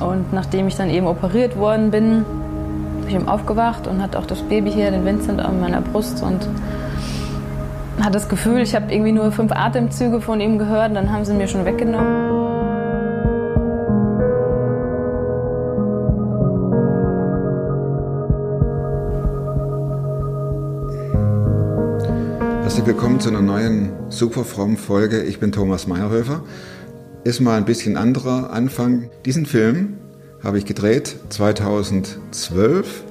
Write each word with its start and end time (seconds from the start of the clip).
Und 0.00 0.32
nachdem 0.32 0.68
ich 0.68 0.76
dann 0.76 0.88
eben 0.88 1.06
operiert 1.06 1.58
worden 1.58 1.90
bin, 1.90 2.24
bin 3.00 3.08
ich 3.08 3.14
eben 3.14 3.28
aufgewacht 3.28 3.86
und 3.86 4.00
hatte 4.00 4.18
auch 4.18 4.24
das 4.24 4.40
Baby 4.40 4.70
hier, 4.70 4.90
den 4.90 5.04
Vincent, 5.04 5.38
an 5.38 5.60
meiner 5.60 5.82
Brust 5.82 6.22
und 6.22 6.48
hatte 8.00 8.12
das 8.12 8.30
Gefühl, 8.30 8.62
ich 8.62 8.74
habe 8.74 8.90
irgendwie 8.90 9.12
nur 9.12 9.30
fünf 9.32 9.52
Atemzüge 9.52 10.22
von 10.22 10.40
ihm 10.40 10.58
gehört, 10.58 10.96
dann 10.96 11.12
haben 11.12 11.26
sie 11.26 11.34
mir 11.34 11.48
schon 11.48 11.66
weggenommen. 11.66 12.25
Willkommen 22.86 23.18
zu 23.18 23.30
einer 23.30 23.42
neuen 23.42 23.90
super 24.10 24.44
frommen 24.44 24.76
Folge. 24.76 25.24
Ich 25.24 25.40
bin 25.40 25.50
Thomas 25.50 25.88
Meyerhöfer. 25.88 26.44
Ist 27.24 27.40
mal 27.40 27.56
ein 27.56 27.64
bisschen 27.64 27.96
anderer 27.96 28.52
Anfang. 28.52 29.10
Diesen 29.24 29.44
Film 29.44 29.94
habe 30.40 30.58
ich 30.58 30.66
gedreht 30.66 31.16
2012. 31.30 33.02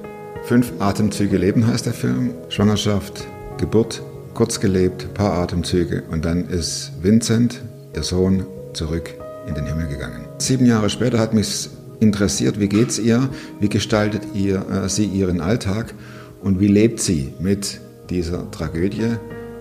Fünf 0.44 0.72
Atemzüge 0.78 1.36
Leben 1.36 1.66
heißt 1.66 1.84
der 1.84 1.92
Film. 1.92 2.30
Schwangerschaft, 2.48 3.26
Geburt, 3.58 4.02
kurz 4.32 4.60
gelebt, 4.60 5.12
paar 5.12 5.34
Atemzüge 5.34 6.04
und 6.10 6.24
dann 6.24 6.48
ist 6.48 6.92
Vincent, 7.02 7.60
ihr 7.94 8.02
Sohn, 8.02 8.46
zurück 8.72 9.12
in 9.46 9.54
den 9.54 9.66
Himmel 9.66 9.88
gegangen. 9.88 10.24
Sieben 10.38 10.64
Jahre 10.64 10.88
später 10.88 11.18
hat 11.18 11.34
mich 11.34 11.68
interessiert, 12.00 12.58
wie 12.58 12.70
geht's 12.70 12.98
ihr, 12.98 13.28
wie 13.60 13.68
gestaltet 13.68 14.22
ihr, 14.32 14.64
äh, 14.70 14.88
sie 14.88 15.04
ihren 15.04 15.42
Alltag 15.42 15.92
und 16.40 16.60
wie 16.60 16.68
lebt 16.68 16.98
sie 16.98 17.34
mit 17.40 17.78
dieser 18.08 18.50
Tragödie, 18.50 19.16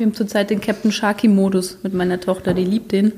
Wir 0.00 0.06
haben 0.06 0.14
zurzeit 0.14 0.48
den 0.48 0.62
Captain 0.62 0.90
Sharky-Modus 0.90 1.80
mit 1.82 1.92
meiner 1.92 2.18
Tochter, 2.18 2.54
die 2.54 2.64
liebt 2.64 2.90
den. 2.90 3.12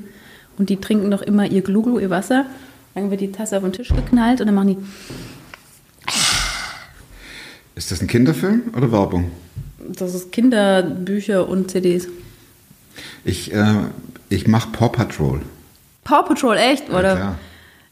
Und 0.57 0.69
die 0.69 0.75
trinken 0.81 1.09
doch 1.11 1.21
immer 1.21 1.45
ihr 1.45 1.61
Gluglu, 1.61 1.97
ihr 1.97 2.09
Wasser. 2.09 2.45
Dann 2.93 3.09
wird 3.09 3.21
die 3.21 3.31
Tasse 3.31 3.55
auf 3.55 3.63
den 3.63 3.71
Tisch 3.71 3.87
geknallt 3.87 4.41
und 4.41 4.47
dann 4.47 4.55
machen 4.55 4.67
die. 4.67 4.77
Ist 7.75 7.89
das 7.89 8.01
ein 8.01 8.07
Kinderfilm 8.07 8.63
oder 8.75 8.91
Werbung? 8.91 9.31
Das 9.79 10.13
ist 10.13 10.33
Kinderbücher 10.33 11.47
und 11.47 11.71
CDs. 11.71 12.09
Ich, 13.23 13.53
äh, 13.53 13.85
ich 14.27 14.47
mache 14.47 14.69
Paw 14.73 14.89
Patrol. 14.89 15.39
Paw 16.03 16.23
Patrol, 16.27 16.57
echt? 16.57 16.89
Oder? 16.89 17.15
klar. 17.15 17.39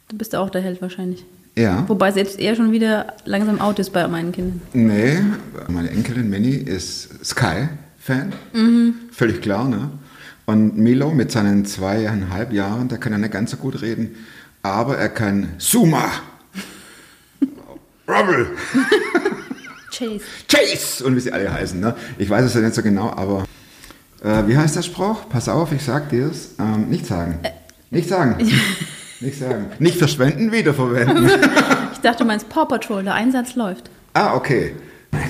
du 0.09 0.17
bist 0.17 0.35
auch 0.35 0.49
der 0.49 0.63
Held 0.63 0.81
wahrscheinlich. 0.81 1.23
Ja. 1.55 1.85
Wobei 1.87 2.11
selbst 2.11 2.41
er 2.41 2.57
schon 2.57 2.73
wieder 2.73 3.13
langsam 3.23 3.61
out 3.61 3.79
ist 3.79 3.91
bei 3.91 4.05
meinen 4.09 4.33
Kindern. 4.33 4.61
Nee, 4.73 5.17
meine 5.69 5.89
Enkelin 5.91 6.29
Minnie 6.29 6.57
ist 6.57 7.09
Sky-Fan. 8.01 8.33
Völlig 9.11 9.41
klar, 9.41 9.67
ne? 9.67 9.89
Und 10.45 10.77
Milo 10.77 11.11
mit 11.11 11.31
seinen 11.31 11.65
zweieinhalb 11.65 12.51
Jahren, 12.51 12.89
der 12.89 12.97
kann 12.97 13.11
ja 13.11 13.17
nicht 13.17 13.31
ganz 13.31 13.51
so 13.51 13.57
gut 13.57 13.81
reden, 13.81 14.15
aber 14.63 14.97
er 14.97 15.09
kann 15.09 15.53
Suma, 15.59 16.05
Rubble, 18.07 18.47
Chase. 19.91 20.21
Chase 20.47 21.05
und 21.05 21.15
wie 21.15 21.19
sie 21.19 21.31
alle 21.31 21.53
heißen. 21.53 21.79
Ne? 21.79 21.95
Ich 22.17 22.29
weiß 22.29 22.45
es 22.45 22.53
ja 22.53 22.61
nicht 22.61 22.73
so 22.73 22.81
genau, 22.81 23.11
aber 23.11 23.45
äh, 24.23 24.47
wie 24.47 24.57
heißt 24.57 24.75
der 24.75 24.81
Spruch? 24.81 25.29
Pass 25.29 25.47
auf, 25.47 25.71
ich 25.71 25.83
sag 25.83 26.09
dir's. 26.09 26.55
Ähm, 26.59 26.89
nicht 26.89 27.05
sagen. 27.05 27.39
Nicht 27.91 28.09
sagen. 28.09 28.35
nicht 29.19 29.39
sagen. 29.39 29.67
Nicht 29.79 29.97
verschwenden, 29.97 30.51
wiederverwenden. 30.51 31.29
Ich 31.93 32.03
dachte, 32.03 32.23
du 32.23 32.27
meinst 32.27 32.49
Paw 32.49 32.65
Patrol, 32.65 33.03
der 33.03 33.13
Einsatz 33.13 33.53
läuft. 33.53 33.91
Ah, 34.15 34.33
okay. 34.33 34.73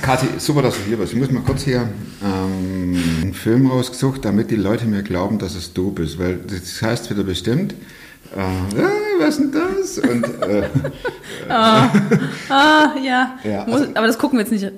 Kathi, 0.02 0.28
super, 0.40 0.62
dass 0.64 0.76
du 0.78 0.82
hier 0.88 0.98
bist. 0.98 1.14
Ich 1.14 1.20
muss 1.20 1.30
mal 1.32 1.44
kurz 1.44 1.64
hier 1.64 1.88
ähm, 2.24 2.98
einen 3.22 3.34
Film 3.34 3.68
rausgesucht, 3.70 4.26
damit 4.26 4.50
die 4.50 4.56
Leute 4.56 4.86
mir 4.86 5.04
glauben, 5.04 5.38
dass 5.38 5.56
es 5.56 5.74
du 5.74 5.92
bist. 5.92 6.18
Weil 6.20 6.38
das 6.38 6.82
heißt 6.82 7.10
wieder 7.12 7.24
bestimmt, 7.24 7.76
äh, 8.36 8.40
äh, 8.80 8.84
was 9.20 9.38
ist 9.38 9.40
denn 9.40 9.52
das? 9.52 9.98
Und 10.00 10.24
äh, 10.42 10.70
Ah, 11.50 12.94
ja. 13.04 13.38
Ja, 13.44 13.66
Muss, 13.68 13.82
also- 13.82 13.96
aber 13.96 14.08
das 14.08 14.18
gucken 14.18 14.40
wir 14.40 14.44
jetzt 14.46 14.52
nicht. 14.52 14.72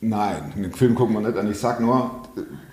nein, 0.00 0.52
den 0.56 0.72
Film 0.72 0.94
gucken 0.94 1.14
wir 1.14 1.26
nicht 1.28 1.36
an. 1.38 1.50
Ich 1.50 1.58
sag 1.58 1.80
nur, 1.80 2.22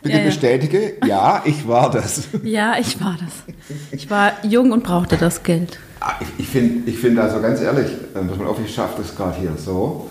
bitte 0.03 0.15
Ja, 0.15 0.19
ja. 0.21 0.25
bestätige, 0.27 0.93
ja, 1.05 1.41
ich 1.45 1.67
war 1.67 1.89
das. 1.89 2.27
Ja, 2.43 2.75
ich 2.79 3.01
war 3.01 3.17
das. 3.19 3.55
Ich 3.91 4.09
war 4.11 4.33
jung 4.43 4.71
und 4.71 4.83
brauchte 4.83 5.17
das 5.17 5.41
Geld. 5.43 5.79
Ah, 5.99 6.13
Ich, 6.21 6.27
ich 6.37 6.47
finde, 6.47 6.89
ich 6.89 6.97
find 6.99 7.17
also 7.17 7.41
ganz 7.41 7.59
ehrlich, 7.59 7.87
äh, 8.13 8.19
pass 8.27 8.37
mal 8.37 8.45
auf, 8.47 8.59
ich 8.63 8.73
schaffe 8.73 9.01
das 9.01 9.15
gerade 9.15 9.39
hier 9.39 9.53
so. 9.57 10.09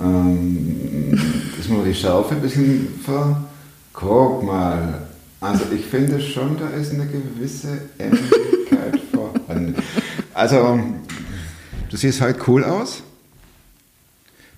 Ähm, 0.00 1.18
dass 1.56 1.68
man 1.68 1.84
die 1.84 1.94
Schärfe 1.94 2.34
ein 2.34 2.40
bisschen 2.40 2.88
ver... 3.04 3.44
Guck 3.92 4.44
mal. 4.44 5.08
Also 5.40 5.64
ich 5.74 5.84
finde 5.84 6.20
schon, 6.20 6.56
da 6.56 6.68
ist 6.68 6.92
eine 6.92 7.06
gewisse 7.06 7.80
Ähnlichkeit 7.98 9.00
vorhanden. 9.12 9.74
Also, 10.34 10.78
du 11.90 11.96
siehst 11.96 12.20
heute 12.20 12.38
cool 12.46 12.62
aus. 12.62 13.02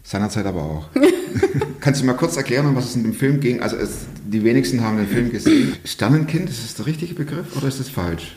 Seinerzeit 0.02 0.44
aber 0.44 0.62
auch. 0.62 0.88
Kannst 1.80 2.02
du 2.02 2.06
mal 2.06 2.14
kurz 2.14 2.36
erklären, 2.36 2.66
um 2.66 2.76
was 2.76 2.90
es 2.90 2.96
in 2.96 3.04
dem 3.04 3.14
Film 3.14 3.40
ging? 3.40 3.62
Also 3.62 3.76
es, 3.76 4.00
die 4.26 4.44
wenigsten 4.44 4.82
haben 4.82 4.98
den 4.98 5.06
Film 5.06 5.30
gesehen. 5.30 5.74
Sternenkind, 5.84 6.50
ist 6.50 6.64
das 6.64 6.74
der 6.74 6.86
richtige 6.86 7.14
Begriff 7.14 7.56
oder 7.56 7.68
ist 7.68 7.80
das 7.80 7.88
falsch? 7.88 8.36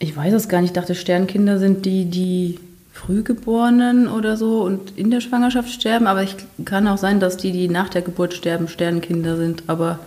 Ich 0.00 0.16
weiß 0.16 0.32
es 0.32 0.48
gar 0.48 0.60
nicht. 0.60 0.70
Ich 0.70 0.74
dachte, 0.74 0.94
Sternkinder 0.94 1.58
sind 1.58 1.84
die, 1.84 2.06
die 2.06 2.58
Frühgeborenen 2.98 4.08
oder 4.08 4.36
so 4.36 4.62
und 4.62 4.96
in 4.96 5.10
der 5.10 5.20
Schwangerschaft 5.20 5.70
sterben. 5.70 6.06
Aber 6.06 6.22
ich 6.22 6.34
kann 6.64 6.86
auch 6.88 6.98
sein, 6.98 7.20
dass 7.20 7.36
die, 7.36 7.52
die 7.52 7.68
nach 7.68 7.88
der 7.88 8.02
Geburt 8.02 8.34
sterben, 8.34 8.68
Sternkinder 8.68 9.36
sind. 9.36 9.62
Aber 9.68 10.00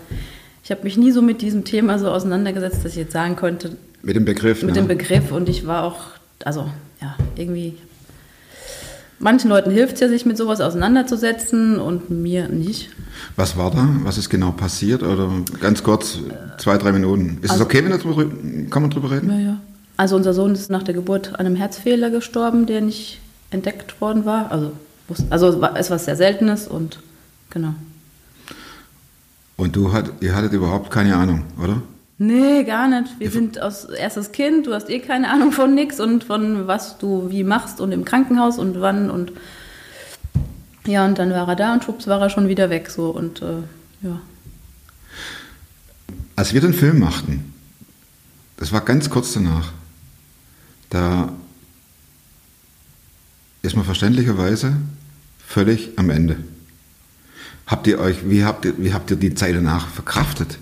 ich 0.63 0.71
habe 0.71 0.83
mich 0.83 0.97
nie 0.97 1.11
so 1.11 1.21
mit 1.21 1.41
diesem 1.41 1.63
Thema 1.63 1.97
so 1.99 2.09
auseinandergesetzt, 2.09 2.83
dass 2.83 2.91
ich 2.91 2.97
jetzt 2.97 3.13
sagen 3.13 3.35
konnte, 3.35 3.77
Mit 4.03 4.15
dem 4.15 4.25
Begriff, 4.25 4.61
mit 4.61 4.75
ne? 4.75 4.81
dem 4.81 4.87
Begriff. 4.87 5.31
Und 5.31 5.47
ich 5.47 5.65
war 5.65 5.83
auch, 5.83 5.99
also 6.43 6.69
ja, 7.01 7.15
irgendwie. 7.35 7.75
Manchen 9.19 9.49
Leuten 9.49 9.69
hilft 9.69 9.95
es 9.95 9.99
ja, 9.99 10.07
sich 10.07 10.25
mit 10.25 10.35
sowas 10.35 10.61
auseinanderzusetzen 10.61 11.79
und 11.79 12.09
mir 12.09 12.49
nicht. 12.49 12.89
Was 13.35 13.55
war 13.55 13.69
da? 13.69 13.87
Was 14.03 14.17
ist 14.17 14.29
genau 14.29 14.51
passiert? 14.51 15.03
Oder 15.03 15.29
ganz 15.59 15.83
kurz, 15.83 16.19
zwei, 16.57 16.77
drei 16.77 16.91
Minuten. 16.91 17.37
Ist 17.41 17.51
Also- 17.51 17.63
es 17.63 17.65
okay, 17.67 17.85
wenn 17.85 17.97
drüber, 17.99 18.25
kann 18.69 18.81
man 18.81 18.91
drüber 18.91 19.11
reden? 19.11 19.29
Ja, 19.29 19.39
ja. 19.39 19.57
Also 19.97 20.15
unser 20.15 20.33
Sohn 20.33 20.53
ist 20.53 20.69
nach 20.71 20.83
der 20.83 20.93
Geburt 20.93 21.29
an 21.39 21.45
einem 21.45 21.55
Herzfehler 21.55 22.09
gestorben, 22.09 22.65
der 22.65 22.81
nicht 22.81 23.19
entdeckt 23.51 23.99
worden 24.01 24.25
war. 24.25 24.51
Also, 24.51 24.71
also 25.29 25.63
es 25.75 25.89
war- 25.91 25.99
sehr 25.99 26.15
Seltenes 26.15 26.67
und 26.67 26.99
genau. 27.49 27.73
Und 29.57 29.75
du 29.75 29.91
hat, 29.93 30.11
ihr 30.21 30.33
hattet 30.35 30.53
überhaupt 30.53 30.89
keine 30.89 31.15
Ahnung, 31.15 31.43
oder? 31.61 31.81
Nee, 32.17 32.63
gar 32.63 32.87
nicht. 32.87 33.19
Wir 33.19 33.31
sind 33.31 33.61
aus 33.61 33.85
erstes 33.85 34.31
Kind, 34.31 34.67
du 34.67 34.73
hast 34.73 34.89
eh 34.89 34.99
keine 34.99 35.29
Ahnung 35.29 35.51
von 35.51 35.73
nix 35.75 35.99
und 35.99 36.23
von 36.23 36.67
was 36.67 36.97
du 36.97 37.29
wie 37.29 37.43
machst 37.43 37.81
und 37.81 37.91
im 37.91 38.05
Krankenhaus 38.05 38.57
und 38.59 38.79
wann 38.79 39.09
und 39.11 39.31
ja, 40.85 41.05
und 41.05 41.19
dann 41.19 41.31
war 41.31 41.47
er 41.47 41.55
da 41.55 41.73
und 41.73 41.83
schwupps 41.83 42.07
war 42.07 42.19
er 42.21 42.29
schon 42.29 42.47
wieder 42.47 42.69
weg 42.71 42.89
so 42.89 43.09
und 43.09 43.41
äh, 43.41 43.61
ja. 44.01 44.19
Als 46.35 46.53
wir 46.53 46.61
den 46.61 46.73
Film 46.73 46.99
machten, 46.99 47.53
das 48.57 48.71
war 48.71 48.81
ganz 48.81 49.09
kurz 49.09 49.33
danach, 49.33 49.71
da 50.91 51.33
ist 53.63 53.75
man 53.75 53.85
verständlicherweise 53.85 54.75
völlig 55.47 55.89
am 55.95 56.09
Ende. 56.09 56.37
Habt 57.65 57.87
ihr 57.87 57.99
euch, 57.99 58.29
wie 58.29 58.43
habt 58.43 58.65
ihr, 58.65 58.73
wie 58.77 58.93
habt 58.93 59.09
ihr 59.11 59.17
die 59.17 59.33
Zeit 59.33 59.55
danach 59.55 59.87
verkraftet? 59.87 60.57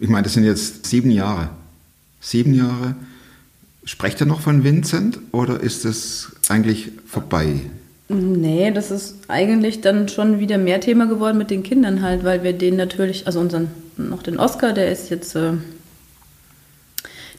Ich 0.00 0.08
meine, 0.08 0.22
das 0.22 0.34
sind 0.34 0.44
jetzt 0.44 0.86
sieben 0.86 1.10
Jahre. 1.10 1.50
Sieben 2.20 2.54
Jahre. 2.54 2.94
Sprecht 3.84 4.20
ihr 4.20 4.26
noch 4.26 4.40
von 4.40 4.62
Vincent 4.62 5.18
oder 5.32 5.60
ist 5.60 5.84
es 5.84 6.30
eigentlich 6.48 6.92
vorbei? 7.06 7.62
Nee, 8.08 8.70
das 8.70 8.92
ist 8.92 9.16
eigentlich 9.28 9.80
dann 9.80 10.08
schon 10.08 10.38
wieder 10.38 10.58
mehr 10.58 10.80
Thema 10.80 11.06
geworden 11.06 11.38
mit 11.38 11.50
den 11.50 11.64
Kindern 11.64 12.02
halt, 12.02 12.22
weil 12.22 12.44
wir 12.44 12.52
den 12.52 12.76
natürlich, 12.76 13.26
also 13.26 13.40
unseren, 13.40 13.68
noch 13.96 14.22
den 14.22 14.38
Oscar, 14.38 14.72
der 14.72 14.92
ist 14.92 15.10
jetzt, 15.10 15.34
äh, 15.34 15.54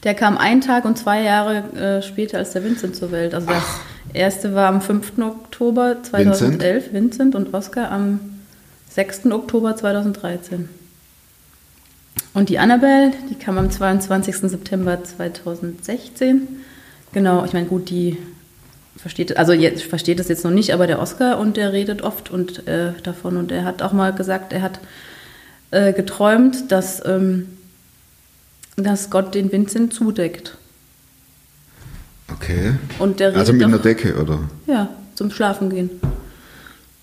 Der 0.04 0.14
kam 0.14 0.36
einen 0.36 0.60
Tag 0.60 0.84
und 0.84 0.98
zwei 0.98 1.22
Jahre 1.22 1.56
äh, 1.74 2.02
später 2.02 2.38
als 2.38 2.52
der 2.52 2.62
Vincent 2.62 2.94
zur 2.94 3.10
Welt. 3.10 3.34
Also 3.34 3.48
das 3.48 3.64
erste 4.12 4.54
war 4.54 4.68
am 4.68 4.82
5. 4.82 5.18
Oktober 5.18 5.96
2011, 6.02 6.92
Vincent, 6.92 7.34
und 7.34 7.54
Oscar 7.54 7.90
am 7.90 8.20
6. 8.90 9.26
Oktober 9.32 9.74
2013. 9.74 10.68
Und 12.34 12.48
die 12.48 12.58
Annabelle, 12.58 13.12
die 13.30 13.34
kam 13.36 13.56
am 13.56 13.70
22. 13.70 14.36
September 14.36 15.02
2016. 15.02 16.48
Genau, 17.12 17.44
ich 17.44 17.52
meine, 17.52 17.66
gut, 17.66 17.88
die 17.88 18.18
versteht, 18.96 19.36
also 19.36 19.52
jetzt 19.52 19.84
versteht 19.84 20.18
das 20.18 20.28
jetzt 20.28 20.44
noch 20.44 20.50
nicht, 20.50 20.74
aber 20.74 20.86
der 20.86 21.00
Oscar 21.00 21.38
und 21.38 21.56
der 21.56 21.72
redet 21.72 22.02
oft 22.02 22.30
und 22.30 22.66
äh, 22.68 22.92
davon 23.02 23.36
und 23.36 23.50
er 23.50 23.64
hat 23.64 23.82
auch 23.82 23.92
mal 23.92 24.12
gesagt, 24.12 24.52
er 24.52 24.62
hat 24.62 24.80
äh, 25.70 25.92
geträumt, 25.92 26.70
dass, 26.70 27.04
ähm, 27.06 27.48
dass 28.76 29.10
Gott 29.10 29.34
den 29.34 29.52
Vincent 29.52 29.92
zudeckt. 29.92 30.56
Okay. 32.32 32.74
Und 32.98 33.20
der 33.20 33.34
Also 33.36 33.52
mit 33.52 33.62
einer 33.62 33.78
Decke, 33.78 34.20
oder? 34.20 34.40
Ja, 34.66 34.88
zum 35.14 35.30
Schlafen 35.30 35.70
gehen. 35.70 35.90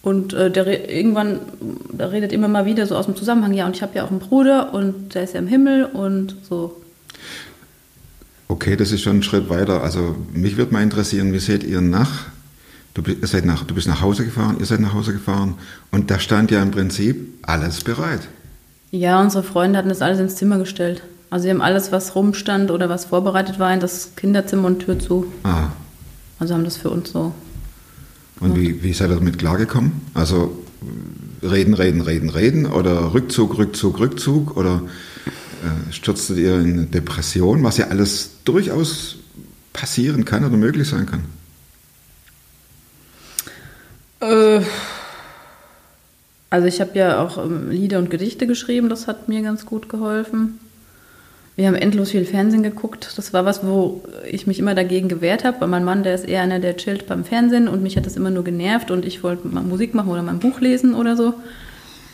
Und 0.02 0.34
äh, 0.34 0.50
der 0.50 0.90
irgendwann, 0.90 1.40
da 1.92 2.08
redet 2.08 2.34
immer 2.34 2.48
mal 2.48 2.66
wieder 2.66 2.88
so 2.88 2.96
aus 2.96 3.06
dem 3.06 3.16
Zusammenhang, 3.16 3.54
ja, 3.54 3.68
und 3.68 3.76
ich 3.76 3.84
habe 3.84 3.96
ja 3.96 4.04
auch 4.04 4.10
einen 4.10 4.20
Bruder 4.20 4.74
und 4.74 5.14
der 5.14 5.24
ist 5.24 5.34
ja 5.34 5.40
im 5.40 5.48
Himmel 5.48 5.86
und 5.86 6.36
so. 6.48 6.82
Okay, 8.48 8.76
das 8.76 8.92
ist 8.92 9.02
schon 9.02 9.18
ein 9.18 9.24
Schritt 9.24 9.48
weiter. 9.48 9.84
Also 9.84 10.16
mich 10.34 10.58
würde 10.58 10.74
mal 10.74 10.82
interessieren, 10.82 11.34
wie 11.34 11.40
seht 11.40 11.64
ihr 11.64 11.82
nach? 11.82 12.26
Du, 12.94 13.02
seid 13.22 13.46
nach? 13.46 13.64
du 13.64 13.74
bist 13.76 13.88
nach 13.88 14.02
Hause 14.02 14.26
gefahren, 14.26 14.58
ihr 14.60 14.66
seid 14.66 14.82
nach 14.82 14.94
Hause 14.94 15.14
gefahren 15.14 15.56
und 15.92 16.12
da 16.12 16.20
stand 16.20 16.52
ja 16.52 16.62
im 16.62 16.72
Prinzip 16.72 17.34
alles 17.44 17.82
bereit. 17.84 18.28
Ja, 18.90 19.22
unsere 19.22 19.44
Freunde 19.44 19.78
hatten 19.78 19.88
das 19.88 20.02
alles 20.02 20.20
ins 20.20 20.36
Zimmer 20.36 20.58
gestellt. 20.58 21.02
Also 21.31 21.44
sie 21.44 21.50
haben 21.50 21.62
alles, 21.62 21.92
was 21.94 22.13
rumstand 22.13 22.72
oder 22.72 22.89
was 22.89 23.06
vorbereitet 23.06 23.57
war, 23.57 23.74
in 23.74 23.80
das 23.80 24.16
Kinderzimmer 24.18 24.68
und 24.68 24.80
Tür 24.80 25.00
zu. 25.00 25.31
Ah, 25.44 25.69
Also 26.39 26.54
haben 26.54 26.66
das 26.66 26.75
für 26.78 26.89
uns 26.89 27.12
so. 27.12 27.33
und 28.42 28.56
wie, 28.57 28.83
wie 28.83 28.92
seid 28.94 29.10
ihr 29.10 29.16
damit 29.16 29.39
klargekommen? 29.39 29.94
Also 30.13 30.62
reden, 31.42 31.74
reden, 31.74 32.01
reden, 32.01 32.30
reden 32.30 32.66
oder 32.66 33.13
Rückzug, 33.13 33.57
Rückzug, 33.57 34.00
Rückzug 34.00 34.57
oder 34.57 34.83
äh, 35.63 35.94
stürztet 35.94 36.38
ihr 36.38 36.60
in 36.60 36.74
eine 36.74 36.86
Depression, 36.88 37.63
was 37.63 37.77
ja 37.77 37.88
alles 37.88 38.31
durchaus 38.44 39.16
passieren 39.72 40.25
kann 40.25 40.44
oder 40.44 40.57
möglich 40.57 40.89
sein 40.89 41.06
kann? 41.06 41.24
Äh, 44.19 44.62
also 46.50 46.68
ich 46.68 46.81
habe 46.81 46.92
ja 47.00 47.24
auch 47.24 47.38
ähm, 47.38 47.69
Lieder 47.69 48.00
und 48.00 48.10
Gedichte 48.10 48.48
geschrieben, 48.48 48.89
das 48.89 49.07
hat 49.07 49.30
mir 49.30 49.42
ganz 49.42 49.66
gut 49.66 49.88
geholfen. 49.88 50.60
Wir 51.56 51.68
haben 51.68 51.75
endlos 51.75 52.12
viel 52.12 52.25
Fernsehen 52.25 52.63
geguckt. 52.63 53.13
Das 53.18 53.33
war 53.33 53.45
was, 53.45 53.65
wo 53.65 54.01
ich 54.30 54.48
mich 54.48 54.57
immer 54.57 54.74
dagegen 54.74 55.09
gewehrt 55.09 55.44
habe, 55.44 55.62
weil 55.62 55.68
mein 55.68 55.83
Mann, 55.83 56.03
der 56.03 56.15
ist 56.15 56.27
eher 56.27 56.42
einer, 56.42 56.59
der 56.59 56.77
chillt 56.77 57.07
beim 57.07 57.25
Fernsehen 57.25 57.68
und 57.68 57.83
mich 57.83 57.98
hat 57.98 58.06
das 58.06 58.15
immer 58.15 58.30
nur 58.30 58.44
genervt 58.44 58.89
und 58.89 59.06
ich 59.06 59.24
wollte 59.24 59.48
mal 59.48 59.63
Musik 59.63 59.94
machen 59.94 60.09
oder 60.09 60.24
mal 60.24 60.31
ein 60.31 60.39
Buch 60.39 60.62
lesen 60.62 60.94
oder 60.95 61.15
so. 61.18 61.33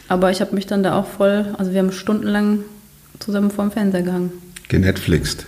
Aber 0.07 0.31
ich 0.31 0.41
habe 0.41 0.55
mich 0.55 0.65
dann 0.65 0.83
da 0.83 0.95
auch 0.95 1.05
voll, 1.05 1.53
also 1.57 1.71
wir 1.71 1.79
haben 1.79 1.91
stundenlang 1.91 2.63
zusammen 3.19 3.51
vor 3.51 3.65
dem 3.65 3.71
Fernseher 3.71 4.01
gehangen. 4.03 4.31
Genetflixt. 4.69 5.45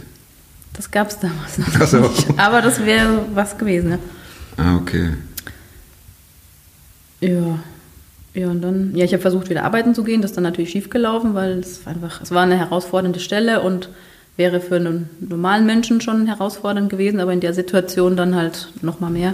Das 0.74 0.91
gab 0.91 1.09
es 1.09 1.19
damals 1.19 1.57
noch 1.57 1.88
so. 1.88 2.00
nicht. 2.00 2.39
Aber 2.39 2.62
das 2.62 2.86
wäre 2.86 3.25
was 3.33 3.57
gewesen, 3.57 3.89
ne? 3.89 4.00
Ah, 4.57 4.77
okay. 4.77 5.13
Ja. 7.21 7.59
Ja, 8.34 8.48
und 8.50 8.62
dann, 8.62 8.96
ja, 8.96 9.06
ich 9.06 9.14
habe 9.14 9.22
versucht, 9.22 9.50
wieder 9.50 9.64
arbeiten 9.64 9.96
zu 9.96 10.04
gehen. 10.04 10.22
Das 10.22 10.31
ist 10.31 10.36
dann 10.36 10.44
natürlich 10.44 10.70
schief 10.70 10.90
gelaufen, 10.90 11.34
weil 11.34 11.60
es 11.60 11.86
einfach, 11.88 12.22
es 12.22 12.31
war 12.31 12.44
eine 12.44 12.58
herausfordernde 12.58 13.20
Stelle 13.20 13.62
und 13.62 13.90
wäre 14.38 14.62
für 14.62 14.76
einen 14.76 15.10
normalen 15.20 15.66
Menschen 15.66 16.00
schon 16.00 16.28
herausfordernd 16.28 16.90
gewesen, 16.90 17.20
aber 17.20 17.34
in 17.34 17.42
der 17.42 17.54
Situation 17.54 18.16
dann 18.16 18.36
halt 18.36 18.70
noch 18.81 19.00
mal 19.00 19.10
mehr. 19.10 19.34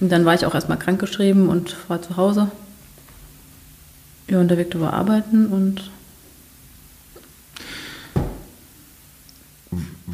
Und 0.00 0.10
dann 0.10 0.24
war 0.24 0.34
ich 0.34 0.46
auch 0.46 0.54
erstmal 0.54 0.78
krankgeschrieben 0.78 1.48
und 1.48 1.76
war 1.88 2.02
zu 2.02 2.16
Hause. 2.16 2.50
Ja, 4.28 4.40
und 4.40 4.48
der 4.48 4.58
Victor 4.58 4.80
war 4.80 4.94
arbeiten 4.94 5.46
und 5.46 5.90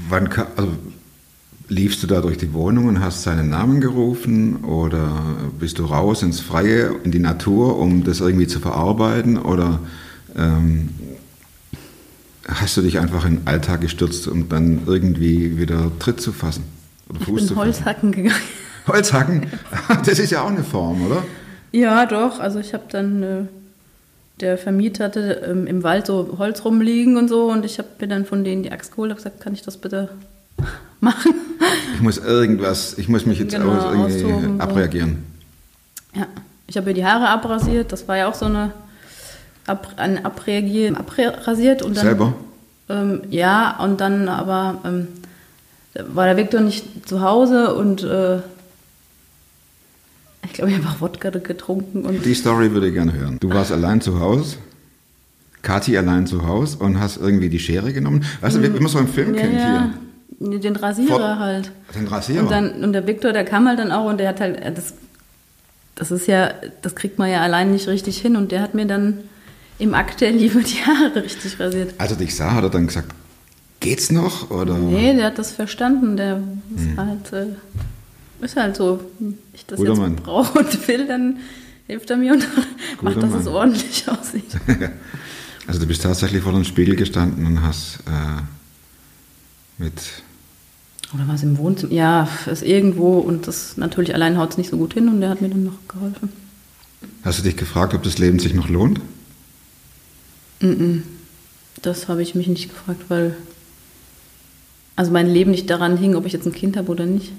Wann 0.09 0.29
also, 0.57 0.73
liefst 1.69 2.03
du 2.03 2.07
da 2.07 2.21
durch 2.21 2.39
die 2.39 2.53
Wohnung 2.55 2.87
und 2.87 3.01
hast 3.01 3.23
seinen 3.23 3.51
Namen 3.51 3.81
gerufen 3.81 4.65
oder 4.65 5.23
bist 5.59 5.79
du 5.79 5.85
raus 5.85 6.23
ins 6.23 6.41
Freie, 6.41 6.95
in 7.05 7.11
die 7.11 7.19
Natur, 7.19 7.79
um 7.79 8.05
das 8.05 8.21
irgendwie 8.21 8.47
zu 8.47 8.59
verarbeiten 8.59 9.39
oder 9.39 9.81
ähm, 10.37 10.89
hast 12.49 12.77
du 12.77 12.83
dich 12.83 12.99
einfach 12.99 13.27
in 13.27 13.37
den 13.37 13.47
Alltag 13.47 13.83
gestürzt, 13.83 14.27
um 14.29 14.49
dann 14.49 14.83
irgendwie 14.87 15.59
wieder 15.59 15.93
Tritt 15.99 16.21
zu 16.21 16.33
fassen 16.33 16.65
oder 17.11 17.21
ich 17.21 17.27
Fuß 17.27 17.41
bin 17.41 17.49
zu 17.49 17.55
fassen? 17.55 17.67
Holzhacken 17.67 18.13
gegangen. 18.13 18.43
Holzhacken? 18.87 19.47
Das 20.07 20.19
ist 20.19 20.31
ja 20.31 20.43
auch 20.43 20.51
eine 20.51 20.65
Form, 20.65 21.05
oder? 21.05 21.23
Ja, 21.73 22.07
doch. 22.07 22.41
Also 22.41 22.61
ich 22.61 22.73
habe 22.73 22.85
dann, 22.91 23.23
äh, 23.23 23.43
der 24.41 24.57
Vermieter 24.57 25.05
hatte 25.05 25.43
ähm, 25.47 25.67
im 25.67 25.83
Wald 25.83 26.07
so 26.07 26.37
Holz 26.39 26.65
rumliegen 26.65 27.19
und 27.19 27.29
so 27.29 27.51
und 27.51 27.67
ich 27.67 27.79
habe 27.79 27.89
mir 28.01 28.09
dann 28.09 28.25
von 28.25 28.43
denen 28.43 28.63
die 28.63 28.73
Axt 28.73 28.93
geholt 28.93 29.11
und 29.11 29.17
gesagt, 29.17 29.41
kann 29.41 29.53
ich 29.53 29.61
das 29.61 29.77
bitte 29.77 30.09
machen? 31.01 31.35
Ich 31.95 32.01
muss 32.01 32.19
irgendwas, 32.19 32.97
ich 32.99 33.09
muss 33.09 33.27
mich 33.27 33.39
jetzt 33.39 33.53
Genau, 33.55 33.73
aus, 33.73 33.85
irgendwie 33.85 34.15
austoben, 34.25 34.57
so. 34.59 34.63
abreagieren. 34.63 35.19
Ja, 36.15 36.27
ich 36.67 36.77
habe 36.77 36.87
mir 36.87 36.95
die 36.95 37.05
Haare 37.05 37.29
abrasiert. 37.29 37.93
Das 37.93 38.07
war 38.09 38.17
ja 38.17 38.29
auch 38.29 38.35
so 38.35 38.47
eine 38.47 38.73
Ab, 39.67 39.95
ein 39.97 40.25
Abreagieren, 40.25 40.97
abrasiert 40.97 41.83
und 41.83 41.97
dann 41.97 42.05
Selber? 42.05 42.33
Ähm, 42.89 43.21
ja, 43.29 43.77
und 43.83 44.01
dann 44.01 44.29
aber 44.29 44.79
ähm, 44.85 45.09
war 46.15 46.25
der 46.27 46.37
Viktor 46.39 46.61
nicht 46.61 47.07
zu 47.07 47.21
Hause 47.21 47.75
und 47.75 48.03
äh, 48.03 48.39
ich 50.45 50.53
glaube, 50.55 50.71
ich 50.71 50.79
habe 50.79 50.89
auch 50.89 51.01
Wodka 51.03 51.29
getrunken 51.31 52.05
und 52.05 52.25
Die 52.25 52.35
Story 52.35 52.73
würde 52.73 52.89
ich 52.89 52.95
gerne 52.95 53.13
hören. 53.13 53.39
Du 53.41 53.51
warst 53.51 53.73
allein 53.73 54.01
zu 54.01 54.19
Hause, 54.21 54.57
Kathi 55.63 55.99
allein 55.99 56.27
zu 56.27 56.47
Hause 56.47 56.79
und 56.79 56.99
hast 56.99 57.19
irgendwie 57.19 57.51
die 57.51 57.59
Schere 57.59 57.93
genommen. 57.93 58.25
Weißt 58.41 58.57
du, 58.57 58.63
wie 58.63 58.73
wie 58.73 58.79
man 58.81 58.89
so 58.89 58.99
im 59.01 59.09
Film 59.09 59.31
Mhm. 59.33 59.35
ja, 59.35 59.41
kennt 59.43 59.55
ja, 59.55 59.67
hier. 59.67 59.95
Den 60.41 60.77
Rasierer 60.77 61.09
Vor- 61.19 61.39
halt. 61.39 61.71
Den 61.95 62.07
Rasierer. 62.07 62.43
Und, 62.43 62.51
dann, 62.51 62.85
und 62.85 62.93
der 62.93 63.07
Viktor, 63.07 63.33
der 63.33 63.45
kam 63.45 63.67
halt 63.67 63.79
dann 63.79 63.93
auch 63.93 64.07
und 64.07 64.19
der 64.19 64.29
hat 64.29 64.41
halt, 64.41 64.61
äh, 64.61 64.73
das, 64.73 64.95
das 65.95 66.11
ist 66.11 66.27
ja, 66.27 66.53
das 66.83 66.95
kriegt 66.95 67.19
man 67.19 67.31
ja 67.31 67.41
allein 67.41 67.73
nicht 67.73 67.89
richtig 67.89 68.19
hin 68.19 68.37
und 68.37 68.53
der 68.53 68.63
hat 68.63 68.75
mir 68.75 68.87
dann 68.87 69.19
im 69.79 69.95
Akt 69.95 70.21
der 70.21 70.31
Liebe 70.33 70.61
die 70.63 70.85
Haare 70.85 71.23
richtig 71.25 71.59
rasiert. 71.59 71.95
Als 71.99 72.13
er 72.13 72.17
dich 72.19 72.35
sah, 72.35 72.53
hat 72.55 72.65
er 72.65 72.71
dann 72.71 72.87
gesagt, 72.87 73.13
geht's 73.81 74.11
noch? 74.11 74.51
Oder? 74.51 74.75
Nee, 74.75 75.15
der 75.15 75.27
hat 75.27 75.39
das 75.39 75.53
verstanden. 75.53 76.17
Der 76.17 76.41
ist 76.77 76.97
halt, 76.97 77.33
äh, 77.33 78.45
ist 78.45 78.57
halt 78.57 78.77
so. 78.77 79.01
Wenn 79.19 79.39
ich 79.53 79.67
das 79.67 79.79
Hm. 79.79 79.87
Guter 79.87 80.01
jetzt 80.01 80.09
Mann. 80.09 80.17
brauche 80.17 80.59
und 80.59 80.89
will, 80.89 81.07
dann 81.07 81.39
hilft 81.87 82.11
er 82.11 82.17
mir 82.17 82.33
und 82.33 82.47
macht, 83.03 83.17
dass 83.17 83.31
Mann. 83.31 83.41
es 83.41 83.47
ordentlich 83.47 84.05
aussieht. 84.09 84.45
Also 85.67 85.81
du 85.81 85.87
bist 85.87 86.03
tatsächlich 86.03 86.43
vor 86.43 86.53
dem 86.53 86.65
Spiegel 86.65 86.97
gestanden 86.97 87.45
und 87.45 87.61
hast 87.63 87.99
äh, 88.07 88.41
mit... 89.79 89.95
Oder 91.15 91.27
was 91.27 91.43
im 91.43 91.57
Wohnzimmer? 91.57 91.93
Ja, 91.93 92.29
ist 92.47 92.63
irgendwo 92.63 93.19
und 93.19 93.47
das 93.47 93.79
natürlich 93.79 94.15
allein 94.15 94.37
haut 94.37 94.51
es 94.51 94.59
nicht 94.59 94.71
so 94.71 94.77
gut 94.77 94.93
hin 94.93 95.09
und 95.09 95.23
der 95.23 95.31
hat 95.31 95.41
mir 95.41 95.49
dann 95.49 95.65
noch 95.65 95.89
geholfen. 95.89 96.31
Hast 97.23 97.39
du 97.39 97.43
dich 97.43 97.57
gefragt, 97.57 97.95
ob 97.95 98.03
das 98.03 98.19
Leben 98.19 98.39
sich 98.39 98.53
noch 98.53 98.69
lohnt? 98.69 99.01
Mhm. 100.61 101.05
Das 101.81 102.09
habe 102.09 102.23
ich 102.23 102.35
mich 102.35 102.47
nicht 102.49 102.69
gefragt, 102.69 103.05
weil 103.09 103.37
also 104.97 105.13
mein 105.13 105.29
Leben 105.29 105.53
nicht 105.53 105.71
daran 105.71 105.97
hing, 105.97 106.17
ob 106.17 106.27
ich 106.27 106.33
jetzt 106.33 106.45
ein 106.45 106.53
Kind 106.53 106.77
habe 106.77 106.91
oder 106.91 107.07
nicht. 107.07 107.33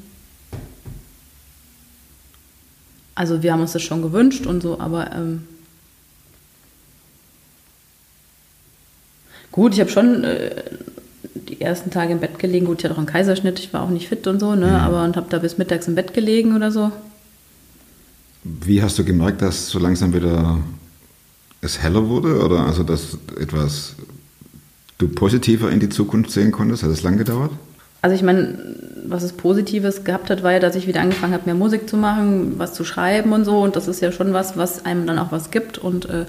Also 3.15 3.43
wir 3.43 3.51
haben 3.51 3.60
uns 3.60 3.74
das 3.74 3.84
schon 3.84 4.01
gewünscht 4.01 4.46
und 4.46 4.62
so, 4.62 4.79
aber 4.79 5.12
ähm, 5.12 5.46
gut, 9.51 9.74
ich 9.74 9.81
habe 9.81 9.89
schon 9.89 10.24
äh, 10.24 10.63
die 11.48 11.62
ersten 11.62 11.91
Tage 11.91 12.13
im 12.13 12.19
Bett 12.19 12.39
gelegen. 12.39 12.65
Gut, 12.65 12.79
ich 12.79 12.86
hatte 12.86 12.93
auch 12.93 13.00
einen 13.00 13.08
Kaiserschnitt, 13.08 13.60
ich 13.60 13.74
war 13.74 13.81
auch 13.81 13.89
nicht 13.89 14.08
fit 14.08 14.27
und 14.27 14.39
so, 14.39 14.55
ne, 14.55 14.81
aber 14.81 15.03
und 15.03 15.15
habe 15.15 15.27
da 15.29 15.39
bis 15.39 15.58
mittags 15.58 15.88
im 15.88 15.96
Bett 15.96 16.13
gelegen 16.13 16.55
oder 16.55 16.72
so. 16.72 16.91
Wie 18.43 18.81
hast 18.81 18.98
du 18.98 19.03
gemerkt, 19.03 19.41
dass 19.41 19.69
so 19.69 19.79
langsam 19.79 20.13
wieder 20.13 20.60
es 21.62 21.81
heller 21.81 22.08
wurde? 22.08 22.43
Oder 22.43 22.65
also, 22.65 22.84
dass 22.84 23.17
etwas 23.39 23.96
du 24.98 25.08
positiver 25.08 25.72
in 25.72 25.79
die 25.79 25.89
Zukunft 25.89 26.31
sehen 26.31 26.51
konntest? 26.51 26.84
Hat 26.84 26.91
es 26.91 27.03
lang 27.03 27.17
gedauert? 27.17 27.51
Also 28.01 28.15
ich 28.15 28.24
meine, 28.24 28.58
was 29.08 29.24
es 29.24 29.34
Positives 29.34 30.05
gehabt 30.05 30.29
hat, 30.29 30.41
war 30.41 30.53
ja, 30.53 30.60
dass 30.60 30.75
ich 30.75 30.88
wieder 30.88 31.01
angefangen 31.01 31.34
habe, 31.34 31.46
mehr 31.46 31.55
Musik 31.55 31.89
zu 31.89 31.98
machen, 31.98 32.53
was 32.58 32.74
zu 32.74 32.86
schreiben 32.86 33.34
und 33.34 33.43
so. 33.43 33.60
Und 33.60 33.75
das 33.75 33.89
ist 33.89 34.01
ja 34.01 34.12
schon 34.12 34.31
was, 34.31 34.55
was 34.55 34.86
einem 34.86 35.05
dann 35.05 35.19
auch 35.19 35.31
was 35.34 35.51
gibt. 35.51 35.77
Und 35.77 36.05
äh, 36.10 36.25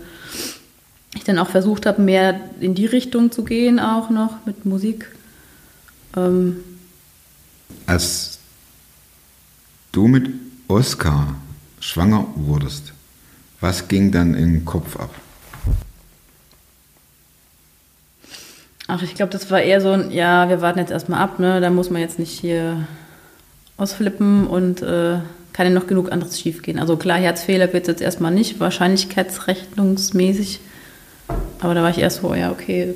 ich 1.14 1.24
dann 1.24 1.38
auch 1.38 1.48
versucht 1.48 1.86
habe, 1.86 2.02
mehr 2.02 2.38
in 2.60 2.74
die 2.74 2.86
Richtung 2.86 3.32
zu 3.32 3.44
gehen, 3.44 3.80
auch 3.80 4.10
noch 4.10 4.46
mit 4.46 4.64
Musik. 4.64 5.10
Ähm, 6.16 6.62
Als 7.86 8.38
du 9.92 10.06
mit 10.06 10.30
Oskar 10.68 11.34
schwanger 11.80 12.26
wurdest, 12.36 12.92
was 13.60 13.88
ging 13.88 14.12
dann 14.12 14.34
im 14.34 14.64
Kopf 14.64 14.96
ab? 14.96 15.10
Ach, 18.86 19.02
ich 19.02 19.14
glaube, 19.14 19.32
das 19.32 19.50
war 19.50 19.60
eher 19.60 19.80
so 19.80 19.90
ein, 19.92 20.10
ja, 20.10 20.48
wir 20.48 20.62
warten 20.62 20.80
jetzt 20.80 20.90
erstmal 20.90 21.20
ab, 21.20 21.38
ne? 21.38 21.60
Da 21.60 21.70
muss 21.70 21.90
man 21.90 22.00
jetzt 22.00 22.18
nicht 22.18 22.40
hier 22.40 22.88
ausflippen 23.76 24.48
und 24.48 24.82
äh, 24.82 25.18
kann 25.52 25.66
ja 25.66 25.70
noch 25.70 25.86
genug 25.86 26.10
anderes 26.10 26.40
schiefgehen. 26.40 26.78
Also 26.78 26.96
klar, 26.96 27.18
Herzfehler 27.18 27.72
wird 27.72 27.84
es 27.84 27.88
jetzt 27.88 28.02
erstmal 28.02 28.32
nicht, 28.32 28.58
wahrscheinlichkeitsrechnungsmäßig. 28.58 30.60
Aber 31.60 31.74
da 31.74 31.82
war 31.82 31.90
ich 31.90 31.98
erst 31.98 32.22
so, 32.22 32.34
ja, 32.34 32.50
okay, 32.50 32.94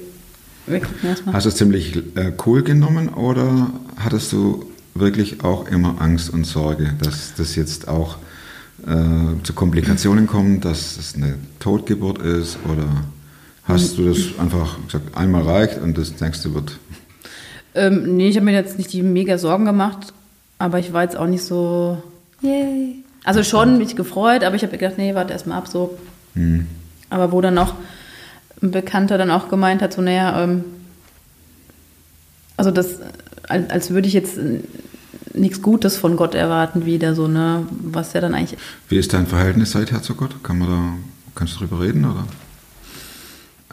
wir 0.66 0.80
gucken 0.80 1.08
erstmal. 1.08 1.34
Hast 1.34 1.44
du 1.44 1.48
es 1.50 1.56
ziemlich 1.56 1.96
äh, 2.16 2.32
cool 2.46 2.62
genommen 2.62 3.10
oder 3.10 3.70
hattest 3.96 4.32
du 4.32 4.64
wirklich 4.94 5.44
auch 5.44 5.66
immer 5.68 6.00
Angst 6.00 6.30
und 6.30 6.44
Sorge, 6.44 6.94
dass 7.02 7.34
das 7.34 7.56
jetzt 7.56 7.88
auch 7.88 8.16
äh, 8.86 9.42
zu 9.42 9.52
Komplikationen 9.54 10.26
kommt, 10.26 10.64
dass 10.64 10.96
es 10.96 11.14
eine 11.14 11.34
Totgeburt 11.60 12.18
ist 12.18 12.58
oder 12.64 12.86
hast 13.64 13.98
du 13.98 14.08
das 14.08 14.38
einfach 14.38 14.78
gesagt, 14.86 15.16
einmal 15.16 15.42
reicht 15.42 15.80
und 15.80 15.98
das 15.98 16.20
nächste 16.20 16.54
wird? 16.54 16.78
Ähm, 17.74 18.16
nee, 18.16 18.28
ich 18.28 18.36
habe 18.36 18.46
mir 18.46 18.52
jetzt 18.52 18.78
nicht 18.78 18.92
die 18.92 19.02
mega 19.02 19.36
Sorgen 19.36 19.64
gemacht, 19.64 20.12
aber 20.58 20.78
ich 20.78 20.92
war 20.92 21.02
jetzt 21.02 21.16
auch 21.16 21.26
nicht 21.26 21.42
so, 21.42 22.02
yay. 22.40 23.02
Also 23.24 23.42
schon 23.42 23.78
mich 23.78 23.96
gefreut, 23.96 24.44
aber 24.44 24.54
ich 24.54 24.62
habe 24.62 24.76
gedacht, 24.76 24.98
nee, 24.98 25.14
warte 25.14 25.32
erstmal 25.32 25.58
ab, 25.58 25.68
so. 25.68 25.98
Hm. 26.34 26.66
Aber 27.10 27.32
wo 27.32 27.40
dann 27.40 27.56
auch 27.58 27.74
ein 28.62 28.70
Bekannter 28.70 29.18
dann 29.18 29.30
auch 29.30 29.48
gemeint 29.48 29.82
hat, 29.82 29.92
so, 29.92 30.02
naja, 30.02 30.42
ähm, 30.42 30.64
also 32.56 32.70
das, 32.70 33.00
als, 33.48 33.70
als 33.70 33.90
würde 33.90 34.08
ich 34.08 34.14
jetzt 34.14 34.38
nichts 35.34 35.62
Gutes 35.62 35.96
von 35.96 36.16
Gott 36.16 36.34
erwarten 36.34 36.86
wieder, 36.86 37.14
so, 37.14 37.28
ne, 37.28 37.66
was 37.70 38.12
ja 38.12 38.20
dann 38.20 38.34
eigentlich, 38.34 38.58
Wie 38.88 38.96
ist 38.96 39.12
dein 39.12 39.26
Verhältnis 39.26 39.72
seither 39.72 40.02
zu 40.02 40.14
Gott? 40.14 40.42
Kann 40.42 40.58
man 40.58 40.68
da, 40.68 40.94
kannst 41.34 41.56
du 41.56 41.60
darüber 41.60 41.80
reden 41.80 42.04
oder? 42.04 42.26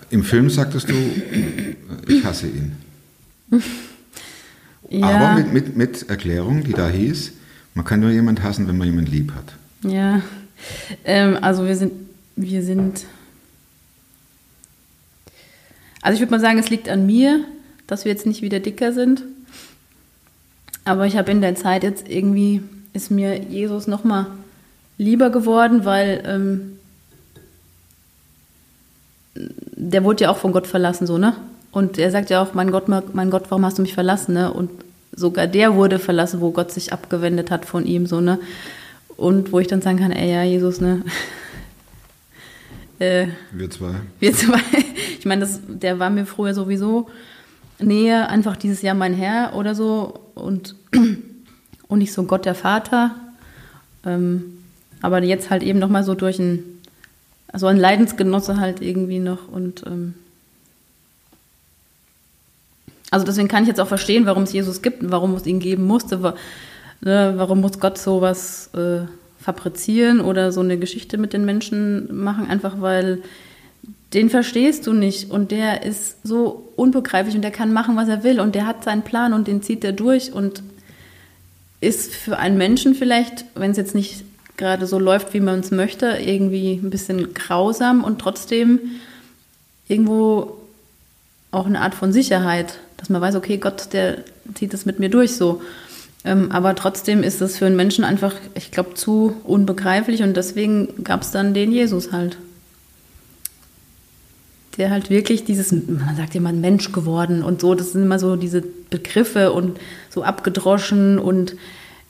Im 0.10 0.24
Film 0.24 0.50
sagtest 0.50 0.90
du, 0.90 0.94
ich 2.08 2.26
hasse 2.26 2.48
ihn. 2.48 2.74
ja, 4.90 5.08
Aber 5.08 5.42
mit, 5.42 5.54
mit, 5.54 5.78
mit 5.78 6.10
Erklärung, 6.10 6.64
die 6.64 6.74
da 6.74 6.90
hieß, 6.90 7.32
man 7.76 7.86
kann 7.86 8.02
nur 8.02 8.10
jemand 8.10 8.44
hassen, 8.44 8.68
wenn 8.68 8.78
man 8.78 8.88
jemand 8.88 9.10
lieb 9.10 9.32
hat. 9.34 9.54
ja, 9.90 10.22
ähm, 11.06 11.38
also 11.42 11.66
wir 11.66 11.76
sind, 11.76 11.94
wir 12.36 12.62
sind, 12.64 13.06
also 16.02 16.16
ich 16.16 16.22
würde 16.22 16.32
mal 16.32 16.40
sagen, 16.40 16.60
es 16.60 16.70
liegt 16.70 16.90
an 16.90 17.06
mir, 17.06 17.44
dass 17.88 18.06
wir 18.06 18.12
jetzt 18.12 18.26
nicht 18.26 18.42
wieder 18.42 18.60
dicker 18.60 18.94
sind, 18.94 19.24
aber 20.86 21.06
ich 21.06 21.18
habe 21.18 21.32
in 21.32 21.42
der 21.42 21.56
Zeit 21.56 21.84
jetzt 21.84 22.10
irgendwie, 22.10 22.62
ist 22.94 23.12
mir 23.12 23.38
Jesus 23.38 23.88
noch 23.88 24.04
mal 24.04 24.28
lieber 24.98 25.30
geworden, 25.30 25.86
weil 25.86 26.24
ähm, 26.26 26.80
der 29.36 30.04
wurde 30.04 30.24
ja 30.24 30.32
auch 30.32 30.38
von 30.38 30.52
Gott 30.52 30.68
verlassen, 30.68 31.08
so, 31.08 31.18
ne? 31.18 31.36
Und 31.72 31.98
er 31.98 32.12
sagt 32.12 32.30
ja 32.30 32.42
auch, 32.44 32.54
mein 32.54 32.72
Gott, 32.72 32.88
mein 32.88 33.30
Gott, 33.32 33.46
warum 33.50 33.66
hast 33.66 33.78
du 33.78 33.82
mich 33.82 33.94
verlassen, 33.94 34.34
ne? 34.34 34.52
Und 34.54 34.70
sogar 35.14 35.48
der 35.48 35.76
wurde 35.76 36.00
verlassen, 36.00 36.42
wo 36.42 36.52
Gott 36.52 36.72
sich 36.72 36.92
abgewendet 36.94 37.50
hat 37.50 37.66
von 37.66 37.86
ihm, 37.86 38.06
so, 38.06 38.22
ne? 38.22 38.40
Und 39.18 39.52
wo 39.52 39.60
ich 39.60 39.68
dann 39.68 39.82
sagen 39.82 40.00
kann, 40.00 40.12
ey, 40.12 40.32
ja, 40.32 40.44
Jesus, 40.44 40.82
ne? 40.82 41.04
äh, 43.02 43.28
Wir 43.52 43.70
zwei. 43.70 43.96
wir 44.20 44.34
zwei, 44.34 44.60
ich 45.20 45.26
meine, 45.26 45.42
das, 45.42 45.60
der 45.68 46.00
war 46.00 46.10
mir 46.10 46.26
früher 46.26 46.54
sowieso 46.54 47.10
näher, 47.80 48.30
einfach 48.30 48.56
dieses 48.58 48.82
Jahr 48.82 48.96
mein 48.96 49.14
Herr 49.14 49.56
oder 49.56 49.74
so 49.76 50.20
und, 50.36 50.76
und 51.88 51.98
nicht 52.00 52.14
so 52.14 52.24
Gott 52.24 52.46
der 52.46 52.56
Vater. 52.56 53.16
Ähm, 54.06 54.58
aber 55.02 55.24
jetzt 55.24 55.50
halt 55.50 55.64
eben 55.64 55.80
nochmal 55.80 56.04
so 56.04 56.14
durch 56.14 56.38
ein, 56.40 56.64
also 57.52 57.68
ein 57.68 57.78
Leidensgenosse 57.78 58.60
halt 58.60 58.82
irgendwie 58.82 59.20
noch 59.20 59.48
und 59.48 59.84
ähm, 59.88 60.14
also 63.10 63.26
deswegen 63.26 63.48
kann 63.48 63.64
ich 63.64 63.68
jetzt 63.68 63.80
auch 63.82 63.88
verstehen, 63.88 64.26
warum 64.26 64.44
es 64.44 64.54
Jesus 64.54 64.82
gibt 64.82 65.04
und 65.04 65.12
warum 65.12 65.34
es 65.36 65.46
ihn 65.46 65.60
geben 65.60 65.86
musste. 65.86 66.22
wa- 66.24 66.36
Ne, 67.04 67.34
warum 67.36 67.62
muss 67.62 67.80
Gott 67.80 67.98
sowas 67.98 68.70
äh, 68.76 69.06
fabrizieren 69.42 70.22
oder 70.22 70.52
so 70.52 70.62
eine 70.62 70.78
Geschichte 70.78 71.18
mit 71.18 71.34
den 71.34 71.46
Menschen 71.46 72.24
machen? 72.24 72.48
Einfach 72.48 72.82
weil 72.82 73.22
den 74.14 74.30
verstehst 74.30 74.88
du 74.88 74.94
nicht 74.94 75.32
und 75.32 75.52
der 75.52 75.84
ist 75.84 76.18
so 76.24 76.74
unbegreiflich 76.76 77.36
und 77.36 77.44
der 77.44 77.52
kann 77.52 77.72
machen, 77.72 77.96
was 77.96 78.10
er 78.10 78.24
will 78.24 78.40
und 78.40 78.56
der 78.56 78.68
hat 78.68 78.84
seinen 78.84 79.04
Plan 79.04 79.34
und 79.34 79.48
den 79.48 79.62
zieht 79.62 79.84
er 79.84 79.94
durch 79.94 80.34
und 80.34 80.64
ist 81.80 82.14
für 82.14 82.38
einen 82.38 82.58
Menschen 82.58 82.94
vielleicht, 82.94 83.46
wenn 83.56 83.72
es 83.72 83.78
jetzt 83.78 83.96
nicht 83.96 84.24
gerade 84.58 84.86
so 84.86 85.00
läuft, 85.00 85.34
wie 85.34 85.40
man 85.40 85.62
es 85.62 85.72
möchte, 85.72 86.18
irgendwie 86.24 86.74
ein 86.74 86.90
bisschen 86.90 87.34
grausam 87.34 88.04
und 88.04 88.20
trotzdem 88.20 88.80
irgendwo 89.88 90.58
auch 91.50 91.66
eine 91.66 91.82
Art 91.82 91.96
von 91.96 92.14
Sicherheit, 92.14 92.80
dass 92.98 93.10
man 93.10 93.22
weiß, 93.22 93.36
okay, 93.36 93.58
Gott, 93.58 93.94
der 93.94 94.20
zieht 94.54 94.74
das 94.74 94.86
mit 94.86 95.00
mir 95.00 95.10
durch 95.10 95.36
so. 95.36 95.62
Ähm, 96.24 96.52
aber 96.52 96.76
trotzdem 96.76 97.24
ist 97.24 97.42
es 97.42 97.58
für 97.58 97.66
einen 97.66 97.76
Menschen 97.76 98.04
einfach, 98.04 98.36
ich 98.54 98.72
glaube, 98.72 98.94
zu 98.94 99.36
unbegreiflich 99.44 100.22
und 100.22 100.38
deswegen 100.38 101.04
gab 101.04 101.24
es 101.24 101.32
dann 101.32 101.54
den 101.54 101.72
Jesus 101.72 102.12
halt. 102.12 102.38
Der 104.78 104.92
halt 104.92 105.10
wirklich 105.10 105.44
dieses, 105.44 105.72
man 105.72 106.16
sagt 106.16 106.36
immer 106.36 106.54
Mensch 106.54 106.92
geworden 106.92 107.44
und 107.44 107.60
so, 107.60 107.74
das 107.74 107.94
sind 107.94 108.04
immer 108.04 108.20
so 108.20 108.36
diese 108.36 108.62
Begriffe 108.62 109.52
und 109.52 109.80
so 110.10 110.24
abgedroschen 110.24 111.18
und 111.18 111.56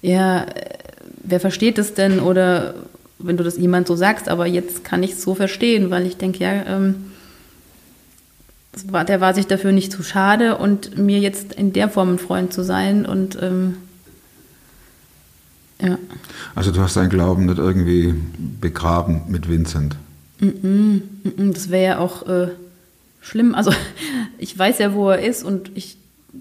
ja, 0.01 0.44
äh, 0.44 0.77
wer 1.24 1.39
versteht 1.39 1.77
es 1.77 1.94
denn 1.94 2.20
oder 2.20 2.75
wenn 3.18 3.38
du 3.38 3.44
das 3.44 3.58
jemand 3.58 3.88
so 3.88 3.96
sagst, 3.96 4.27
aber 4.30 4.46
jetzt 4.46 4.84
kann 4.84 5.03
ich 5.03 5.12
es 5.12 5.22
so 5.22 5.36
verstehen, 5.36 5.89
weil 5.89 6.06
ich 6.06 6.18
denke, 6.18 6.44
ja, 6.44 6.65
ähm, 6.65 7.12
das 8.74 8.91
war, 8.91 9.06
der 9.06 9.22
war 9.22 9.34
sich 9.34 9.48
dafür 9.48 9.72
nicht 9.72 9.91
zu 9.91 10.03
schade 10.03 10.58
und 10.58 10.98
mir 10.98 11.20
jetzt 11.20 11.53
in 11.53 11.74
der 11.74 11.89
Form 11.89 12.13
ein 12.13 12.20
Freund 12.20 12.53
zu 12.53 12.63
sein 12.63 13.06
und 13.06 13.38
ähm, 13.41 13.77
ja. 15.81 15.97
Also 16.55 16.71
du 16.71 16.81
hast 16.81 16.95
deinen 16.97 17.09
Glauben 17.09 17.45
nicht 17.45 17.57
irgendwie 17.57 18.13
begraben 18.59 19.21
mit 19.27 19.50
Vincent. 19.50 19.95
Mhm, 20.39 21.03
Das 21.53 21.69
wäre 21.69 21.83
ja 21.85 22.00
auch 22.00 22.27
äh, 22.27 22.47
schlimm. 23.21 23.53
Also 23.55 23.71
ich 24.38 24.57
weiß 24.57 24.79
ja, 24.79 24.93
wo 24.93 25.09
er 25.09 25.19
ist 25.23 25.43
und 25.43 25.71
ich, 25.75 25.97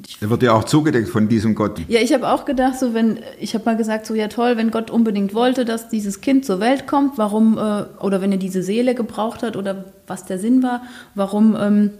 ich 0.06 0.16
Er 0.22 0.30
wird 0.30 0.42
ja 0.42 0.52
auch 0.52 0.64
zugedeckt 0.64 1.08
von 1.08 1.28
diesem 1.28 1.54
Gott. 1.54 1.78
ja, 1.88 2.00
ich 2.00 2.12
habe 2.14 2.28
auch 2.28 2.44
gedacht, 2.44 2.78
so 2.78 2.94
wenn 2.94 3.18
ich 3.38 3.54
habe 3.54 3.64
mal 3.66 3.76
gesagt, 3.76 4.06
so 4.06 4.14
ja 4.14 4.28
toll, 4.28 4.56
wenn 4.56 4.70
Gott 4.70 4.90
unbedingt 4.90 5.34
wollte, 5.34 5.64
dass 5.64 5.88
dieses 5.88 6.20
Kind 6.20 6.44
zur 6.44 6.60
Welt 6.60 6.86
kommt, 6.86 7.18
warum 7.18 7.58
äh, 7.58 7.84
oder 8.02 8.20
wenn 8.22 8.32
er 8.32 8.38
diese 8.38 8.62
Seele 8.62 8.94
gebraucht 8.94 9.42
hat 9.42 9.56
oder 9.56 9.84
was 10.06 10.24
der 10.24 10.38
Sinn 10.38 10.62
war, 10.62 10.82
warum 11.14 11.56
ähm, 11.60 11.90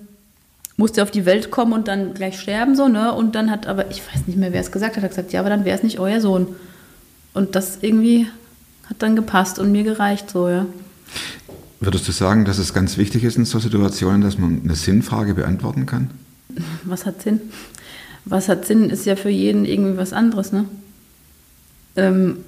musste 0.79 1.03
er 1.03 1.05
auf 1.05 1.11
die 1.11 1.27
Welt 1.27 1.51
kommen 1.51 1.75
und 1.75 1.87
dann 1.89 2.15
gleich 2.15 2.41
sterben 2.41 2.75
so 2.75 2.89
ne? 2.89 3.13
Und 3.13 3.35
dann 3.35 3.51
hat 3.51 3.67
aber 3.67 3.91
ich 3.91 4.01
weiß 4.01 4.27
nicht 4.27 4.39
mehr, 4.39 4.53
wer 4.55 4.63
es 4.63 4.73
gesagt 4.73 4.97
hat, 4.97 5.03
hat 5.03 5.11
gesagt, 5.11 5.33
ja, 5.33 5.41
aber 5.41 5.51
dann 5.51 5.67
wäre 5.67 5.77
es 5.77 5.83
nicht 5.83 5.99
euer 6.01 6.23
Sohn. 6.23 6.47
Und 7.33 7.55
das 7.55 7.79
irgendwie 7.81 8.27
hat 8.87 9.03
dann 9.03 9.17
gepasst 9.17 9.59
und 9.59 9.73
mir 9.73 9.85
gereicht 9.85 10.31
so 10.31 10.49
ja. 10.49 10.67
Würdest 11.81 12.07
du 12.09 12.13
sagen, 12.13 12.45
dass 12.45 12.59
es 12.59 12.75
ganz 12.75 12.99
wichtig 12.99 13.25
ist 13.25 13.37
in 13.37 13.45
so 13.45 13.59
Situationen, 13.59 14.21
dass 14.21 14.37
man 14.37 14.61
eine 14.63 14.75
Sinnfrage 14.75 15.35
beantworten 15.35 15.87
kann? 15.87 16.11
Was 16.85 17.07
hat 17.07 17.23
Sinn? 17.23 17.41
Was 18.25 18.49
hat 18.49 18.67
Sinn, 18.67 18.91
ist 18.91 19.07
ja 19.07 19.17
für 19.17 19.31
jeden 19.31 19.65
irgendwie 19.65 19.97
was 19.97 20.13
anderes, 20.13 20.53
ne? 20.53 20.67
Ähm, 21.97 22.39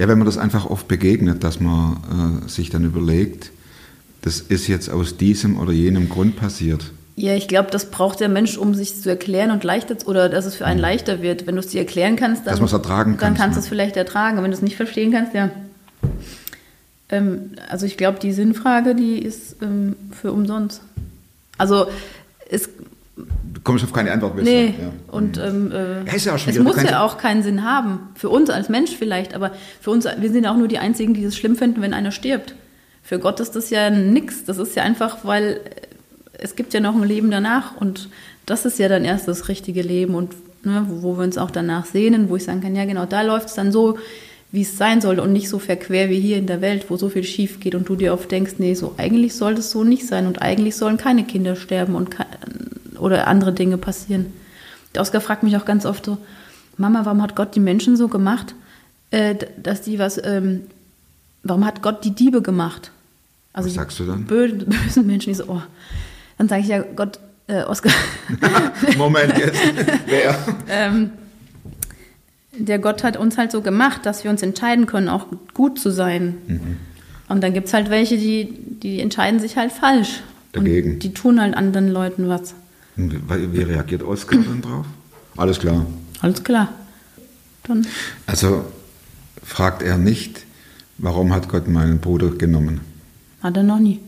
Ja, 0.00 0.08
wenn 0.08 0.16
man 0.16 0.24
das 0.24 0.38
einfach 0.38 0.64
oft 0.64 0.88
begegnet, 0.88 1.44
dass 1.44 1.60
man 1.60 2.42
äh, 2.46 2.48
sich 2.48 2.70
dann 2.70 2.86
überlegt, 2.86 3.52
das 4.22 4.40
ist 4.40 4.66
jetzt 4.66 4.88
aus 4.88 5.18
diesem 5.18 5.58
oder 5.58 5.72
jenem 5.72 6.08
Grund 6.08 6.36
passiert. 6.36 6.90
Ja, 7.20 7.34
ich 7.34 7.48
glaube, 7.48 7.70
das 7.70 7.90
braucht 7.90 8.20
der 8.20 8.28
Mensch, 8.28 8.56
um 8.56 8.74
sich 8.74 9.00
zu 9.00 9.08
erklären 9.10 9.50
und 9.50 9.62
leichter 9.64 9.96
oder 10.06 10.28
dass 10.28 10.46
es 10.46 10.54
für 10.54 10.64
einen 10.66 10.80
leichter 10.80 11.22
wird. 11.22 11.46
Wenn 11.46 11.54
du 11.56 11.60
es 11.60 11.68
dir 11.68 11.78
erklären 11.80 12.16
kannst, 12.16 12.46
dann, 12.46 12.58
Dass 12.58 12.72
ertragen 12.72 13.16
dann 13.20 13.34
kannst, 13.34 13.56
du 13.56 13.60
ne? 13.60 13.64
es 13.64 13.68
vielleicht 13.68 13.96
ertragen. 13.96 14.36
Wenn 14.42 14.50
du 14.50 14.56
es 14.56 14.62
nicht 14.62 14.76
verstehen 14.76 15.12
kannst, 15.12 15.34
ja. 15.34 15.50
Ähm, 17.08 17.50
also 17.68 17.86
ich 17.86 17.96
glaube, 17.96 18.18
die 18.20 18.32
Sinnfrage, 18.32 18.94
die 18.94 19.18
ist 19.18 19.56
ähm, 19.62 19.96
für 20.12 20.32
umsonst. 20.32 20.80
Also 21.58 21.86
es 22.48 22.68
Du 23.16 23.60
kommst 23.64 23.84
auf 23.84 23.92
keine 23.92 24.12
Antwort. 24.12 24.38
du? 24.38 24.42
Nee, 24.42 24.68
Ja. 24.80 24.92
und 25.08 25.36
ähm, 25.36 25.70
äh, 25.72 25.98
Ja, 26.06 26.16
ja 26.16 26.34
es 26.36 26.46
wieder- 26.46 26.62
muss 26.62 26.82
ja 26.82 27.04
auch 27.04 27.18
keinen 27.18 27.42
Sinn 27.42 27.64
haben. 27.64 27.98
Für 28.14 28.30
uns 28.30 28.48
als 28.48 28.70
Mensch 28.70 28.92
vielleicht, 28.98 29.34
aber 29.34 29.50
für 29.82 29.90
uns, 29.90 30.06
wir 30.06 30.30
sind 30.30 30.44
ja 30.44 30.52
auch 30.52 30.56
nur 30.56 30.68
die 30.68 30.78
Einzigen, 30.78 31.12
die 31.12 31.24
es 31.24 31.36
schlimm 31.36 31.56
finden, 31.56 31.82
wenn 31.82 31.92
einer 31.92 32.12
stirbt. 32.12 32.54
Für 33.02 33.18
Gott 33.18 33.38
ist 33.40 33.56
das 33.56 33.68
ja 33.68 33.90
nix. 33.90 34.44
Das 34.44 34.56
ist 34.56 34.74
ja 34.76 34.84
einfach, 34.84 35.18
weil 35.24 35.60
es 36.42 36.56
gibt 36.56 36.74
ja 36.74 36.80
noch 36.80 36.94
ein 36.94 37.04
Leben 37.06 37.30
danach 37.30 37.76
und 37.76 38.08
das 38.46 38.64
ist 38.64 38.78
ja 38.78 38.88
dann 38.88 39.04
erst 39.04 39.28
das 39.28 39.48
richtige 39.48 39.82
Leben 39.82 40.14
und 40.14 40.34
ne, 40.64 40.86
wo, 40.88 41.16
wir 41.16 41.24
uns 41.24 41.38
auch 41.38 41.50
danach 41.50 41.86
sehnen, 41.86 42.28
wo 42.28 42.36
ich 42.36 42.44
sagen 42.44 42.60
kann, 42.60 42.74
ja 42.74 42.84
genau, 42.84 43.06
da 43.06 43.22
läuft 43.22 43.48
es 43.48 43.54
dann 43.54 43.72
so, 43.72 43.98
wie 44.52 44.62
es 44.62 44.76
sein 44.76 45.00
soll 45.00 45.20
und 45.20 45.32
nicht 45.32 45.48
so 45.48 45.58
verquer 45.58 46.10
wie 46.10 46.18
hier 46.18 46.36
in 46.36 46.46
der 46.46 46.60
Welt, 46.60 46.86
wo 46.88 46.96
so 46.96 47.08
viel 47.08 47.22
schief 47.24 47.60
geht 47.60 47.74
und 47.74 47.88
du 47.88 47.94
dir 47.94 48.12
oft 48.12 48.30
denkst, 48.30 48.54
nee, 48.58 48.74
so 48.74 48.94
eigentlich 48.96 49.34
sollte 49.34 49.60
es 49.60 49.70
so 49.70 49.84
nicht 49.84 50.06
sein 50.06 50.26
und 50.26 50.42
eigentlich 50.42 50.76
sollen 50.76 50.96
keine 50.96 51.24
Kinder 51.24 51.54
sterben 51.56 51.94
und 51.94 52.16
oder 52.98 53.28
andere 53.28 53.52
Dinge 53.52 53.78
passieren. 53.78 54.26
Der 54.94 55.02
Oskar 55.02 55.20
fragt 55.20 55.42
mich 55.44 55.56
auch 55.56 55.64
ganz 55.64 55.86
oft 55.86 56.04
so, 56.04 56.18
Mama, 56.76 57.04
warum 57.04 57.22
hat 57.22 57.36
Gott 57.36 57.54
die 57.54 57.60
Menschen 57.60 57.96
so 57.96 58.08
gemacht, 58.08 58.54
äh, 59.10 59.36
dass 59.62 59.82
die 59.82 59.98
was, 59.98 60.20
ähm, 60.22 60.62
warum 61.44 61.64
hat 61.64 61.82
Gott 61.82 62.04
die 62.04 62.10
Diebe 62.14 62.42
gemacht? 62.42 62.90
Also 63.52 63.68
Was 63.68 63.74
sagst 63.74 63.98
du 64.00 64.04
dann? 64.04 64.26
bö- 64.26 64.64
bösen 64.84 65.06
Menschen, 65.06 65.30
die 65.30 65.34
so, 65.34 65.44
oh. 65.48 65.62
Dann 66.40 66.48
sage 66.48 66.62
ich 66.62 66.68
ja, 66.68 66.82
Gott, 66.96 67.20
äh, 67.48 67.64
Oskar, 67.64 67.92
Moment 68.96 69.36
jetzt. 69.36 69.60
Wer? 70.06 70.34
ähm, 70.70 71.10
der 72.56 72.78
Gott 72.78 73.04
hat 73.04 73.18
uns 73.18 73.36
halt 73.36 73.52
so 73.52 73.60
gemacht, 73.60 74.06
dass 74.06 74.24
wir 74.24 74.30
uns 74.30 74.40
entscheiden 74.42 74.86
können, 74.86 75.10
auch 75.10 75.26
gut 75.52 75.78
zu 75.78 75.90
sein. 75.90 76.38
Mhm. 76.46 76.76
Und 77.28 77.42
dann 77.42 77.52
gibt 77.52 77.66
es 77.66 77.74
halt 77.74 77.90
welche, 77.90 78.16
die, 78.16 78.54
die 78.82 79.00
entscheiden 79.00 79.38
sich 79.38 79.58
halt 79.58 79.70
falsch. 79.70 80.22
Dagegen. 80.52 80.92
Und 80.94 81.02
die 81.02 81.12
tun 81.12 81.38
halt 81.42 81.54
anderen 81.54 81.88
Leuten 81.88 82.26
was. 82.30 82.54
Und 82.96 83.20
Wie 83.52 83.60
reagiert 83.60 84.02
Oskar 84.02 84.38
dann 84.38 84.62
drauf? 84.62 84.86
Alles 85.36 85.58
klar. 85.58 85.84
Alles 86.22 86.42
klar. 86.42 86.72
Dann, 87.64 87.86
Also 88.26 88.64
fragt 89.44 89.82
er 89.82 89.98
nicht, 89.98 90.46
warum 90.96 91.34
hat 91.34 91.50
Gott 91.50 91.68
meinen 91.68 91.98
Bruder 91.98 92.30
genommen? 92.30 92.80
hat 93.42 93.58
er 93.58 93.62
noch 93.62 93.78
nie. 93.78 94.00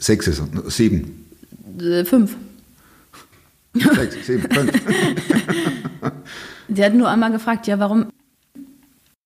Sechs 0.00 0.26
ist 0.26 0.40
er, 0.40 0.70
sieben. 0.70 1.26
Äh, 1.78 2.04
fünf. 2.04 2.34
Sechs, 3.74 4.26
sieben, 4.26 4.48
fünf. 4.50 4.72
Der 6.68 6.86
hat 6.86 6.94
nur 6.94 7.08
einmal 7.08 7.30
gefragt, 7.30 7.66
ja, 7.66 7.78
warum 7.78 8.06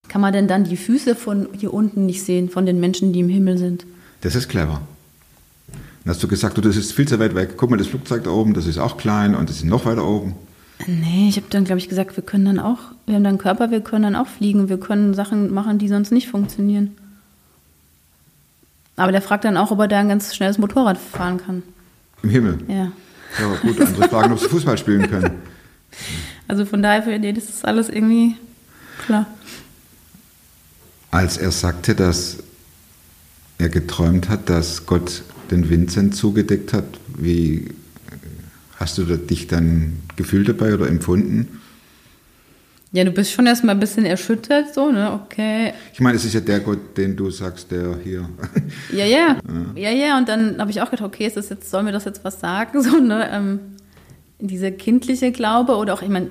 kann 0.08 0.20
man 0.20 0.32
denn 0.32 0.48
dann 0.48 0.64
die 0.64 0.76
Füße 0.76 1.14
von 1.14 1.48
hier 1.58 1.72
unten 1.72 2.06
nicht 2.06 2.24
sehen, 2.24 2.50
von 2.50 2.66
den 2.66 2.80
Menschen, 2.80 3.12
die 3.12 3.20
im 3.20 3.28
Himmel 3.28 3.56
sind? 3.56 3.86
Das 4.22 4.34
ist 4.34 4.48
clever. 4.48 4.80
Dann 5.68 6.12
hast 6.12 6.22
du 6.22 6.28
gesagt, 6.28 6.58
du, 6.58 6.60
das 6.60 6.76
ist 6.76 6.92
viel 6.92 7.06
zu 7.06 7.18
weit 7.20 7.34
weg. 7.34 7.54
Guck 7.56 7.70
mal, 7.70 7.76
das 7.76 7.86
Flugzeug 7.86 8.24
da 8.24 8.30
oben, 8.30 8.52
das 8.52 8.66
ist 8.66 8.78
auch 8.78 8.96
klein 8.96 9.34
und 9.34 9.48
das 9.48 9.56
ist 9.56 9.64
noch 9.64 9.86
weiter 9.86 10.06
oben. 10.06 10.34
Nee, 10.86 11.28
ich 11.28 11.36
habe 11.36 11.46
dann, 11.50 11.64
glaube 11.64 11.78
ich, 11.78 11.88
gesagt, 11.88 12.16
wir 12.16 12.24
können 12.24 12.44
dann 12.44 12.58
auch, 12.58 12.80
wir 13.06 13.14
haben 13.14 13.22
dann 13.22 13.32
einen 13.32 13.38
Körper, 13.38 13.70
wir 13.70 13.80
können 13.80 14.02
dann 14.02 14.16
auch 14.16 14.26
fliegen, 14.26 14.68
wir 14.68 14.78
können 14.78 15.14
Sachen 15.14 15.54
machen, 15.54 15.78
die 15.78 15.88
sonst 15.88 16.10
nicht 16.10 16.28
funktionieren. 16.28 16.96
Aber 18.96 19.12
der 19.12 19.22
fragt 19.22 19.44
dann 19.44 19.56
auch, 19.56 19.70
ob 19.70 19.80
er 19.80 19.88
da 19.88 19.98
ein 19.98 20.08
ganz 20.08 20.34
schnelles 20.34 20.58
Motorrad 20.58 20.98
fahren 20.98 21.38
kann. 21.38 21.62
Im 22.22 22.30
Himmel. 22.30 22.58
Ja. 22.68 22.92
Ja, 23.38 23.46
aber 23.46 23.56
gut, 23.56 23.80
andere 23.80 24.08
fragen, 24.08 24.32
ob 24.32 24.38
sie 24.38 24.48
Fußball 24.48 24.78
spielen 24.78 25.10
können. 25.10 25.30
Also 26.46 26.64
von 26.64 26.82
daher, 26.82 27.02
für 27.02 27.18
den 27.18 27.36
ist 27.36 27.48
das 27.48 27.64
alles 27.64 27.88
irgendwie 27.88 28.36
klar. 29.04 29.26
Als 31.10 31.36
er 31.36 31.50
sagte, 31.50 31.94
dass 31.94 32.38
er 33.58 33.68
geträumt 33.68 34.28
hat, 34.28 34.48
dass 34.48 34.86
Gott 34.86 35.22
den 35.50 35.68
Vincent 35.68 36.14
zugedeckt 36.14 36.72
hat, 36.72 36.84
wie 37.16 37.72
hast 38.76 38.98
du 38.98 39.04
dich 39.04 39.46
dann 39.46 40.00
gefühlt 40.16 40.48
dabei 40.48 40.74
oder 40.74 40.88
empfunden? 40.88 41.60
Ja, 42.94 43.02
du 43.02 43.10
bist 43.10 43.32
schon 43.32 43.44
erstmal 43.44 43.74
ein 43.74 43.80
bisschen 43.80 44.04
erschüttert, 44.04 44.72
so, 44.72 44.92
ne? 44.92 45.20
Okay. 45.24 45.72
Ich 45.92 45.98
meine, 45.98 46.16
es 46.16 46.24
ist 46.24 46.32
ja 46.32 46.38
der 46.38 46.60
Gott, 46.60 46.96
den 46.96 47.16
du 47.16 47.28
sagst, 47.28 47.72
der 47.72 47.98
hier. 47.98 48.28
Ja, 48.92 49.04
ja. 49.04 49.36
Ja, 49.74 49.90
ja. 49.90 50.16
Und 50.16 50.28
dann 50.28 50.60
habe 50.60 50.70
ich 50.70 50.80
auch 50.80 50.92
gedacht, 50.92 51.08
okay, 51.08 51.26
ist 51.26 51.36
das 51.36 51.48
jetzt, 51.48 51.68
soll 51.68 51.82
mir 51.82 51.90
das 51.90 52.04
jetzt 52.04 52.24
was 52.24 52.38
sagen? 52.38 52.80
So, 52.84 52.98
ne? 52.98 53.28
Ähm, 53.32 53.58
dieser 54.38 54.70
kindliche 54.70 55.32
Glaube 55.32 55.74
oder 55.74 55.92
auch, 55.92 56.02
ich 56.02 56.08
meine, 56.08 56.28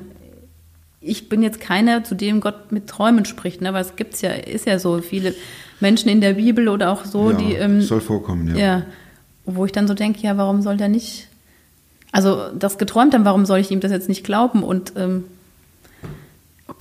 ich 1.02 1.28
bin 1.28 1.44
jetzt 1.44 1.60
keiner, 1.60 2.06
zu 2.06 2.16
dem 2.16 2.40
Gott 2.40 2.72
mit 2.72 2.88
Träumen 2.88 3.26
spricht, 3.26 3.60
ne? 3.60 3.68
Aber 3.68 3.82
es 3.82 3.98
gibt's 3.98 4.22
ja, 4.22 4.32
ist 4.32 4.66
ja 4.66 4.80
so 4.80 5.02
viele 5.02 5.36
Menschen 5.82 6.08
in 6.08 6.22
der 6.22 6.36
Bibel 6.36 6.70
oder 6.70 6.92
auch 6.94 7.04
so, 7.04 7.32
ja, 7.32 7.38
die. 7.40 7.56
Ähm, 7.56 7.82
soll 7.82 8.00
vorkommen, 8.00 8.56
ja. 8.56 8.56
ja. 8.56 8.84
Wo 9.44 9.66
ich 9.66 9.74
dann 9.74 9.90
so 9.90 9.96
denke, 9.96 10.22
ja, 10.22 10.38
warum 10.38 10.62
soll 10.62 10.78
der 10.78 10.88
nicht. 10.88 11.28
Also 12.14 12.54
das 12.58 12.78
geträumt 12.78 13.14
haben, 13.14 13.26
warum 13.26 13.46
soll 13.46 13.60
ich 13.60 13.70
ihm 13.70 13.82
das 13.82 13.92
jetzt 13.92 14.08
nicht 14.08 14.24
glauben? 14.24 14.64
Und 14.64 14.94
ähm, 14.96 15.26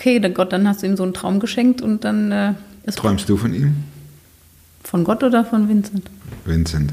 okay, 0.02 0.18
dann 0.18 0.34
Gott, 0.34 0.52
dann 0.52 0.66
hast 0.66 0.82
du 0.82 0.86
ihm 0.86 0.96
so 0.96 1.04
einen 1.04 1.14
Traum 1.14 1.38
geschenkt 1.38 1.80
und 1.80 2.02
dann 2.02 2.32
äh, 2.32 2.54
ist 2.84 2.98
Träumst 2.98 3.28
du 3.28 3.36
von 3.36 3.54
ihm? 3.54 3.76
von 4.82 5.04
Gott 5.04 5.22
oder 5.22 5.44
von 5.44 5.68
Vincent? 5.68 6.10
Vincent. 6.44 6.92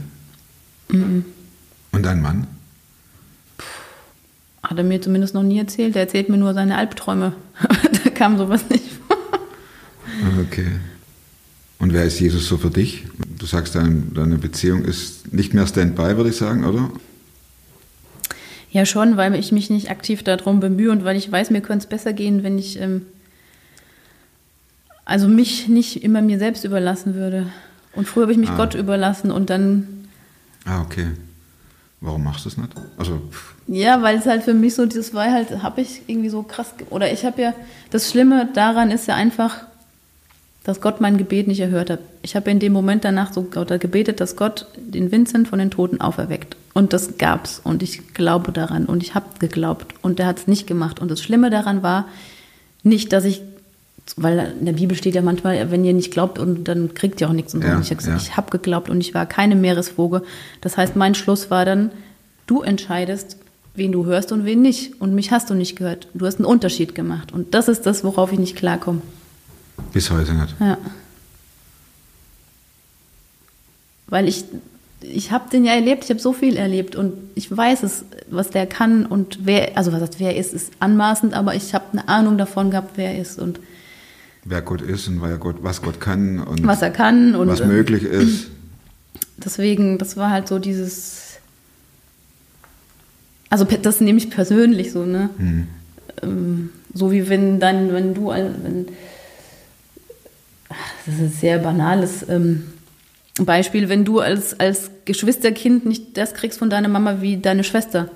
Mhm. 0.91 1.25
Und 1.91 2.05
dein 2.05 2.21
Mann? 2.21 2.45
Hat 4.61 4.77
er 4.77 4.83
mir 4.83 5.01
zumindest 5.01 5.33
noch 5.33 5.41
nie 5.41 5.57
erzählt. 5.57 5.95
Er 5.95 6.03
erzählt 6.03 6.29
mir 6.29 6.38
nur 6.38 6.53
seine 6.53 6.77
Albträume. 6.77 7.34
da 8.03 8.10
kam 8.12 8.38
sowas 8.38 8.69
nicht 8.69 8.86
vor. 9.07 9.17
Okay. 10.47 10.67
Und 11.79 11.93
wer 11.93 12.03
ist 12.05 12.19
Jesus 12.19 12.47
so 12.47 12.57
für 12.57 12.69
dich? 12.69 13.05
Du 13.39 13.47
sagst, 13.47 13.73
dein, 13.73 14.13
deine 14.13 14.38
Beziehung 14.38 14.86
ist 14.86 15.34
nicht 15.34 15.55
mehr 15.55 15.65
Standby, 15.65 16.15
würde 16.15 16.29
ich 16.29 16.38
sagen, 16.38 16.63
oder? 16.63 16.91
Ja, 18.71 18.86
schon, 18.86 19.17
weil 19.17 19.34
ich 19.36 19.51
mich 19.51 19.69
nicht 19.69 19.89
aktiv 19.89 20.23
darum 20.23 20.60
bemühe 20.60 20.91
und 20.91 21.03
weil 21.03 21.17
ich 21.17 21.32
weiß, 21.32 21.49
mir 21.49 21.62
könnte 21.62 21.84
es 21.86 21.89
besser 21.89 22.13
gehen, 22.13 22.43
wenn 22.43 22.60
ich 22.60 22.79
ähm, 22.79 23.05
also 25.05 25.27
mich 25.27 25.67
nicht 25.67 26.03
immer 26.03 26.21
mir 26.21 26.38
selbst 26.38 26.63
überlassen 26.65 27.15
würde. 27.15 27.47
Und 27.95 28.08
früher 28.08 28.23
habe 28.23 28.32
ich 28.32 28.38
mich 28.38 28.51
Ah. 28.51 28.58
Gott 28.58 28.75
überlassen 28.75 29.32
und 29.32 29.49
dann, 29.49 29.88
Ah, 30.65 30.82
okay. 30.82 31.08
Warum 32.01 32.23
machst 32.23 32.45
du 32.45 32.49
es 32.49 32.58
nicht? 32.58 32.69
Also, 32.97 33.17
pff, 33.32 33.55
ja, 33.67 34.01
weil 34.01 34.17
es 34.17 34.25
halt 34.25 34.43
für 34.43 34.53
mich 34.53 34.75
so, 34.75 34.86
das 34.86 35.13
war 35.13 35.32
halt, 35.32 35.63
habe 35.63 35.82
ich 35.82 36.03
irgendwie 36.08 36.29
so 36.29 36.43
krass, 36.43 36.73
oder 36.91 37.12
ich 37.12 37.25
habe 37.25 37.41
ja, 37.41 37.53
das 37.89 38.10
Schlimme 38.10 38.47
daran 38.53 38.89
ist 38.91 39.08
ja 39.08 39.15
einfach, 39.15 39.63
dass 40.63 40.79
Gott 40.79 41.01
mein 41.01 41.17
Gebet 41.17 41.47
nicht 41.47 41.60
erhört 41.60 41.89
hat. 41.89 41.99
Ich 42.21 42.36
habe 42.36 42.51
in 42.51 42.60
dem 42.60 42.71
Moment 42.71 43.03
danach 43.03 43.34
so 43.34 43.41
gebetet, 43.43 44.21
dass 44.21 44.36
Gott 44.36 44.67
den 44.77 45.12
Vincent 45.12 45.47
von 45.47 45.60
den 45.60 45.71
Toten 45.71 45.99
auferweckt. 45.99 46.55
Und 46.73 46.93
das 46.93 47.17
gab's. 47.17 47.60
Und 47.63 47.84
ich 47.84 48.13
glaube 48.13 48.51
daran. 48.51 48.86
Und 48.86 49.03
ich 49.03 49.15
habe 49.15 49.25
geglaubt. 49.39 49.93
Und 50.01 50.19
der 50.19 50.27
hat 50.27 50.39
es 50.39 50.47
nicht 50.47 50.67
gemacht. 50.67 50.99
Und 50.99 51.10
das 51.10 51.21
Schlimme 51.21 51.49
daran 51.49 51.84
war 51.84 52.08
nicht, 52.84 53.12
dass 53.12 53.25
ich, 53.25 53.41
weil 54.15 54.55
in 54.60 54.65
der 54.65 54.73
Bibel 54.73 54.95
steht 54.95 55.15
ja 55.15 55.21
manchmal, 55.21 55.71
wenn 55.71 55.84
ihr 55.84 55.93
nicht 55.93 56.12
glaubt, 56.12 56.39
und 56.39 56.63
dann 56.65 56.93
kriegt 56.93 57.21
ihr 57.21 57.29
auch 57.29 57.34
nichts. 57.34 57.53
Und, 57.53 57.62
so. 57.62 57.67
Ja, 57.67 57.75
und 57.75 57.82
ich 57.82 57.91
habe 57.91 58.03
ja. 58.03 58.15
ich 58.15 58.38
habe 58.38 58.49
geglaubt 58.51 58.89
und 58.89 59.01
ich 59.01 59.13
war 59.13 59.25
keine 59.25 59.55
Meeresvogel. 59.55 60.23
Das 60.62 60.77
heißt, 60.77 60.95
mein 60.95 61.15
Schluss 61.15 61.49
war 61.49 61.65
dann, 61.65 61.91
du 62.47 62.62
entscheidest, 62.62 63.38
wen 63.75 63.91
du 63.91 64.05
hörst 64.05 64.32
und 64.32 64.45
wen 64.45 64.62
nicht. 64.62 65.01
Und 65.01 65.13
mich 65.15 65.32
hast 65.32 65.49
du 65.49 65.55
nicht 65.55 65.75
gehört. 65.75 66.08
Du 66.13 66.25
hast 66.25 66.36
einen 66.36 66.45
Unterschied 66.45 66.95
gemacht. 66.95 67.32
Und 67.32 67.53
das 67.53 67.67
ist 67.67 67.86
das, 67.86 68.03
worauf 68.03 68.32
ich 68.32 68.39
nicht 68.39 68.55
klarkomme. 68.55 69.01
bis 69.93 70.12
heute 70.12 70.34
nicht. 70.34 70.55
Ja. 70.60 70.77
Weil 74.08 74.27
ich, 74.27 74.43
ich 75.01 75.31
habe 75.31 75.49
den 75.49 75.63
ja 75.63 75.73
erlebt, 75.73 76.03
ich 76.03 76.09
habe 76.09 76.19
so 76.19 76.33
viel 76.33 76.57
erlebt 76.57 76.95
und 76.95 77.13
ich 77.35 77.55
weiß 77.55 77.83
es, 77.83 78.03
was 78.29 78.49
der 78.49 78.67
kann 78.67 79.05
und 79.05 79.39
wer, 79.43 79.77
also 79.77 79.91
was 79.91 80.01
heißt, 80.01 80.19
wer 80.19 80.33
er 80.33 80.38
ist, 80.38 80.53
ist 80.53 80.73
anmaßend, 80.79 81.33
aber 81.33 81.55
ich 81.55 81.73
habe 81.73 81.85
eine 81.93 82.07
Ahnung 82.09 82.38
davon 82.38 82.71
gehabt, 82.71 82.91
wer 82.95 83.13
er 83.13 83.21
ist 83.21 83.39
und 83.39 83.59
Wer 84.45 84.62
Gott 84.62 84.81
ist 84.81 85.07
und 85.07 85.21
wer 85.21 85.38
Gott, 85.38 85.57
was 85.62 85.81
Gott 85.81 85.99
kann 85.99 86.39
und 86.39 86.65
was 86.65 86.81
er 86.81 86.91
kann 86.91 87.35
und 87.35 87.49
was 87.49 87.59
äh, 87.59 87.67
möglich 87.67 88.03
ist. 88.03 88.47
deswegen, 89.38 89.97
das 89.97 90.15
war 90.15 90.31
halt 90.31 90.47
so 90.47 90.59
dieses, 90.59 91.39
also 93.49 93.65
das 93.65 93.99
nehme 93.99 94.17
ich 94.17 94.29
persönlich 94.29 94.91
so, 94.91 95.05
ne? 95.05 95.29
Hm. 95.38 95.67
Ähm, 96.23 96.69
so 96.93 97.12
wie 97.12 97.29
wenn 97.29 97.59
dann, 97.59 97.93
wenn 97.93 98.13
du, 98.13 98.29
wenn, 98.29 98.88
das 101.05 101.15
ist 101.15 101.21
ein 101.21 101.31
sehr 101.31 101.59
banales 101.59 102.27
ähm, 102.29 102.63
Beispiel, 103.45 103.89
wenn 103.89 104.06
du 104.06 104.19
als, 104.19 104.60
als 104.60 104.91
Geschwisterkind 105.06 105.86
nicht 105.86 106.17
das 106.17 106.34
kriegst 106.34 106.60
von 106.60 106.69
deiner 106.69 106.88
Mama 106.88 107.21
wie 107.21 107.38
deine 107.38 107.63
Schwester. 107.63 108.10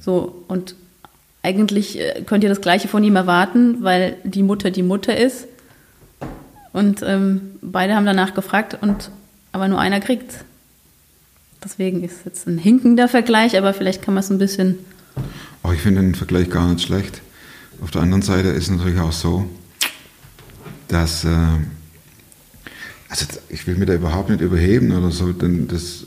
So, 0.00 0.44
und 0.48 0.74
eigentlich 1.42 1.98
äh, 2.00 2.22
könnt 2.24 2.42
ihr 2.44 2.50
das 2.50 2.60
Gleiche 2.60 2.88
von 2.88 3.04
ihm 3.04 3.16
erwarten, 3.16 3.82
weil 3.82 4.16
die 4.24 4.42
Mutter 4.42 4.70
die 4.70 4.82
Mutter 4.82 5.16
ist. 5.16 5.46
Und 6.72 7.02
ähm, 7.02 7.42
beide 7.60 7.94
haben 7.94 8.06
danach 8.06 8.34
gefragt, 8.34 8.78
und 8.80 9.10
aber 9.52 9.68
nur 9.68 9.80
einer 9.80 10.00
kriegt. 10.00 10.44
Deswegen 11.62 12.02
ist 12.04 12.24
jetzt 12.24 12.46
ein 12.46 12.56
hinkender 12.56 13.08
Vergleich, 13.08 13.58
aber 13.58 13.74
vielleicht 13.74 14.02
kann 14.02 14.14
man 14.14 14.22
es 14.22 14.30
ein 14.30 14.38
bisschen. 14.38 14.78
Oh, 15.62 15.72
ich 15.72 15.80
finde 15.80 16.00
den 16.00 16.14
Vergleich 16.14 16.48
gar 16.48 16.66
nicht 16.68 16.86
schlecht. 16.86 17.20
Auf 17.82 17.90
der 17.90 18.02
anderen 18.02 18.22
Seite 18.22 18.48
ist 18.48 18.64
es 18.64 18.70
natürlich 18.70 19.00
auch 19.00 19.12
so, 19.12 19.46
dass, 20.88 21.24
äh, 21.24 21.28
also 23.10 23.26
ich 23.48 23.66
will 23.66 23.74
mich 23.74 23.86
da 23.88 23.94
überhaupt 23.94 24.30
nicht 24.30 24.40
überheben 24.40 24.92
oder 24.92 25.10
so, 25.10 25.32
denn 25.32 25.68
das, 25.68 26.04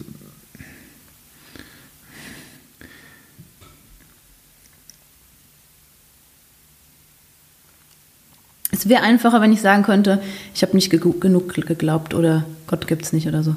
Es 8.71 8.89
wäre 8.89 9.03
einfacher, 9.03 9.39
wenn 9.39 9.53
ich 9.53 9.61
sagen 9.61 9.83
könnte, 9.83 10.21
ich 10.55 10.63
habe 10.63 10.73
nicht 10.75 10.91
gegu- 10.91 11.19
genug 11.19 11.53
geglaubt 11.53 12.13
oder 12.15 12.45
Gott 12.67 12.87
gibt 12.87 13.03
es 13.05 13.13
nicht 13.13 13.27
oder 13.27 13.43
so. 13.43 13.55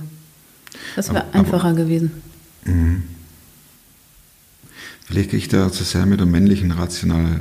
Das 0.95 1.09
wäre 1.09 1.21
Aber- 1.21 1.29
aber- 1.29 1.39
einfacher 1.39 1.73
gewesen. 1.75 2.11
vielleicht 5.07 5.31
gehe 5.31 5.39
ich 5.39 5.49
da 5.49 5.71
zu 5.73 5.85
sehr 5.85 6.05
mit 6.05 6.19
der 6.21 6.27
männlichen 6.27 6.73
rational, 6.73 7.39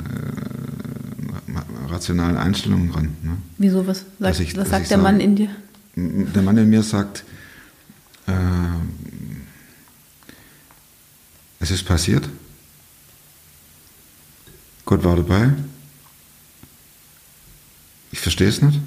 äh, 1.50 1.90
rationalen 1.92 2.38
Einstellung 2.38 2.92
ran. 2.92 3.16
Ne? 3.24 3.38
Wieso, 3.58 3.86
was 3.88 4.06
sagt, 4.20 4.40
ich- 4.40 4.56
was 4.56 4.70
sagt 4.70 4.84
der 4.90 4.98
sage- 4.98 5.02
Mann 5.04 5.20
in 5.20 5.36
dir? 5.36 5.50
der 5.96 6.42
Mann 6.42 6.58
in 6.58 6.70
mir 6.70 6.84
sagt, 6.84 7.24
äh, 8.28 8.32
es 11.60 11.72
ist 11.72 11.86
passiert, 11.86 12.28
Gott 14.84 15.04
war 15.04 15.16
dabei, 15.16 15.54
ich 18.12 18.20
verstehe 18.20 18.48
es 18.48 18.62
nicht. 18.62 18.80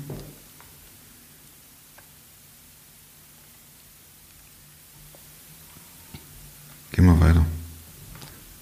Gehen 6.93 7.05
wir 7.05 7.21
weiter. 7.21 7.45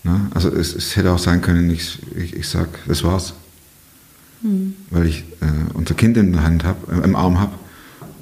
Na, 0.03 0.31
also 0.35 0.51
es, 0.51 0.75
es, 0.75 0.97
hätte 0.97 1.13
auch 1.13 1.19
sein 1.19 1.43
können, 1.43 1.71
ich, 1.71 1.99
ich, 2.17 2.35
ich 2.35 2.49
sage, 2.49 2.71
das 2.87 3.03
war's. 3.03 3.35
Mhm. 4.43 4.77
Weil 4.91 5.07
ich 5.07 5.25
äh, 5.41 5.73
unser 5.75 5.95
Kind 5.95 6.17
in 6.17 6.33
der 6.33 6.43
Hand 6.43 6.65
habe, 6.65 6.93
äh, 6.93 7.05
im 7.05 7.17
Arm 7.17 7.39
habe 7.39 7.59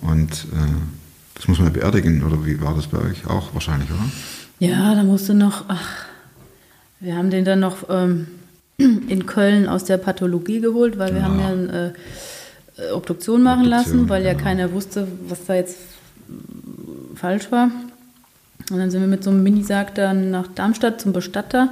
und 0.05 0.31
äh, 0.33 0.73
das 1.35 1.49
muss 1.49 1.59
man 1.59 1.73
beerdigen, 1.73 2.23
oder 2.23 2.45
wie 2.45 2.61
war 2.61 2.75
das 2.75 2.87
bei 2.87 2.99
euch 2.99 3.27
auch 3.27 3.53
wahrscheinlich, 3.55 3.91
oder? 3.91 4.05
Ja, 4.61 4.95
da 4.95 5.03
musste 5.03 5.35
noch, 5.35 5.65
ach, 5.69 6.05
wir 7.01 7.17
haben 7.17 7.31
den 7.31 7.45
dann 7.45 7.61
noch 7.61 7.89
ähm, 7.89 8.27
in 8.77 9.27
Köln 9.27 9.67
aus 9.69 9.85
der 9.85 9.97
Pathologie 9.99 10.61
geholt, 10.61 10.99
weil 10.99 11.13
wir 11.15 11.21
Ja. 11.21 11.27
haben 11.27 11.41
ja 11.41 11.47
eine 11.49 11.95
äh, 12.77 12.91
Obduktion 12.93 13.43
machen 13.43 13.65
Obduktion, 13.67 13.95
lassen, 13.95 14.09
weil 14.09 14.25
ja 14.25 14.33
genau. 14.33 14.45
keiner 14.45 14.73
wusste, 14.73 15.09
was 15.29 15.45
da 15.47 15.55
jetzt 15.55 15.77
äh, 16.29 17.17
falsch 17.17 17.51
war. 17.51 17.71
Und 18.71 18.79
dann 18.79 18.91
sind 18.91 19.01
wir 19.01 19.09
mit 19.09 19.25
so 19.25 19.31
einem 19.31 19.43
Minisarg 19.43 19.95
dann 19.95 20.31
nach 20.31 20.47
Darmstadt 20.55 21.01
zum 21.01 21.13
Bestatter. 21.13 21.69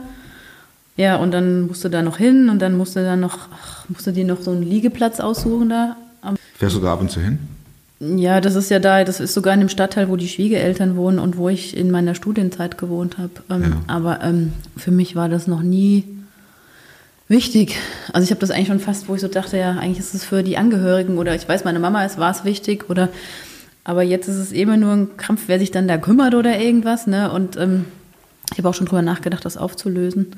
Ja, 0.96 1.16
und 1.16 1.30
dann 1.32 1.66
musste 1.66 1.88
da 1.88 2.02
noch 2.02 2.18
hin 2.18 2.50
und 2.50 2.60
dann 2.60 2.76
musste 2.76 3.02
da 3.02 3.16
noch, 3.16 3.48
ach, 3.54 3.88
musste 3.88 4.12
die 4.12 4.24
noch 4.24 4.42
so 4.42 4.50
einen 4.50 4.62
Liegeplatz 4.62 5.20
aussuchen 5.20 5.70
da. 5.70 5.96
am 6.20 6.36
Fährst 6.58 6.76
du 6.76 6.80
da 6.80 6.92
ab 6.92 7.00
und 7.00 7.10
zu 7.10 7.20
hin? 7.20 7.38
Ja, 8.16 8.40
das 8.40 8.56
ist 8.56 8.70
ja 8.70 8.78
da, 8.80 9.04
das 9.04 9.20
ist 9.20 9.32
sogar 9.32 9.54
in 9.54 9.60
dem 9.60 9.68
Stadtteil, 9.68 10.08
wo 10.08 10.16
die 10.16 10.28
Schwiegereltern 10.28 10.96
wohnen 10.96 11.18
und 11.18 11.36
wo 11.36 11.48
ich 11.48 11.76
in 11.76 11.90
meiner 11.90 12.14
Studienzeit 12.14 12.76
gewohnt 12.78 13.18
habe. 13.18 13.30
Ähm, 13.48 13.62
Ja. 13.62 13.82
Aber 13.86 14.20
ähm, 14.22 14.52
für 14.76 14.90
mich 14.90 15.14
war 15.14 15.28
das 15.28 15.46
noch 15.46 15.62
nie 15.62 16.04
wichtig. 17.28 17.76
Also 18.12 18.24
ich 18.24 18.30
habe 18.30 18.40
das 18.40 18.50
eigentlich 18.50 18.68
schon 18.68 18.80
fast, 18.80 19.08
wo 19.08 19.14
ich 19.14 19.20
so 19.20 19.28
dachte, 19.28 19.56
ja, 19.56 19.72
eigentlich 19.72 20.00
ist 20.00 20.14
es 20.14 20.24
für 20.24 20.42
die 20.42 20.56
Angehörigen 20.56 21.18
oder 21.18 21.34
ich 21.34 21.48
weiß, 21.48 21.64
meine 21.64 21.78
Mama 21.78 22.04
ist, 22.04 22.18
war 22.18 22.30
es 22.30 22.44
wichtig 22.44 22.90
oder 22.90 23.08
aber 23.84 24.02
jetzt 24.02 24.28
ist 24.28 24.36
es 24.36 24.52
immer 24.52 24.76
nur 24.76 24.92
ein 24.92 25.16
Krampf, 25.16 25.44
wer 25.46 25.58
sich 25.58 25.70
dann 25.70 25.88
da 25.88 25.96
kümmert 25.98 26.34
oder 26.34 26.58
irgendwas, 26.60 27.06
ne? 27.08 27.32
Und 27.32 27.56
ähm, 27.56 27.84
ich 28.52 28.58
habe 28.58 28.68
auch 28.68 28.74
schon 28.74 28.86
drüber 28.86 29.02
nachgedacht, 29.02 29.44
das 29.44 29.56
aufzulösen. 29.56 30.36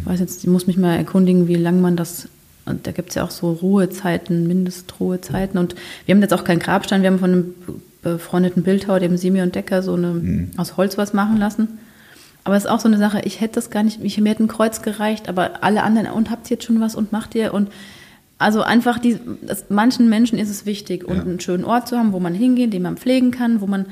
Ich 0.00 0.06
weiß 0.06 0.20
jetzt, 0.20 0.42
ich 0.42 0.48
muss 0.48 0.66
mich 0.66 0.76
mal 0.78 0.96
erkundigen, 0.96 1.46
wie 1.46 1.56
lange 1.56 1.80
man 1.80 1.96
das. 1.96 2.28
Und 2.70 2.86
da 2.86 2.92
gibt 2.92 3.10
es 3.10 3.16
ja 3.16 3.24
auch 3.24 3.30
so 3.30 3.52
Ruhezeiten, 3.52 4.46
Mindestruhezeiten. 4.46 5.58
Und 5.58 5.74
wir 6.06 6.14
haben 6.14 6.22
jetzt 6.22 6.32
auch 6.32 6.44
keinen 6.44 6.60
Grabstein, 6.60 7.02
wir 7.02 7.10
haben 7.10 7.18
von 7.18 7.32
einem 7.32 7.54
befreundeten 8.02 8.62
Bildhauer, 8.62 9.00
dem 9.00 9.16
Simeon 9.16 9.52
Decker, 9.52 9.82
so 9.82 9.94
eine 9.94 10.48
aus 10.56 10.76
Holz 10.76 10.96
was 10.96 11.12
machen 11.12 11.36
lassen. 11.36 11.68
Aber 12.44 12.56
es 12.56 12.64
ist 12.64 12.70
auch 12.70 12.80
so 12.80 12.88
eine 12.88 12.96
Sache, 12.96 13.20
ich 13.24 13.40
hätte 13.42 13.56
das 13.56 13.68
gar 13.68 13.82
nicht, 13.82 14.02
ich, 14.02 14.18
mir 14.18 14.30
hätte 14.30 14.44
ein 14.44 14.48
Kreuz 14.48 14.80
gereicht, 14.80 15.28
aber 15.28 15.62
alle 15.62 15.82
anderen, 15.82 16.10
und 16.10 16.30
habt 16.30 16.50
ihr 16.50 16.54
jetzt 16.56 16.64
schon 16.64 16.80
was 16.80 16.94
und 16.94 17.12
macht 17.12 17.34
ihr? 17.34 17.52
Und 17.52 17.68
also 18.38 18.62
einfach, 18.62 18.98
die, 18.98 19.18
das, 19.42 19.66
manchen 19.68 20.08
Menschen 20.08 20.38
ist 20.38 20.48
es 20.48 20.64
wichtig, 20.64 21.04
und 21.04 21.16
Ja. 21.16 21.22
einen 21.22 21.40
schönen 21.40 21.64
Ort 21.64 21.88
zu 21.88 21.98
haben, 21.98 22.12
wo 22.14 22.20
man 22.20 22.32
hingehen, 22.32 22.70
den 22.70 22.80
man 22.80 22.96
pflegen 22.96 23.30
kann, 23.30 23.60
wo 23.60 23.66
man, 23.66 23.84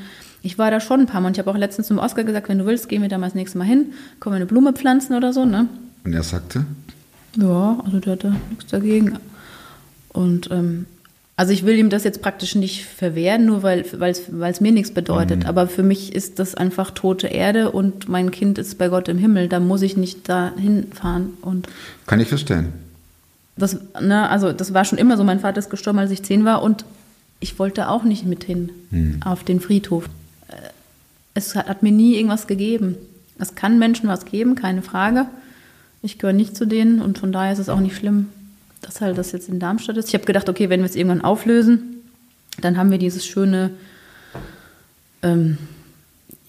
ich 0.43 0.57
war 0.57 0.71
da 0.71 0.81
schon 0.81 1.01
ein 1.01 1.07
paar 1.07 1.21
Mal 1.21 1.29
und 1.29 1.33
ich 1.35 1.39
habe 1.41 1.51
auch 1.51 1.59
letztens 1.59 1.89
zum 1.89 1.99
Oscar 1.99 2.25
gesagt, 2.25 2.49
wenn 2.49 2.59
du 2.59 2.65
willst, 2.65 2.89
gehen 2.89 3.03
wir 3.03 3.11
da 3.11 3.19
mal 3.19 3.27
das 3.27 3.35
nächste 3.35 3.59
Mal 3.59 3.65
hin, 3.65 3.93
können 4.21 4.33
wir 4.33 4.37
eine 4.37 4.47
Blume 4.47 4.73
pflanzen 4.73 5.15
oder 5.15 5.35
so, 5.35 5.45
ne? 5.45 5.69
Und 6.05 6.15
er 6.15 6.23
sagte, 6.23 6.65
Ja, 7.37 7.79
also 7.85 8.01
der 8.01 8.13
hatte 8.15 8.35
nichts 8.51 8.67
dagegen. 8.71 9.19
Und 10.09 10.51
ähm, 10.51 10.87
also 11.37 11.53
ich 11.53 11.65
will 11.65 11.77
ihm 11.79 11.89
das 11.91 12.03
jetzt 12.03 12.21
praktisch 12.23 12.55
nicht 12.57 12.85
verwehren, 12.85 13.47
nur 13.47 13.63
weil 13.63 13.85
es 14.11 14.61
mir 14.61 14.73
nichts 14.73 14.91
bedeutet. 14.93 15.47
Aber 15.47 15.69
für 15.69 15.85
mich 15.85 16.13
ist 16.15 16.39
das 16.41 16.55
einfach 16.57 16.91
tote 16.91 17.29
Erde 17.29 17.71
und 17.71 18.09
mein 18.09 18.31
Kind 18.33 18.59
ist 18.59 18.77
bei 18.79 18.89
Gott 18.89 19.09
im 19.09 19.19
Himmel. 19.19 19.49
Da 19.49 19.61
muss 19.61 19.83
ich 19.83 19.97
nicht 19.97 20.29
da 20.29 20.53
hinfahren. 20.59 21.35
Und 21.43 21.69
kann 22.07 22.19
ich 22.21 22.29
verstehen. 22.29 22.73
das, 23.57 23.77
ne, 24.01 24.29
also 24.29 24.53
das 24.53 24.75
war 24.75 24.85
schon 24.85 24.99
immer 24.99 25.17
so. 25.17 25.23
Mein 25.23 25.39
Vater 25.41 25.59
ist 25.59 25.71
gestorben, 25.71 26.01
als 26.01 26.11
ich 26.11 26.23
zehn 26.25 26.45
war 26.45 26.63
und 26.63 26.85
ich 27.41 27.57
wollte 27.61 27.89
auch 27.89 28.03
nicht 28.03 28.27
mit 28.27 28.43
hin 28.45 28.71
auf 29.25 29.45
den 29.45 29.61
Friedhof. 29.61 30.07
Äh, 30.49 30.55
Es 31.35 31.55
hat, 31.55 31.69
hat 31.69 31.85
mir 31.85 31.93
nie 31.93 32.17
irgendwas 32.17 32.49
gegeben. 32.49 32.97
Es 33.39 33.55
kann 33.55 33.79
Menschen 33.79 34.09
was 34.09 34.25
geben, 34.25 34.57
keine 34.57 34.83
Frage. 34.83 35.27
Ich 36.03 36.19
gehöre 36.19 36.33
nicht 36.33 36.57
zu 36.57 36.67
denen 36.67 37.01
und 37.01 37.19
von 37.19 37.33
daher 37.33 37.53
ist 37.53 37.59
es 37.59 37.69
auch 37.69 37.81
nicht 37.81 37.97
schlimm, 37.97 38.29
dass 38.83 39.01
halt 39.01 39.19
das 39.19 39.33
jetzt 39.33 39.49
in 39.49 39.59
Darmstadt 39.59 39.97
ist. 39.97 40.09
Ich 40.09 40.15
habe 40.15 40.25
gedacht, 40.25 40.49
okay, 40.49 40.71
wenn 40.71 40.81
wir 40.81 40.87
es 40.87 40.97
irgendwann 40.97 41.23
auflösen, 41.23 42.03
dann 42.61 42.77
haben 42.77 42.91
wir 42.91 42.99
dieses 42.99 43.27
schöne 43.27 43.71
ähm, 45.23 45.59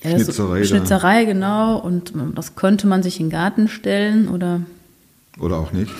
ja, 0.04 0.12
Schnitzerei. 0.12 0.64
Schnitzerei, 0.64 1.26
genau. 1.26 1.78
Und 1.78 2.14
das 2.36 2.56
könnte 2.56 2.88
man 2.88 3.04
sich 3.04 3.20
in 3.20 3.28
den 3.28 3.32
Garten 3.32 3.68
stellen 3.68 4.28
oder 4.30 4.62
Oder 5.40 5.58
auch 5.58 5.72
nicht. 5.72 5.92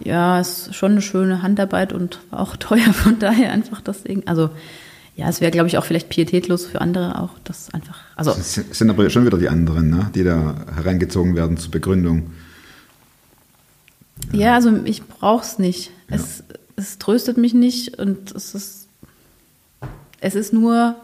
ja, 0.00 0.38
es 0.40 0.68
ist 0.68 0.74
schon 0.74 0.92
eine 0.92 1.02
schöne 1.02 1.42
Handarbeit 1.42 1.92
und 1.92 2.20
war 2.30 2.40
auch 2.40 2.56
teuer, 2.58 2.92
von 2.92 3.18
daher 3.18 3.52
einfach 3.52 3.80
das 3.80 4.02
Ding. 4.02 4.22
Also, 4.26 4.50
ja, 5.20 5.28
es 5.28 5.42
wäre, 5.42 5.50
glaube 5.50 5.68
ich, 5.68 5.76
auch 5.76 5.84
vielleicht 5.84 6.08
pietätlos 6.08 6.64
für 6.64 6.80
andere 6.80 7.20
auch, 7.20 7.32
das 7.44 7.68
einfach. 7.74 7.98
Also, 8.16 8.30
Es 8.30 8.54
sind 8.54 8.88
aber 8.88 9.10
schon 9.10 9.26
wieder 9.26 9.36
die 9.36 9.50
anderen, 9.50 9.90
ne, 9.90 10.10
die 10.14 10.24
da 10.24 10.54
herangezogen 10.74 11.36
werden 11.36 11.58
zur 11.58 11.70
Begründung. 11.70 12.30
ja, 14.32 14.54
also 14.54 14.74
ich 14.84 15.02
brauche 15.04 15.44
es 15.44 15.58
nicht. 15.58 15.90
Es, 16.08 16.42
es 16.76 16.96
tröstet 16.96 17.36
mich 17.36 17.52
nicht 17.52 17.98
und 17.98 18.32
es 18.34 18.54
ist, 18.54 18.88
es 20.20 20.34
ist 20.34 20.54
nur 20.54 20.96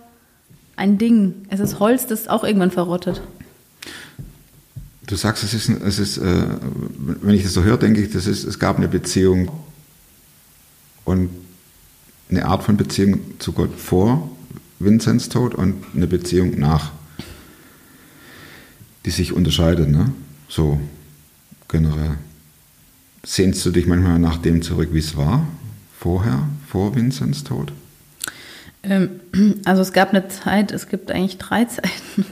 ein 0.76 0.96
Ding. 0.96 1.34
Es 1.50 1.60
ist 1.60 1.78
Holz, 1.78 2.06
das 2.06 2.26
auch 2.26 2.42
irgendwann 2.42 2.70
verrottet. 2.70 3.20
Du 5.06 5.14
sagst, 5.14 5.44
es 5.44 5.52
ist, 5.52 5.68
es 5.68 5.98
ist 5.98 6.16
äh, 6.16 6.42
wenn 7.20 7.34
ich 7.34 7.42
das 7.42 7.52
so 7.52 7.62
höre, 7.62 7.76
denke 7.76 8.00
ich, 8.00 8.12
das 8.12 8.26
ist, 8.26 8.44
es 8.44 8.58
gab 8.58 8.78
eine 8.78 8.88
Beziehung 8.88 9.50
und 11.04 11.28
eine 12.30 12.46
Art 12.46 12.64
von 12.64 12.76
Beziehung 12.76 13.20
zu 13.38 13.52
Gott 13.52 13.74
vor 13.78 14.30
Vinzenz 14.78 15.28
Tod 15.28 15.54
und 15.54 15.74
eine 15.94 16.06
Beziehung 16.06 16.58
nach, 16.58 16.92
die 19.04 19.10
sich 19.10 19.32
unterscheidet, 19.32 19.88
ne? 19.88 20.12
So 20.48 20.80
generell. 21.68 22.18
Sehnst 23.24 23.64
du 23.64 23.70
dich 23.70 23.86
manchmal 23.86 24.18
nach 24.18 24.38
dem 24.38 24.62
zurück, 24.62 24.90
wie 24.92 24.98
es 24.98 25.16
war? 25.16 25.46
Vorher, 25.98 26.48
vor 26.68 26.94
Vinzenz 26.94 27.42
Tod? 27.42 27.72
Ähm, 28.82 29.20
Also 29.64 29.82
es 29.82 29.92
gab 29.92 30.10
eine 30.10 30.28
Zeit, 30.28 30.72
es 30.72 30.88
gibt 30.88 31.10
eigentlich 31.10 31.38
drei 31.38 31.64
Zeiten. 31.66 32.26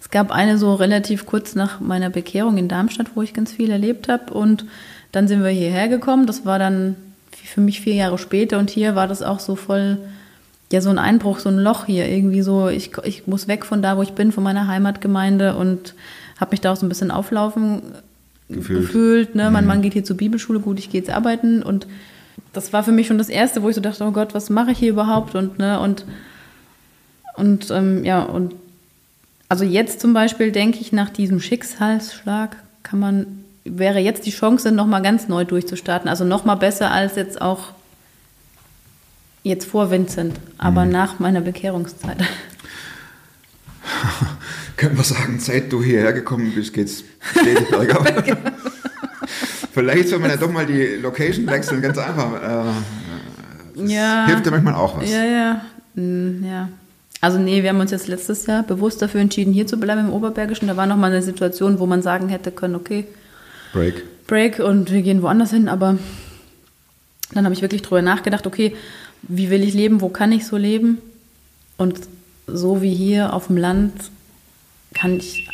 Es 0.00 0.10
gab 0.10 0.30
eine 0.30 0.58
so 0.58 0.74
relativ 0.74 1.26
kurz 1.26 1.54
nach 1.54 1.80
meiner 1.80 2.10
Bekehrung 2.10 2.58
in 2.58 2.68
Darmstadt, 2.68 3.12
wo 3.14 3.22
ich 3.22 3.34
ganz 3.34 3.52
viel 3.52 3.70
erlebt 3.70 4.08
habe. 4.08 4.32
Und 4.34 4.66
dann 5.12 5.28
sind 5.28 5.42
wir 5.42 5.50
hierher 5.50 5.88
gekommen. 5.88 6.26
Das 6.26 6.44
war 6.44 6.58
dann 6.58 6.96
für 7.44 7.60
mich 7.60 7.80
vier 7.80 7.94
Jahre 7.94 8.18
später. 8.18 8.58
Und 8.58 8.70
hier 8.70 8.94
war 8.94 9.08
das 9.08 9.22
auch 9.22 9.40
so 9.40 9.56
voll, 9.56 9.98
ja, 10.70 10.80
so 10.80 10.90
ein 10.90 10.98
Einbruch, 10.98 11.38
so 11.38 11.48
ein 11.48 11.58
Loch 11.58 11.86
hier. 11.86 12.08
Irgendwie 12.08 12.42
so, 12.42 12.68
ich, 12.68 12.92
ich 13.04 13.26
muss 13.26 13.48
weg 13.48 13.64
von 13.64 13.82
da, 13.82 13.96
wo 13.96 14.02
ich 14.02 14.12
bin, 14.12 14.32
von 14.32 14.44
meiner 14.44 14.66
Heimatgemeinde 14.68 15.56
und 15.56 15.94
habe 16.38 16.52
mich 16.52 16.60
da 16.60 16.72
auch 16.72 16.76
so 16.76 16.86
ein 16.86 16.88
bisschen 16.88 17.10
auflaufen 17.10 17.82
Gefühlt. 18.48 18.80
gefühlt. 18.80 19.34
ne? 19.34 19.50
Mein 19.50 19.66
Mann 19.66 19.82
geht 19.82 19.92
hier 19.92 20.04
zur 20.04 20.16
Bibelschule, 20.16 20.60
gut, 20.60 20.78
ich 20.78 20.90
gehe 20.90 21.00
jetzt 21.00 21.10
arbeiten 21.10 21.62
und 21.62 21.86
das 22.52 22.72
war 22.72 22.84
für 22.84 22.92
mich 22.92 23.06
schon 23.06 23.18
das 23.18 23.28
Erste, 23.28 23.62
wo 23.62 23.68
ich 23.68 23.74
so 23.74 23.80
dachte, 23.80 24.04
oh 24.04 24.10
Gott, 24.10 24.34
was 24.34 24.50
mache 24.50 24.72
ich 24.72 24.78
hier 24.78 24.90
überhaupt 24.90 25.34
und 25.34 25.58
ne 25.58 25.80
und 25.80 26.04
und 27.36 27.70
ähm, 27.70 28.04
ja 28.04 28.22
und 28.22 28.54
also 29.48 29.64
jetzt 29.64 30.00
zum 30.00 30.12
Beispiel 30.12 30.52
denke 30.52 30.80
ich 30.80 30.92
nach 30.92 31.10
diesem 31.10 31.40
Schicksalsschlag 31.40 32.56
kann 32.82 32.98
man 32.98 33.41
wäre 33.64 33.98
jetzt 33.98 34.26
die 34.26 34.30
Chance 34.30 34.72
noch 34.72 34.86
mal 34.86 35.00
ganz 35.00 35.28
neu 35.28 35.44
durchzustarten, 35.44 36.08
also 36.08 36.24
noch 36.24 36.44
mal 36.44 36.56
besser 36.56 36.90
als 36.90 37.16
jetzt 37.16 37.40
auch 37.40 37.72
jetzt 39.42 39.66
vor 39.66 39.90
Vincent, 39.90 40.38
aber 40.58 40.84
nach 40.84 41.18
meiner 41.18 41.40
Bekehrungszeit. 41.40 42.18
Können 44.76 44.96
wir 44.96 45.04
sagen, 45.04 45.38
seit 45.38 45.72
du 45.72 45.82
hierher 45.82 46.12
gekommen 46.12 46.52
bist, 46.54 46.72
geht's 46.72 47.04
stetig 47.32 47.68
bergab. 47.68 48.06
Vielleicht 49.72 50.08
soll 50.08 50.18
man 50.18 50.30
ja 50.30 50.36
doch 50.36 50.50
mal 50.50 50.66
die 50.66 50.96
Location 51.00 51.46
wechseln, 51.46 51.80
ganz 51.80 51.98
einfach. 51.98 52.34
Äh, 52.34 52.72
das 53.76 53.90
Ja. 53.90 54.26
Hilft 54.26 54.44
ja 54.44 54.50
manchmal 54.50 54.74
auch 54.74 54.98
was. 54.98 55.10
Ja, 55.10 55.24
ja. 55.24 55.64
Mm, 55.94 56.44
ja. 56.44 56.68
Also 57.20 57.38
nee, 57.38 57.62
wir 57.62 57.70
haben 57.70 57.80
uns 57.80 57.92
jetzt 57.92 58.08
letztes 58.08 58.46
Jahr 58.46 58.64
bewusst 58.64 59.00
dafür 59.00 59.20
entschieden, 59.20 59.52
hier 59.52 59.66
zu 59.66 59.78
bleiben 59.78 60.00
im 60.08 60.12
Oberbergischen. 60.12 60.68
Da 60.68 60.76
war 60.76 60.86
noch 60.86 60.96
mal 60.96 61.10
eine 61.10 61.22
Situation, 61.22 61.78
wo 61.78 61.86
man 61.86 62.02
sagen 62.02 62.28
hätte 62.28 62.50
können, 62.50 62.74
okay, 62.74 63.06
Break. 63.72 64.26
Break 64.26 64.58
und 64.58 64.90
wir 64.92 65.02
gehen 65.02 65.22
woanders 65.22 65.50
hin. 65.50 65.68
Aber 65.68 65.98
dann 67.32 67.44
habe 67.44 67.54
ich 67.54 67.62
wirklich 67.62 67.82
drüber 67.82 68.02
nachgedacht, 68.02 68.46
okay, 68.46 68.74
wie 69.22 69.50
will 69.50 69.62
ich 69.62 69.74
leben, 69.74 70.00
wo 70.00 70.08
kann 70.08 70.32
ich 70.32 70.46
so 70.46 70.56
leben? 70.56 70.98
Und 71.76 72.00
so 72.46 72.82
wie 72.82 72.94
hier 72.94 73.32
auf 73.32 73.46
dem 73.46 73.56
Land 73.56 73.92
kann 74.94 75.16
ich 75.16 75.48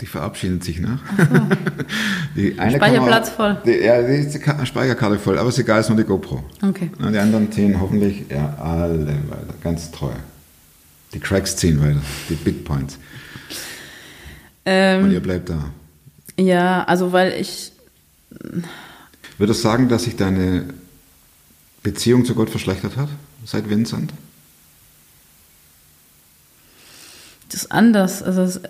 Die 0.00 0.06
verabschiedet 0.06 0.62
sich, 0.62 0.78
ne? 0.78 0.98
die 2.36 2.58
eine 2.58 2.76
Speicherplatz 2.76 3.28
man- 3.38 3.56
voll. 3.56 3.62
Die, 3.64 3.78
ja, 3.84 4.02
die 4.02 4.14
ist 4.14 4.34
die 4.34 4.38
Ka- 4.38 4.64
Speicherkarte 4.66 5.18
voll, 5.18 5.38
aber 5.38 5.48
ist 5.48 5.58
egal, 5.58 5.80
ist 5.80 5.88
nur 5.88 5.96
die 5.96 6.04
GoPro. 6.04 6.44
Okay. 6.62 6.90
Und 6.98 7.12
die 7.12 7.18
anderen 7.18 7.50
ziehen 7.50 7.80
hoffentlich 7.80 8.24
ja, 8.30 8.56
alle 8.58 9.06
weiter, 9.06 9.54
ganz 9.62 9.90
treu. 9.90 10.12
Die 11.14 11.18
Cracks 11.20 11.56
ziehen 11.56 11.80
weiter, 11.82 12.00
die 12.28 12.34
Bitpoints. 12.34 12.98
Und 14.64 14.72
ihr 15.10 15.16
Ähm, 15.16 15.22
bleibt 15.22 15.48
da. 15.48 15.70
ja, 16.38 16.84
also 16.84 17.12
weil 17.12 17.32
ich 17.40 17.72
Würdest 19.38 19.60
du 19.60 19.68
sagen, 19.68 19.88
dass 19.88 20.04
sich 20.04 20.16
deine 20.16 20.66
Beziehung 21.82 22.24
zu 22.24 22.34
Gott 22.34 22.50
verschlechtert 22.50 22.96
hat 22.96 23.08
seit 23.44 23.70
Vincent? 23.70 24.12
Das 27.48 27.62
ist 27.62 27.72
anders. 27.72 28.22
Also 28.22 28.42
es 28.42 28.56
ist, 28.56 28.68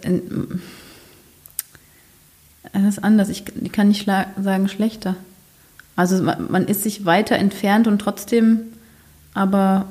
es 2.73 2.85
ist 2.85 3.05
anders. 3.05 3.29
Ich, 3.29 3.45
kann 3.73 3.89
nicht 3.89 4.07
sagen 4.07 4.69
schlechter. 4.69 5.17
Also 5.97 6.23
man 6.23 6.67
ist 6.67 6.83
sich 6.85 7.05
weiter 7.05 7.37
entfernt 7.37 7.87
und 7.87 7.99
trotzdem, 7.99 8.61
aber 9.35 9.87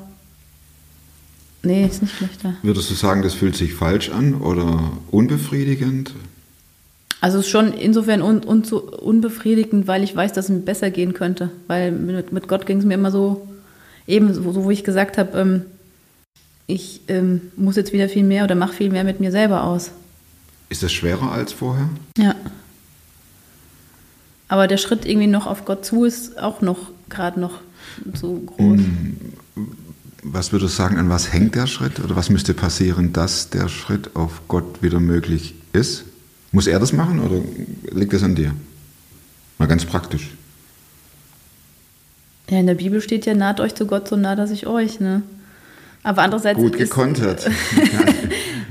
nee, 1.62 1.86
ist 1.86 2.02
nicht 2.02 2.16
schlechter. 2.16 2.54
Würdest 2.62 2.90
du 2.90 2.94
sagen, 2.94 3.22
das 3.22 3.34
fühlt 3.34 3.56
sich 3.56 3.74
falsch 3.74 4.10
an 4.10 4.34
oder 4.34 4.92
unbefriedigend? 5.10 6.14
Also 7.20 7.38
es 7.38 7.46
ist 7.46 7.50
schon 7.50 7.72
insofern 7.74 8.22
un, 8.22 8.42
un, 8.44 8.62
unbefriedigend, 8.62 9.86
weil 9.86 10.02
ich 10.02 10.16
weiß, 10.16 10.32
dass 10.32 10.46
es 10.46 10.50
mir 10.50 10.60
besser 10.60 10.90
gehen 10.90 11.12
könnte. 11.12 11.50
Weil 11.66 11.92
mit, 11.92 12.32
mit 12.32 12.48
Gott 12.48 12.64
ging 12.66 12.78
es 12.78 12.84
mir 12.84 12.94
immer 12.94 13.10
so, 13.10 13.46
eben 14.06 14.32
so, 14.32 14.52
so 14.52 14.64
wo 14.64 14.70
ich 14.70 14.84
gesagt 14.84 15.18
habe, 15.18 15.38
ähm, 15.38 15.62
ich 16.66 17.02
ähm, 17.08 17.42
muss 17.56 17.76
jetzt 17.76 17.92
wieder 17.92 18.08
viel 18.08 18.22
mehr 18.22 18.44
oder 18.44 18.54
mache 18.54 18.72
viel 18.72 18.90
mehr 18.90 19.04
mit 19.04 19.20
mir 19.20 19.32
selber 19.32 19.64
aus. 19.64 19.90
Ist 20.70 20.82
das 20.82 20.92
schwerer 20.92 21.32
als 21.32 21.52
vorher? 21.52 21.88
Ja. 22.16 22.34
Aber 24.48 24.66
der 24.66 24.78
Schritt 24.78 25.04
irgendwie 25.04 25.26
noch 25.26 25.46
auf 25.46 25.64
Gott 25.64 25.84
zu 25.84 26.04
ist 26.04 26.38
auch 26.38 26.60
noch 26.60 26.90
gerade 27.08 27.38
noch 27.38 27.60
so 28.14 28.34
groß. 28.34 28.80
Was 30.22 30.52
würdest 30.52 30.74
du 30.74 30.82
sagen, 30.82 30.98
an 30.98 31.08
was 31.08 31.32
hängt 31.32 31.54
der 31.54 31.66
Schritt? 31.66 32.00
Oder 32.00 32.16
was 32.16 32.30
müsste 32.30 32.54
passieren, 32.54 33.12
dass 33.12 33.50
der 33.50 33.68
Schritt 33.68 34.14
auf 34.14 34.42
Gott 34.48 34.82
wieder 34.82 35.00
möglich 35.00 35.54
ist? 35.72 36.04
Muss 36.52 36.66
er 36.66 36.78
das 36.78 36.92
machen 36.92 37.20
oder 37.20 37.40
liegt 37.92 38.12
das 38.12 38.22
an 38.22 38.34
dir? 38.34 38.52
Mal 39.58 39.66
ganz 39.66 39.84
praktisch. 39.84 40.30
Ja, 42.50 42.58
in 42.58 42.66
der 42.66 42.74
Bibel 42.74 43.00
steht 43.00 43.26
ja, 43.26 43.34
naht 43.34 43.60
euch 43.60 43.74
zu 43.74 43.86
Gott, 43.86 44.08
so 44.08 44.16
naht 44.16 44.38
er 44.38 44.46
sich 44.46 44.66
euch, 44.66 45.00
ne? 45.00 45.22
Aber 46.02 46.22
andererseits. 46.22 46.58
Gut 46.58 46.76
gekontert. 46.76 47.48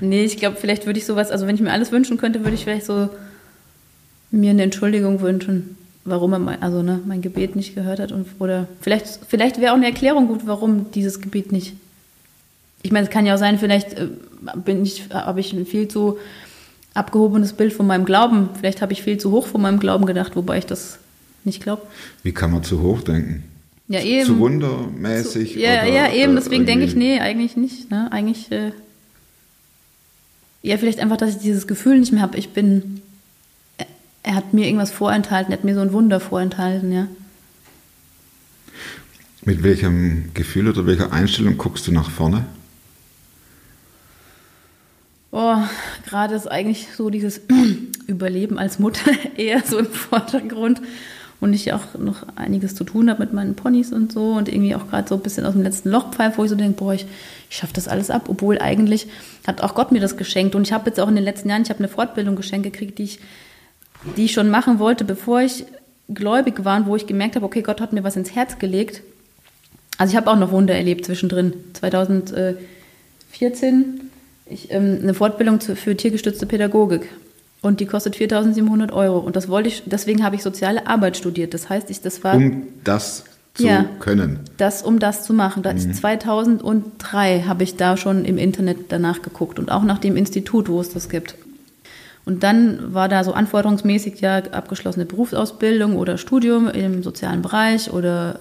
Nee, 0.01 0.23
ich 0.23 0.37
glaube, 0.37 0.57
vielleicht 0.59 0.85
würde 0.85 0.99
ich 0.99 1.05
sowas, 1.05 1.31
also 1.31 1.47
wenn 1.47 1.55
ich 1.55 1.61
mir 1.61 1.71
alles 1.71 1.91
wünschen 1.91 2.17
könnte, 2.17 2.43
würde 2.43 2.55
ich 2.55 2.63
vielleicht 2.63 2.85
so 2.85 3.09
mir 4.31 4.51
eine 4.51 4.63
Entschuldigung 4.63 5.21
wünschen, 5.21 5.77
warum 6.09 6.33
er 6.33 6.39
mein, 6.39 6.61
also, 6.61 6.81
ne, 6.81 6.99
mein 7.05 7.21
Gebet 7.21 7.55
nicht 7.55 7.75
gehört 7.75 7.99
hat. 7.99 8.11
Und, 8.11 8.27
oder 8.39 8.67
vielleicht, 8.81 9.19
vielleicht 9.27 9.59
wäre 9.59 9.71
auch 9.71 9.77
eine 9.77 9.87
Erklärung 9.87 10.27
gut, 10.27 10.41
warum 10.45 10.91
dieses 10.91 11.21
Gebet 11.21 11.51
nicht. 11.51 11.73
Ich 12.81 12.91
meine, 12.91 13.05
es 13.05 13.11
kann 13.11 13.25
ja 13.25 13.35
auch 13.35 13.39
sein, 13.39 13.59
vielleicht 13.59 13.93
äh, 13.93 14.07
bin 14.63 14.83
ich, 14.83 15.09
habe 15.11 15.39
ich 15.39 15.53
ein 15.53 15.65
viel 15.65 15.87
zu 15.87 16.17
abgehobenes 16.93 17.53
Bild 17.53 17.73
von 17.73 17.87
meinem 17.87 18.05
Glauben. 18.05 18.49
Vielleicht 18.57 18.81
habe 18.81 18.93
ich 18.93 19.03
viel 19.03 19.17
zu 19.17 19.31
hoch 19.31 19.47
von 19.47 19.61
meinem 19.61 19.79
Glauben 19.79 20.05
gedacht, 20.05 20.35
wobei 20.35 20.57
ich 20.57 20.65
das 20.65 20.99
nicht 21.43 21.61
glaube. 21.61 21.83
Wie 22.23 22.31
kann 22.31 22.51
man 22.51 22.63
zu 22.63 22.81
hoch 22.81 23.01
denken? 23.01 23.43
Ja, 23.87 24.01
eben. 24.01 24.25
Zu 24.25 24.39
wundermäßig? 24.39 25.55
Ja, 25.55 25.81
oder, 25.81 25.91
ja, 25.91 26.13
eben. 26.13 26.33
äh, 26.33 26.35
Deswegen 26.35 26.65
denke 26.65 26.85
ich, 26.85 26.95
nee, 26.95 27.19
eigentlich 27.19 27.57
nicht. 27.57 27.89
Ne? 27.89 28.11
Eigentlich, 28.11 28.51
äh, 28.51 28.71
ja, 30.61 30.77
vielleicht 30.77 30.99
einfach, 30.99 31.17
dass 31.17 31.31
ich 31.31 31.37
dieses 31.37 31.67
Gefühl 31.67 31.99
nicht 31.99 32.11
mehr 32.11 32.21
habe. 32.21 32.37
Ich 32.37 32.49
bin, 32.49 32.98
er, 34.29 34.35
hat 34.35 34.53
mir 34.53 34.65
irgendwas 34.65 34.91
vorenthalten, 34.91 35.51
er 35.51 35.57
hat 35.57 35.63
mir 35.63 35.73
so 35.73 35.81
ein 35.81 35.91
Wunder 35.91 36.19
vorenthalten, 36.19 36.91
ja. 36.91 37.07
Mit 39.43 39.63
welchem 39.63 40.31
Gefühl 40.35 40.67
oder 40.67 40.85
welcher 40.85 41.11
Einstellung 41.11 41.57
guckst 41.57 41.87
du 41.87 41.91
nach 41.91 42.11
vorne? 42.11 42.45
Oh, 45.31 45.57
gerade 46.05 46.35
ist 46.35 46.45
eigentlich 46.45 46.89
so 46.95 47.09
dieses 47.09 47.41
Überleben 48.07 48.59
als 48.59 48.77
Mutter 48.77 49.09
eher 49.35 49.63
so 49.65 49.79
im 49.79 49.87
Vordergrund 49.87 50.81
und 51.39 51.53
ich 51.53 51.73
auch 51.73 51.97
noch 51.97 52.27
einiges 52.35 52.75
zu 52.75 52.83
tun 52.83 53.09
habe 53.09 53.23
mit 53.23 53.33
meinen 53.33 53.55
Ponys 53.55 53.91
und 53.91 54.11
so 54.11 54.33
und 54.33 54.47
irgendwie 54.47 54.75
auch 54.75 54.89
gerade 54.89 55.07
so 55.07 55.15
ein 55.15 55.21
bisschen 55.21 55.45
aus 55.45 55.53
dem 55.53 55.63
letzten 55.63 55.89
Loch 55.89 56.11
pfeife, 56.11 56.37
wo 56.37 56.43
ich 56.43 56.51
so 56.51 56.55
denke, 56.55 56.77
boah, 56.77 56.93
ich, 56.93 57.07
ich 57.49 57.57
schaffe 57.57 57.73
das 57.73 57.87
alles 57.87 58.11
ab, 58.11 58.25
obwohl 58.27 58.59
eigentlich 58.59 59.07
hat 59.47 59.61
auch 59.61 59.73
Gott 59.73 59.91
mir 59.91 60.01
das 60.01 60.17
geschenkt 60.17 60.53
und 60.53 60.67
ich 60.67 60.73
habe 60.73 60.87
jetzt 60.87 60.99
auch 60.99 61.07
in 61.07 61.15
den 61.15 61.23
letzten 61.23 61.49
Jahren, 61.49 61.63
ich 61.63 61.69
habe 61.69 61.79
eine 61.79 61.87
Fortbildung 61.87 62.35
geschenkt 62.35 62.71
gekriegt, 62.71 62.99
die 62.99 63.03
ich, 63.03 63.19
die 64.17 64.25
ich 64.25 64.33
schon 64.33 64.49
machen 64.49 64.79
wollte, 64.79 65.05
bevor 65.05 65.41
ich 65.41 65.65
gläubig 66.13 66.65
war 66.65 66.77
und 66.77 66.87
wo 66.87 66.95
ich 66.95 67.07
gemerkt 67.07 67.35
habe, 67.35 67.45
okay, 67.45 67.61
Gott 67.61 67.81
hat 67.81 67.93
mir 67.93 68.03
was 68.03 68.15
ins 68.15 68.33
Herz 68.35 68.57
gelegt. 68.59 69.01
Also 69.97 70.11
ich 70.11 70.17
habe 70.17 70.29
auch 70.31 70.37
noch 70.37 70.51
Wunder 70.51 70.75
erlebt 70.75 71.05
zwischendrin. 71.05 71.53
2014 71.73 74.01
ich, 74.45 74.71
ähm, 74.71 74.99
eine 75.03 75.13
Fortbildung 75.13 75.59
für 75.61 75.95
tiergestützte 75.95 76.45
Pädagogik. 76.45 77.07
Und 77.61 77.81
die 77.81 77.85
kostet 77.85 78.15
4.700 78.15 78.93
Euro. 78.93 79.19
Und 79.19 79.35
das 79.35 79.49
wollte 79.49 79.67
ich, 79.69 79.83
deswegen 79.85 80.23
habe 80.23 80.35
ich 80.35 80.43
soziale 80.43 80.87
Arbeit 80.87 81.17
studiert. 81.17 81.53
Das 81.53 81.69
heißt, 81.69 81.89
ich, 81.89 82.01
das 82.01 82.23
war 82.23 82.35
Um 82.37 82.63
das 82.85 83.25
zu 83.53 83.67
Ja. 83.67 83.85
können. 83.99 84.39
das, 84.57 84.81
um 84.81 84.99
das 84.99 85.23
zu 85.25 85.33
machen. 85.33 85.61
Da 85.61 85.71
ist 85.71 85.93
2003 85.93 87.43
habe 87.45 87.63
ich 87.63 87.75
da 87.75 87.97
schon 87.97 88.23
im 88.25 88.37
Internet 88.37 88.77
danach 88.89 89.21
geguckt 89.21 89.59
und 89.59 89.69
auch 89.71 89.83
nach 89.83 89.99
dem 89.99 90.15
Institut, 90.15 90.69
wo 90.69 90.79
es 90.79 90.89
das 90.89 91.09
gibt. 91.09 91.35
Und 92.25 92.43
dann 92.43 92.93
war 92.93 93.09
da 93.09 93.23
so 93.23 93.33
anforderungsmäßig 93.33 94.21
ja 94.21 94.37
abgeschlossene 94.37 95.05
Berufsausbildung 95.05 95.95
oder 95.95 96.17
Studium 96.17 96.67
im 96.67 97.01
sozialen 97.01 97.41
Bereich 97.41 97.91
oder 97.91 98.39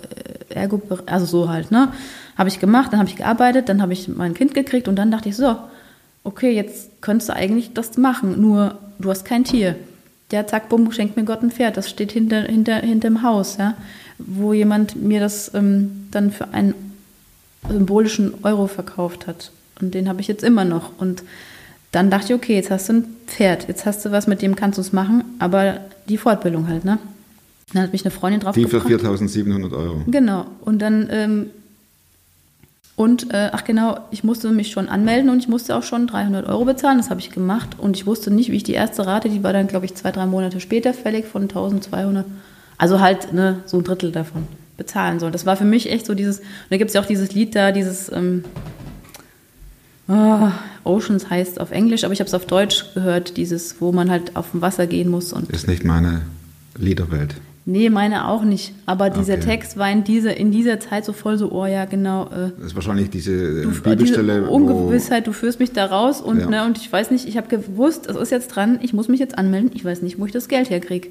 äh, 0.51 0.55
Ergo, 0.55 0.83
also 1.07 1.27
so 1.27 1.49
halt, 1.49 1.71
ne? 1.71 1.93
Habe 2.37 2.49
ich 2.49 2.61
gemacht, 2.61 2.93
dann 2.93 3.01
habe 3.01 3.09
ich 3.09 3.17
gearbeitet, 3.17 3.69
dann 3.69 3.83
habe 3.83 3.93
ich 3.93 4.09
mein 4.09 4.35
Kind 4.35 4.55
gekriegt 4.55 4.89
und 4.89 4.97
dann 4.97 5.11
dachte 5.11 5.29
ich 5.29 5.37
so, 5.37 5.57
okay, 6.25 6.51
jetzt 6.53 7.01
könntest 7.01 7.31
du 7.31 7.35
eigentlich 7.35 7.73
das 7.73 7.97
machen, 7.97 8.41
nur 8.41 8.79
du 8.99 9.11
hast 9.11 9.25
kein 9.25 9.45
Tier. 9.45 9.77
Ja, 10.31 10.47
zack, 10.47 10.69
bumm, 10.69 10.93
schenkt 10.93 11.17
mir 11.17 11.25
Gott 11.25 11.43
ein 11.43 11.51
Pferd, 11.51 11.77
das 11.77 11.89
steht 11.89 12.13
hinter, 12.13 12.43
hinter, 12.43 12.77
hinterm 12.77 13.23
Haus, 13.23 13.57
ja, 13.57 13.75
wo 14.19 14.53
jemand 14.53 14.97
mir 14.97 15.21
das 15.21 15.53
ähm, 15.55 16.09
dann 16.11 16.31
für 16.31 16.53
einen 16.53 16.75
symbolischen 17.69 18.35
Euro 18.43 18.67
verkauft 18.67 19.27
hat. 19.27 19.51
Und 19.81 19.95
den 19.95 20.09
habe 20.09 20.21
ich 20.21 20.29
jetzt 20.29 20.45
immer 20.45 20.65
noch. 20.65 20.91
Und 20.99 21.23
dann 21.93 22.11
dachte 22.11 22.33
ich, 22.33 22.35
okay, 22.35 22.55
jetzt 22.55 22.71
hast 22.71 22.89
du 22.89 22.95
ein 22.95 23.05
Pferd, 23.27 23.69
jetzt 23.69 23.87
hast 23.87 24.05
du 24.05 24.11
was, 24.11 24.27
mit 24.27 24.43
dem 24.43 24.57
kannst 24.57 24.79
du 24.79 24.83
es 24.83 24.93
machen, 24.93 25.25
aber 25.39 25.81
die 26.09 26.19
Fortbildung 26.19 26.69
halt, 26.69 26.85
ne? 26.85 26.99
Dann 27.73 27.83
hat 27.83 27.93
mich 27.93 28.05
eine 28.05 28.11
Freundin 28.11 28.41
drauf 28.41 28.55
Die 28.55 28.65
für 28.65 28.81
gebracht. 28.81 29.05
4.700 29.05 29.73
Euro. 29.73 30.03
Genau. 30.07 30.47
Und 30.63 30.81
dann, 30.81 31.09
ähm, 31.11 31.51
und, 32.97 33.33
äh, 33.33 33.51
ach 33.53 33.65
genau, 33.65 33.99
ich 34.11 34.25
musste 34.25 34.51
mich 34.51 34.73
schon 34.73 34.89
anmelden 34.89 35.31
und 35.31 35.39
ich 35.39 35.49
musste 35.49 35.77
auch 35.77 35.83
schon 35.83 36.07
300 36.07 36.49
Euro 36.49 36.65
bezahlen. 36.65 36.97
Das 36.97 37.11
habe 37.11 37.21
ich 37.21 37.31
gemacht. 37.31 37.77
Und 37.79 37.97
ich 37.97 38.07
wusste 38.07 38.31
nicht, 38.31 38.51
wie 38.51 38.57
ich 38.57 38.65
die 38.65 38.73
erste 38.73 39.07
Rate, 39.07 39.29
die 39.29 39.45
war 39.45 39.53
dann, 39.53 39.69
glaube 39.69 39.85
ich, 39.85 39.95
zwei, 39.95 40.11
drei 40.13 40.27
Monate 40.27 40.61
später 40.61 40.95
fällig 40.95 41.27
von 41.27 41.43
1200. 41.43 42.25
Also 42.79 43.01
halt, 43.01 43.33
ne, 43.33 43.61
so 43.67 43.77
ein 43.77 43.85
Drittel 43.85 44.13
davon 44.13 44.49
bezahlen 44.77 45.21
soll. 45.21 45.31
Das 45.31 45.45
war 45.45 45.57
für 45.57 45.65
mich 45.65 45.93
echt 45.93 46.07
so 46.07 46.15
dieses, 46.15 46.39
und 46.39 46.47
da 46.71 46.77
gibt 46.77 46.89
es 46.89 46.95
ja 46.95 47.03
auch 47.03 47.07
dieses 47.07 47.33
Lied 47.35 47.55
da, 47.55 47.71
dieses, 47.71 48.11
ähm, 48.11 48.45
ah, 50.09 50.53
Oceans 50.85 51.31
heißt 51.31 51.61
auf 51.61 51.71
Englisch, 51.71 52.05
aber 52.05 52.13
ich 52.13 52.21
habe 52.21 52.29
es 52.29 52.35
auf 52.35 52.47
Deutsch 52.47 52.85
gehört, 52.95 53.37
dieses, 53.37 53.81
wo 53.81 53.93
man 53.93 54.11
halt 54.11 54.37
auf 54.37 54.51
dem 54.53 54.61
Wasser 54.63 54.87
gehen 54.87 55.11
muss 55.11 55.33
und 55.33 55.51
Ist 55.51 55.69
nicht 55.69 55.85
meine 55.85 56.23
Liederwelt. 56.77 57.35
Nee, 57.71 57.91
meine 57.91 58.27
auch 58.29 58.45
nicht. 58.45 58.73
Aber 58.87 59.11
dieser 59.11 59.35
Okay. 59.35 59.43
Text 59.45 59.77
war 59.77 59.91
in 59.91 60.03
dieser, 60.03 60.35
in 60.39 60.51
dieser 60.51 60.81
Zeit 60.81 61.05
so 61.05 61.13
voll 61.13 61.37
so, 61.37 61.53
oh 61.53 61.67
ja, 61.67 61.85
genau. 61.85 62.25
Äh, 62.29 62.53
Das 62.57 62.69
ist 62.69 62.75
wahrscheinlich 62.75 63.11
diese 63.11 63.33
äh, 63.33 63.63
du, 63.65 63.71
Bibelstelle, 63.83 64.39
diese. 64.41 64.51
Ungewissheit, 64.51 65.27
du 65.27 65.33
führst 65.33 65.61
mich 65.61 65.73
da 65.73 65.85
raus 65.85 66.23
und, 66.23 66.41
Ja. 66.41 66.49
ne, 66.49 66.65
und 66.65 66.79
ich 66.79 66.91
weiß 66.91 67.11
nicht, 67.11 67.29
ich 67.29 67.37
habe 67.37 67.49
gewusst, 67.49 68.07
es 68.07 68.17
ist 68.17 68.31
jetzt 68.31 68.49
dran, 68.49 68.79
ich 68.81 68.95
muss 68.95 69.09
mich 69.09 69.21
jetzt 69.21 69.37
anmelden, 69.37 69.71
ich 69.75 69.85
weiß 69.85 70.01
nicht, 70.01 70.19
wo 70.19 70.25
ich 70.25 70.33
das 70.33 70.49
Geld 70.49 70.71
herkriege. 70.71 71.09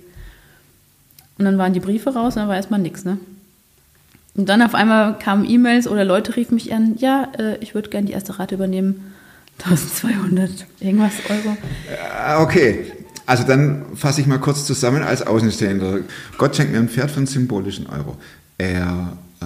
Und 1.38 1.46
dann 1.46 1.60
waren 1.60 1.74
die 1.74 1.80
Briefe 1.80 2.10
raus 2.10 2.34
und 2.36 2.38
dann 2.42 2.48
war 2.48 2.56
erstmal 2.56 2.80
nichts, 2.80 3.06
ne? 3.06 3.20
Und 4.38 4.48
dann 4.48 4.62
auf 4.62 4.74
einmal 4.76 5.18
kamen 5.20 5.44
E-Mails 5.50 5.88
oder 5.88 6.06
Leute 6.06 6.36
riefen 6.36 6.54
mich 6.56 6.72
an, 6.74 6.96
ja, 6.98 7.28
äh, 7.38 7.58
ich 7.58 7.74
würde 7.76 7.90
gerne 7.90 8.08
die 8.08 8.14
erste 8.14 8.38
Rate 8.40 8.56
übernehmen. 8.56 9.14
1200 9.64 10.68
irgendwas 10.80 11.14
Euro. 11.30 11.58
Ah, 12.16 12.42
Okay, 12.44 12.92
also 13.26 13.44
dann 13.44 13.96
fasse 13.96 14.22
ich 14.22 14.28
mal 14.28 14.38
kurz 14.40 14.66
zusammen 14.66 15.02
als 15.02 15.26
Außenstehender. 15.26 16.00
Gott 16.38 16.56
schenkt 16.56 16.72
mir 16.72 16.78
ein 16.80 16.88
Pferd 16.90 17.10
für 17.12 17.18
einen 17.18 17.26
symbolischen 17.26 17.88
Euro. 17.88 18.16
Er 18.60 19.18
äh, 19.42 19.46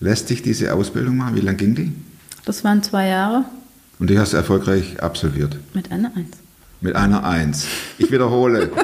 lässt 0.00 0.30
dich 0.30 0.42
diese 0.42 0.72
Ausbildung 0.74 1.16
machen. 1.18 1.36
Wie 1.36 1.40
lange 1.40 1.58
ging 1.58 1.74
die? 1.74 1.92
Das 2.44 2.64
waren 2.64 2.82
zwei 2.82 3.08
Jahre 3.08 3.44
Und 3.98 4.08
die 4.10 4.18
hast 4.18 4.32
du 4.32 4.36
erfolgreich 4.38 5.02
absolviert. 5.02 5.56
mit 5.74 5.92
einer 5.92 6.12
Eins. 6.16 6.36
Mit 6.80 6.94
einer 6.96 7.24
Eins. 7.24 7.66
Ich 7.98 8.10
wiederhole. 8.10 8.70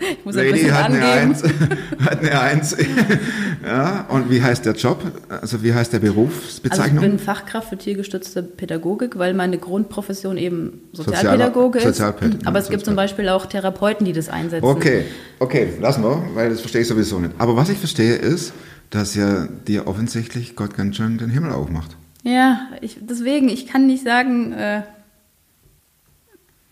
Ich 0.00 0.24
muss 0.24 0.36
ein 0.36 0.44
Lady 0.46 0.52
bisschen 0.60 0.74
hat 0.74 0.84
eine. 0.86 1.02
Eins. 1.04 1.42
Hat 2.04 2.18
eine 2.20 2.40
Eins. 2.40 2.76
ja, 3.64 4.06
und 4.10 4.30
wie 4.30 4.40
heißt 4.42 4.64
der 4.64 4.74
Job? 4.74 5.02
Also 5.28 5.62
wie 5.62 5.72
heißt 5.74 5.92
der 5.92 6.00
Also 6.00 6.10
ich 6.10 6.16
Berufsbezeichnung? 6.16 7.00
bin 7.02 7.18
Fachkraft 7.18 7.70
für 7.70 7.76
tiergestützte 7.78 8.42
Pädagogik, 8.42 9.18
weil 9.18 9.34
meine 9.34 9.58
Grundprofession 9.58 10.36
eben 10.36 10.82
Sozialpädagoge 10.92 11.78
ist. 11.80 12.00
Sozialpäd- 12.00 12.46
Aber 12.46 12.58
es 12.58 12.68
gibt 12.68 12.84
zum 12.84 12.96
Beispiel 12.96 13.28
auch 13.28 13.46
Therapeuten, 13.46 14.04
die 14.06 14.12
das 14.12 14.28
einsetzen. 14.28 14.64
Okay, 14.66 15.04
okay, 15.40 15.68
lassen 15.80 16.02
wir, 16.04 16.22
weil 16.34 16.50
das 16.50 16.60
verstehe 16.60 16.82
ich 16.82 16.88
sowieso 16.88 17.18
nicht. 17.18 17.32
Aber 17.38 17.56
was 17.56 17.68
ich 17.70 17.78
verstehe 17.78 18.14
ist, 18.14 18.52
dass 18.90 19.14
ja 19.14 19.48
dir 19.66 19.86
offensichtlich 19.86 20.54
Gott 20.54 20.76
ganz 20.76 20.96
schön 20.96 21.18
den 21.18 21.30
Himmel 21.30 21.52
aufmacht. 21.52 21.96
Ja, 22.22 22.60
ich, 22.82 22.98
deswegen, 23.00 23.48
ich 23.48 23.66
kann 23.66 23.86
nicht 23.86 24.04
sagen, 24.04 24.52
äh, 24.52 24.82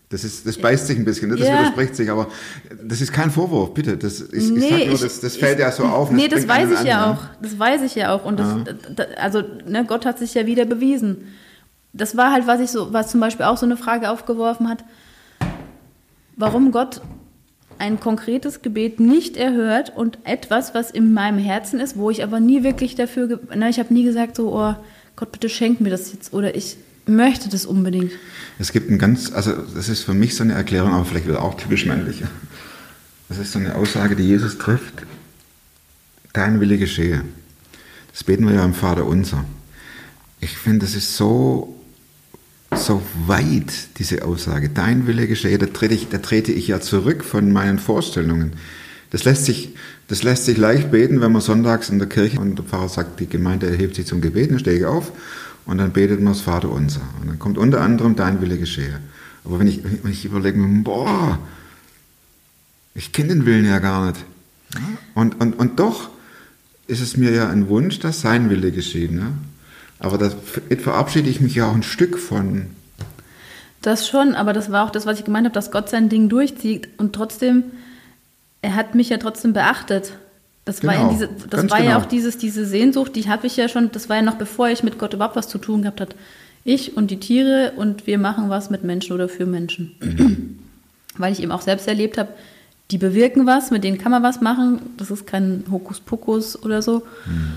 Das, 0.09 0.23
ist, 0.23 0.47
das 0.47 0.57
beißt 0.57 0.87
sich 0.87 0.97
ein 0.97 1.03
bisschen, 1.03 1.29
ne? 1.29 1.35
das 1.35 1.47
Ja. 1.49 1.59
widerspricht 1.59 1.95
sich, 1.97 2.09
aber 2.09 2.27
das 2.81 3.01
ist 3.01 3.11
kein 3.11 3.29
Vorwurf, 3.29 3.73
bitte. 3.73 3.97
Das 3.97 4.21
ist, 4.21 4.33
ich 4.33 4.49
nee, 4.51 4.69
sag 4.69 4.85
nur, 4.85 4.95
ich- 4.95 5.01
das, 5.01 5.19
das 5.19 5.35
fällt 5.35 5.59
ja 5.59 5.69
so 5.71 5.83
auf. 5.83 6.11
Nee, 6.11 6.29
das 6.29 6.47
einen 6.49 6.49
weiß 6.71 6.79
ich 6.79 6.87
ja 6.87 7.03
an, 7.03 7.17
auch. 7.17 7.23
Das 7.41 7.59
weiß 7.59 7.81
ich 7.81 7.95
ja 7.95 8.13
auch. 8.15 8.23
Und 8.23 8.39
das, 8.39 8.55
da, 8.95 9.03
also, 9.17 9.43
ne, 9.67 9.83
Gott 9.85 10.05
hat 10.05 10.17
sich 10.19 10.33
ja 10.33 10.45
wieder 10.45 10.63
bewiesen. 10.65 11.27
das 11.91 12.15
war 12.15 12.31
halt, 12.31 12.47
was 12.47 12.61
ich 12.61 12.69
so, 12.71 12.93
was 12.93 13.09
zum 13.11 13.19
Beispiel 13.19 13.45
auch 13.45 13.57
so 13.57 13.65
eine 13.65 13.75
Frage 13.75 14.09
aufgeworfen 14.09 14.69
hat, 14.69 14.85
warum 16.35 16.71
Gott 16.71 17.01
ein 17.79 17.99
konkretes 17.99 18.61
Gebet 18.61 18.99
nicht 18.99 19.37
erhört 19.37 19.91
und 19.95 20.19
etwas, 20.23 20.73
was 20.73 20.89
in 20.89 21.13
meinem 21.13 21.37
Herzen 21.37 21.79
ist, 21.79 21.97
wo 21.97 22.09
ich 22.09 22.23
aber 22.23 22.39
nie 22.39 22.63
wirklich 22.63 22.95
dafür, 22.95 23.39
na, 23.55 23.69
ich 23.69 23.77
habe 23.79 23.93
nie 23.93 24.03
gesagt 24.03 24.35
so, 24.35 24.53
oh 24.55 24.75
Gott, 25.15 25.31
bitte 25.31 25.49
schenk 25.49 25.81
mir 25.81 25.89
das 25.89 26.11
jetzt 26.13 26.33
oder 26.33 26.55
ich 26.55 26.77
möchte 27.07 27.49
das 27.49 27.65
unbedingt. 27.65 28.11
Es 28.59 28.71
gibt 28.71 28.89
ein 28.89 28.97
ganz, 28.97 29.31
also 29.31 29.53
das 29.53 29.89
ist 29.89 30.03
für 30.03 30.13
mich 30.13 30.35
so 30.35 30.43
eine 30.43 30.53
Erklärung, 30.53 30.93
aber 30.93 31.05
vielleicht 31.05 31.27
wieder 31.27 31.43
auch 31.43 31.55
typisch 31.55 31.85
männlich. 31.85 32.23
Das 33.29 33.37
ist 33.37 33.51
so 33.51 33.59
eine 33.59 33.75
Aussage, 33.75 34.15
die 34.15 34.23
Jesus 34.23 34.57
trifft. 34.57 35.05
Dein 36.33 36.59
Wille 36.59 36.77
geschehe. 36.77 37.23
Das 38.11 38.23
beten 38.23 38.47
wir 38.47 38.55
ja 38.55 38.65
im 38.65 38.73
Vater 38.73 39.05
unser. 39.05 39.45
Ich 40.39 40.57
finde, 40.57 40.85
das 40.85 40.95
ist 40.95 41.15
so, 41.17 41.75
so 42.75 43.01
weit, 43.25 43.97
diese 43.97 44.23
Aussage. 44.23 44.69
Dein 44.69 45.07
Wille 45.07 45.27
geschehe, 45.27 45.57
da 45.57 45.65
trete, 45.67 45.93
ich, 45.93 46.09
da 46.09 46.19
trete 46.19 46.51
ich 46.51 46.67
ja 46.67 46.79
zurück 46.79 47.23
von 47.23 47.51
meinen 47.51 47.79
Vorstellungen. 47.79 48.53
Das 49.11 49.23
lässt, 49.23 49.45
sich, 49.45 49.75
das 50.07 50.23
lässt 50.23 50.45
sich 50.45 50.57
leicht 50.57 50.91
beten, 50.91 51.21
wenn 51.21 51.31
man 51.31 51.41
sonntags 51.41 51.89
in 51.89 51.99
der 51.99 52.09
Kirche 52.09 52.39
und 52.39 52.55
der 52.55 52.65
Pfarrer 52.65 52.89
sagt, 52.89 53.19
die 53.19 53.27
Gemeinde 53.27 53.69
erhebt 53.69 53.95
sich 53.95 54.05
zum 54.05 54.21
Gebet, 54.21 54.51
dann 54.51 54.59
stehe 54.59 54.77
ich 54.77 54.85
auf 54.85 55.11
und 55.67 55.77
dann 55.77 55.91
betet 55.91 56.21
man 56.21 56.33
das 56.33 56.41
Vater 56.41 56.71
unser. 56.71 57.01
Und 57.21 57.27
dann 57.27 57.39
kommt 57.39 57.57
unter 57.57 57.81
anderem 57.81 58.15
dein 58.15 58.41
Wille 58.41 58.57
geschehe. 58.57 58.99
Aber 59.43 59.59
wenn 59.59 59.67
ich, 59.67 59.81
wenn 59.83 60.11
ich 60.11 60.25
überlege, 60.25 60.59
boah, 60.83 61.37
ich 62.95 63.11
kenne 63.11 63.29
den 63.29 63.45
Willen 63.45 63.65
ja 63.65 63.79
gar 63.79 64.07
nicht. 64.07 64.25
Und, 65.13 65.39
und, 65.39 65.59
und 65.59 65.79
doch 65.79 66.09
ist 66.87 67.01
es 67.01 67.17
mir 67.17 67.31
ja 67.31 67.49
ein 67.49 67.67
Wunsch, 67.67 67.99
dass 67.99 68.21
sein 68.21 68.49
Wille 68.49 68.71
geschieht. 68.71 69.11
Ne? 69.11 69.33
Aber 69.99 70.17
da 70.17 70.31
verabschiede 70.79 71.29
ich 71.29 71.41
mich 71.41 71.55
ja 71.55 71.69
auch 71.69 71.75
ein 71.75 71.83
Stück 71.83 72.17
von. 72.17 72.67
Das 73.81 74.07
schon, 74.07 74.35
aber 74.35 74.53
das 74.53 74.71
war 74.71 74.85
auch 74.85 74.89
das, 74.89 75.05
was 75.05 75.19
ich 75.19 75.25
gemeint 75.25 75.45
habe, 75.45 75.53
dass 75.53 75.71
Gott 75.71 75.89
sein 75.89 76.09
Ding 76.09 76.29
durchzieht 76.29 76.89
und 76.97 77.13
trotzdem, 77.13 77.63
er 78.61 78.75
hat 78.75 78.95
mich 78.95 79.09
ja 79.09 79.17
trotzdem 79.17 79.53
beachtet. 79.53 80.13
Das 80.67 80.83
war 80.83 80.93
ja 80.93 80.99
Genau, 81.07 81.11
diese, 81.11 81.29
das 81.49 81.69
war 81.71 81.79
ja 81.79 81.93
genau. 81.93 81.99
auch 81.99 82.05
dieses, 82.05 82.37
diese 82.37 82.65
Sehnsucht, 82.65 83.15
die 83.15 83.29
habe 83.29 83.47
ich 83.47 83.55
ja 83.55 83.69
schon, 83.69 83.91
das 83.91 84.09
war 84.09 84.17
ja 84.17 84.21
noch 84.21 84.35
bevor 84.35 84.69
ich 84.69 84.83
mit 84.83 84.99
Gott 84.99 85.13
überhaupt 85.13 85.35
was 85.35 85.47
zu 85.47 85.57
tun 85.57 85.81
gehabt 85.81 86.01
hat. 86.01 86.15
Ich 86.63 86.97
und 86.97 87.09
die 87.09 87.19
Tiere 87.19 87.71
und 87.77 88.05
wir 88.05 88.17
machen 88.17 88.49
was 88.49 88.69
mit 88.69 88.83
Menschen 88.83 89.13
oder 89.13 89.29
für 89.29 89.45
Menschen. 89.45 89.95
Mhm. 90.01 90.59
Weil 91.17 91.31
ich 91.31 91.41
eben 91.41 91.53
auch 91.53 91.61
selbst 91.61 91.87
erlebt 91.87 92.17
habe, 92.17 92.29
die 92.91 92.97
bewirken 92.97 93.45
was, 93.45 93.71
mit 93.71 93.83
denen 93.83 93.97
kann 93.97 94.11
man 94.11 94.23
was 94.23 94.41
machen. 94.41 94.81
Das 94.97 95.09
ist 95.09 95.25
kein 95.25 95.63
Hokuspokus 95.71 96.61
oder 96.61 96.81
so. 96.81 97.03
Mhm. 97.25 97.53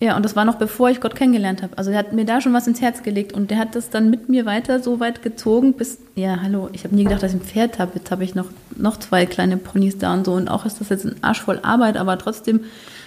Ja, 0.00 0.16
und 0.16 0.24
das 0.24 0.36
war 0.36 0.44
noch 0.44 0.54
bevor 0.54 0.90
ich 0.90 1.00
Gott 1.00 1.16
kennengelernt 1.16 1.60
habe. 1.60 1.76
Also 1.76 1.90
er 1.90 1.98
hat 1.98 2.12
mir 2.12 2.24
da 2.24 2.40
schon 2.40 2.52
was 2.52 2.68
ins 2.68 2.80
Herz 2.80 3.02
gelegt 3.02 3.32
und 3.32 3.50
der 3.50 3.58
hat 3.58 3.74
das 3.74 3.90
dann 3.90 4.10
mit 4.10 4.28
mir 4.28 4.46
weiter 4.46 4.80
so 4.80 5.00
weit 5.00 5.22
gezogen, 5.22 5.72
bis, 5.72 5.98
ja, 6.14 6.38
hallo, 6.40 6.68
ich 6.72 6.84
habe 6.84 6.94
nie 6.94 7.02
gedacht, 7.02 7.24
dass 7.24 7.34
ich 7.34 7.40
ein 7.40 7.44
Pferd 7.44 7.80
habe. 7.80 7.92
Jetzt 7.96 8.12
habe 8.12 8.22
ich 8.22 8.36
noch, 8.36 8.46
noch 8.76 8.98
zwei 8.98 9.26
kleine 9.26 9.56
Ponys 9.56 9.98
da 9.98 10.14
und 10.14 10.24
so. 10.24 10.34
Und 10.34 10.46
auch 10.46 10.64
ist 10.66 10.80
das 10.80 10.88
jetzt 10.90 11.04
ein 11.04 11.16
Arsch 11.22 11.42
voll 11.42 11.58
Arbeit, 11.62 11.96
aber 11.96 12.16
trotzdem 12.16 12.60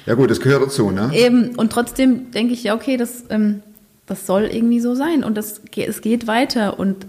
Ja 0.06 0.15
gut, 0.15 0.30
das 0.30 0.41
gehört 0.41 0.63
dazu, 0.63 0.91
ne? 0.91 1.12
eben, 1.13 1.56
und 1.56 1.71
trotzdem 1.71 2.32
denke 2.32 2.54
ich, 2.54 2.63
ja, 2.63 2.75
okay, 2.75 2.97
das, 2.97 3.23
ähm, 3.30 3.62
das 4.06 4.25
soll 4.25 4.49
irgendwie 4.51 4.82
so 4.82 4.93
sein 4.93 5.23
und 5.23 5.38
das, 5.38 5.62
es 5.73 6.01
geht 6.01 6.27
weiter. 6.27 6.77
Und 6.77 7.06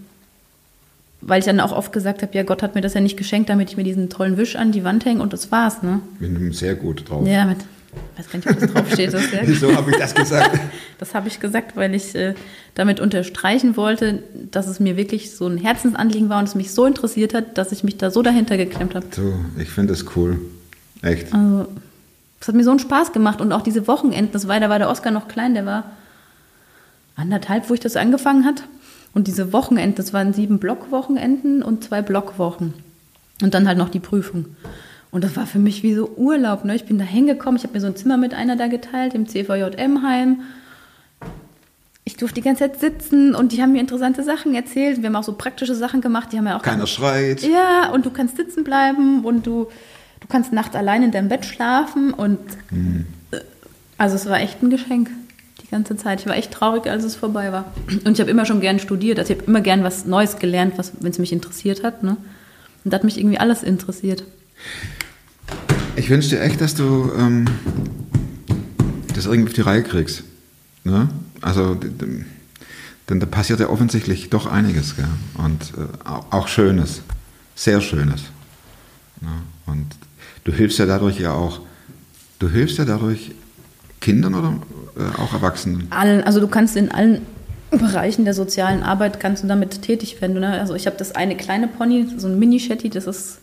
weil 1.22 1.40
ich 1.40 1.44
dann 1.44 1.58
auch 1.58 1.72
oft 1.72 1.92
gesagt 1.92 2.22
habe, 2.22 2.32
ja, 2.36 2.44
Gott 2.44 2.62
hat 2.62 2.76
mir 2.76 2.82
das 2.82 2.94
ja 2.94 3.00
nicht 3.00 3.16
geschenkt, 3.16 3.50
damit 3.50 3.70
ich 3.70 3.76
mir 3.76 3.84
diesen 3.84 4.10
tollen 4.10 4.36
Wisch 4.36 4.54
an 4.54 4.70
die 4.70 4.84
Wand 4.84 5.04
hänge 5.04 5.22
und 5.22 5.32
das 5.32 5.50
war's, 5.50 5.82
ne? 5.82 6.00
Mit 6.20 6.30
einem 6.30 6.52
sehr 6.52 6.76
gut 6.76 7.10
drauf. 7.10 7.26
Ja, 7.26 7.46
mit, 7.46 7.58
weiß 8.16 8.30
gar 8.30 8.38
nicht, 8.38 8.50
ob 8.50 8.58
das 8.58 8.72
draufsteht. 8.72 9.12
Das, 9.12 9.32
ja. 9.32 9.54
So 9.54 9.74
habe 9.74 9.90
ich 9.90 9.96
das 9.96 10.14
gesagt. 10.14 10.58
Das 10.98 11.16
habe 11.16 11.26
ich 11.26 11.40
gesagt, 11.40 11.76
weil 11.76 11.96
ich 11.96 12.14
äh, 12.14 12.34
damit 12.76 13.00
unterstreichen 13.00 13.76
wollte, 13.76 14.22
dass 14.52 14.68
es 14.68 14.78
mir 14.78 14.96
wirklich 14.96 15.34
so 15.34 15.48
ein 15.48 15.58
Herzensanliegen 15.58 16.28
war 16.28 16.38
und 16.38 16.44
es 16.44 16.54
mich 16.54 16.70
so 16.70 16.86
interessiert 16.86 17.34
hat, 17.34 17.58
dass 17.58 17.72
ich 17.72 17.82
mich 17.82 17.96
da 17.96 18.12
so 18.12 18.22
dahinter 18.22 18.56
geklemmt 18.56 18.94
habe. 18.94 19.06
So, 19.10 19.34
ich 19.58 19.68
finde 19.68 19.94
das 19.94 20.04
cool. 20.14 20.38
Echt. 21.02 21.34
Also, 21.34 21.66
es 22.40 22.46
hat 22.46 22.54
mir 22.54 22.62
so 22.62 22.70
einen 22.70 22.78
Spaß 22.78 23.12
gemacht 23.12 23.40
und 23.40 23.50
auch 23.50 23.62
diese 23.62 23.88
Wochenenden, 23.88 24.32
das 24.32 24.46
war, 24.46 24.60
da 24.60 24.68
war 24.68 24.78
der 24.78 24.90
Oscar 24.90 25.10
noch 25.10 25.26
klein, 25.26 25.54
der 25.54 25.66
war 25.66 25.90
anderthalb, 27.16 27.68
wo 27.68 27.74
ich 27.74 27.80
das 27.80 27.96
angefangen 27.96 28.44
hat. 28.44 28.62
Und 29.12 29.26
diese 29.26 29.52
Wochenenden, 29.52 29.96
das 29.96 30.12
waren 30.12 30.32
sieben 30.32 30.60
Blockwochenenden 30.60 31.64
und 31.64 31.82
zwei 31.82 32.00
Blockwochen. 32.00 32.74
Und 33.42 33.54
dann 33.54 33.66
halt 33.66 33.78
noch 33.78 33.88
die 33.88 34.00
Prüfung. 34.00 34.46
Und 35.12 35.22
das 35.22 35.36
war 35.36 35.46
für 35.46 35.58
mich 35.58 35.82
wie 35.82 35.94
so 35.94 36.10
Urlaub. 36.16 36.64
Ne? 36.64 36.74
Ich 36.74 36.86
bin 36.86 36.98
da 36.98 37.04
hingekommen, 37.04 37.56
ich 37.58 37.64
habe 37.64 37.74
mir 37.74 37.80
so 37.80 37.86
ein 37.86 37.94
Zimmer 37.94 38.16
mit 38.16 38.32
einer 38.32 38.56
da 38.56 38.66
geteilt, 38.66 39.14
im 39.14 39.28
CVJM-Heim. 39.28 40.40
Ich 42.04 42.16
durfte 42.16 42.36
die 42.36 42.40
ganze 42.42 42.64
Zeit 42.64 42.80
sitzen 42.80 43.34
und 43.34 43.52
die 43.52 43.62
haben 43.62 43.72
mir 43.72 43.80
interessante 43.80 44.24
Sachen 44.24 44.54
erzählt. 44.54 45.02
Wir 45.02 45.08
haben 45.08 45.16
auch 45.16 45.22
so 45.22 45.34
praktische 45.34 45.74
Sachen 45.74 46.00
gemacht. 46.00 46.32
Die 46.32 46.38
haben 46.38 46.46
ja 46.46 46.56
auch 46.56 46.62
Keiner 46.62 46.86
schreit. 46.86 47.42
ja, 47.42 47.90
und 47.90 48.06
du 48.06 48.10
kannst 48.10 48.36
sitzen 48.38 48.64
bleiben 48.64 49.22
und 49.24 49.46
du, 49.46 49.68
du 50.20 50.26
kannst 50.28 50.52
nachts 50.52 50.74
allein 50.74 51.02
in 51.02 51.12
deinem 51.12 51.28
Bett 51.28 51.44
schlafen 51.44 52.12
und 52.12 52.40
äh, 53.30 53.36
also 53.98 54.16
es 54.16 54.26
war 54.26 54.40
echt 54.40 54.62
ein 54.62 54.70
Geschenk 54.70 55.10
die 55.62 55.68
ganze 55.68 55.94
Zeit. 55.96 56.20
Ich 56.20 56.26
war 56.26 56.36
echt 56.36 56.50
traurig, 56.52 56.86
als 56.86 57.04
es 57.04 57.16
vorbei 57.16 57.52
war. 57.52 57.66
Und 58.04 58.12
ich 58.12 58.20
habe 58.20 58.30
immer 58.30 58.46
schon 58.46 58.60
gern 58.62 58.78
studiert, 58.78 59.18
also 59.18 59.30
ich 59.32 59.38
habe 59.38 59.46
immer 59.46 59.60
gern 59.60 59.84
was 59.84 60.06
Neues 60.06 60.38
gelernt, 60.38 60.74
was 60.78 60.92
wenn 61.00 61.12
es 61.12 61.18
mich 61.18 61.32
interessiert 61.32 61.84
hat, 61.84 62.02
ne? 62.02 62.16
Und 62.84 62.92
da 62.92 62.96
hat 62.96 63.04
mich 63.04 63.18
irgendwie 63.18 63.38
alles 63.38 63.62
interessiert. 63.62 64.24
Ich 65.96 66.08
wünsche 66.10 66.30
dir 66.30 66.40
echt, 66.40 66.60
dass 66.60 66.74
du 66.74 67.12
ähm, 67.18 67.46
das 69.14 69.26
irgendwie 69.26 69.50
auf 69.50 69.54
die 69.54 69.60
Reihe 69.60 69.82
kriegst. 69.82 70.24
Ne? 70.84 71.08
Also, 71.40 71.74
denn 71.74 73.20
da 73.20 73.26
passiert 73.26 73.60
ja 73.60 73.68
offensichtlich 73.68 74.30
doch 74.30 74.46
einiges. 74.46 74.96
Gell? 74.96 75.04
Und 75.36 75.72
äh, 75.76 76.08
au- 76.08 76.24
auch 76.30 76.48
Schönes. 76.48 77.02
Sehr 77.54 77.80
Schönes. 77.80 78.22
Ne? 79.20 79.28
Und 79.66 79.86
du 80.44 80.52
hilfst 80.52 80.78
ja 80.78 80.86
dadurch 80.86 81.20
ja 81.20 81.32
auch, 81.34 81.60
du 82.38 82.48
hilfst 82.48 82.78
ja 82.78 82.84
dadurch 82.84 83.32
Kindern 84.00 84.34
oder 84.34 84.54
äh, 84.96 85.20
auch 85.20 85.34
Erwachsenen. 85.34 85.86
Allen, 85.90 86.22
also 86.24 86.40
du 86.40 86.48
kannst 86.48 86.76
in 86.76 86.90
allen 86.90 87.20
Bereichen 87.70 88.24
der 88.24 88.34
sozialen 88.34 88.82
Arbeit 88.82 89.20
kannst 89.20 89.44
du 89.44 89.46
damit 89.46 89.82
tätig 89.82 90.20
werden. 90.20 90.40
Ne? 90.40 90.58
Also 90.58 90.74
ich 90.74 90.86
habe 90.86 90.96
das 90.96 91.12
eine 91.14 91.36
kleine 91.36 91.68
Pony, 91.68 92.06
so 92.16 92.28
ein 92.28 92.38
Mini-Shetty, 92.38 92.88
das 92.90 93.06
ist 93.06 93.38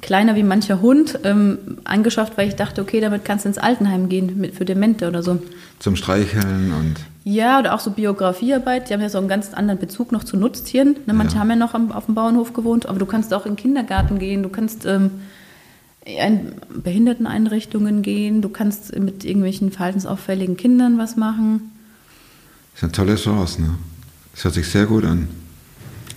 kleiner 0.00 0.36
wie 0.36 0.42
mancher 0.42 0.80
Hund, 0.80 1.18
ähm, 1.24 1.58
angeschafft, 1.84 2.36
weil 2.36 2.48
ich 2.48 2.54
dachte, 2.56 2.80
okay, 2.82 3.00
damit 3.00 3.24
kannst 3.24 3.44
du 3.44 3.48
ins 3.48 3.58
Altenheim 3.58 4.08
gehen 4.08 4.38
mit, 4.38 4.54
für 4.54 4.64
Demente 4.64 5.08
oder 5.08 5.22
so. 5.22 5.40
Zum 5.80 5.96
Streicheln 5.96 6.72
und 6.72 6.96
Ja, 7.24 7.58
oder 7.58 7.74
auch 7.74 7.80
so 7.80 7.90
Biografiearbeit. 7.90 8.88
Die 8.88 8.94
haben 8.94 9.00
ja 9.00 9.08
so 9.10 9.18
einen 9.18 9.28
ganz 9.28 9.52
anderen 9.54 9.78
Bezug 9.80 10.12
noch 10.12 10.24
zu 10.24 10.36
Nutztieren. 10.36 10.96
Ne, 11.06 11.12
manche 11.14 11.34
Ja. 11.34 11.40
haben 11.40 11.50
ja 11.50 11.56
noch 11.56 11.74
am, 11.74 11.92
auf 11.92 12.06
dem 12.06 12.14
Bauernhof 12.14 12.52
gewohnt, 12.52 12.86
aber 12.86 12.98
du 12.98 13.06
kannst 13.06 13.32
auch 13.34 13.44
in 13.46 13.52
den 13.52 13.56
Kindergarten 13.56 14.18
gehen, 14.18 14.42
du 14.42 14.48
kannst 14.48 14.86
ähm, 14.86 15.10
in 16.04 16.52
Behinderteneinrichtungen 16.82 18.02
gehen, 18.02 18.40
du 18.40 18.48
kannst 18.48 18.96
mit 18.98 19.24
irgendwelchen 19.24 19.70
verhaltensauffälligen 19.72 20.56
Kindern 20.56 20.96
was 20.98 21.16
machen. 21.16 21.70
das 22.72 22.78
ist 22.78 22.82
eine 22.84 22.92
tolle 22.92 23.16
Chance. 23.16 23.62
Ne? 23.62 23.74
Das 24.34 24.44
hört 24.44 24.54
sich 24.54 24.68
sehr 24.68 24.86
gut 24.86 25.04
an. 25.04 25.28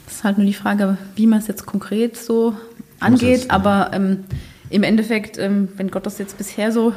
Das 0.06 0.16
ist 0.18 0.24
halt 0.24 0.38
nur 0.38 0.46
die 0.46 0.54
Frage, 0.54 0.98
wie 1.16 1.26
man 1.28 1.40
es 1.40 1.48
jetzt 1.48 1.66
konkret 1.66 2.16
so 2.18 2.56
angeht. 3.02 3.46
ja. 3.46 3.50
Aber 3.50 3.92
ähm, 3.94 4.24
im 4.70 4.84
Endeffekt, 4.84 5.38
ähm, 5.38 5.70
wenn 5.78 5.92
Gott 5.92 6.06
das 6.06 6.18
jetzt 6.18 6.38
bisher 6.38 6.72
so 6.72 6.94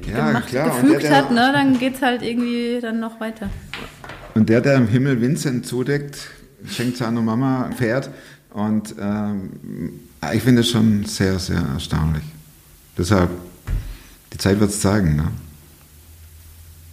gemacht, 0.00 0.52
und 0.54 0.64
gefügt 0.64 1.02
der, 1.02 1.10
der, 1.10 1.16
hat, 1.16 1.30
ne, 1.30 1.50
dann 1.52 1.78
geht 1.78 1.96
es 1.96 2.02
halt 2.02 2.22
irgendwie 2.22 2.78
dann 2.80 3.00
noch 3.00 3.20
weiter. 3.20 3.50
Und 4.34 4.48
der, 4.48 4.60
der 4.60 4.76
im 4.76 4.88
Himmel 4.88 5.20
Vincent 5.20 5.66
zudeckt, 5.66 6.30
schenkt 6.66 6.96
seiner 6.96 7.22
Mama 7.22 7.66
ein 7.66 7.72
Pferd. 7.72 8.10
Und 8.50 8.94
ähm, 9.00 9.50
ich 10.32 10.42
finde 10.42 10.62
es 10.62 10.70
schon 10.70 11.04
sehr, 11.04 11.38
sehr 11.38 11.60
erstaunlich. 11.74 12.24
Deshalb, 12.96 13.30
die 14.32 14.38
Zeit 14.38 14.58
wird 14.60 14.70
es 14.70 14.80
zeigen. 14.80 15.16
Ne? 15.16 15.28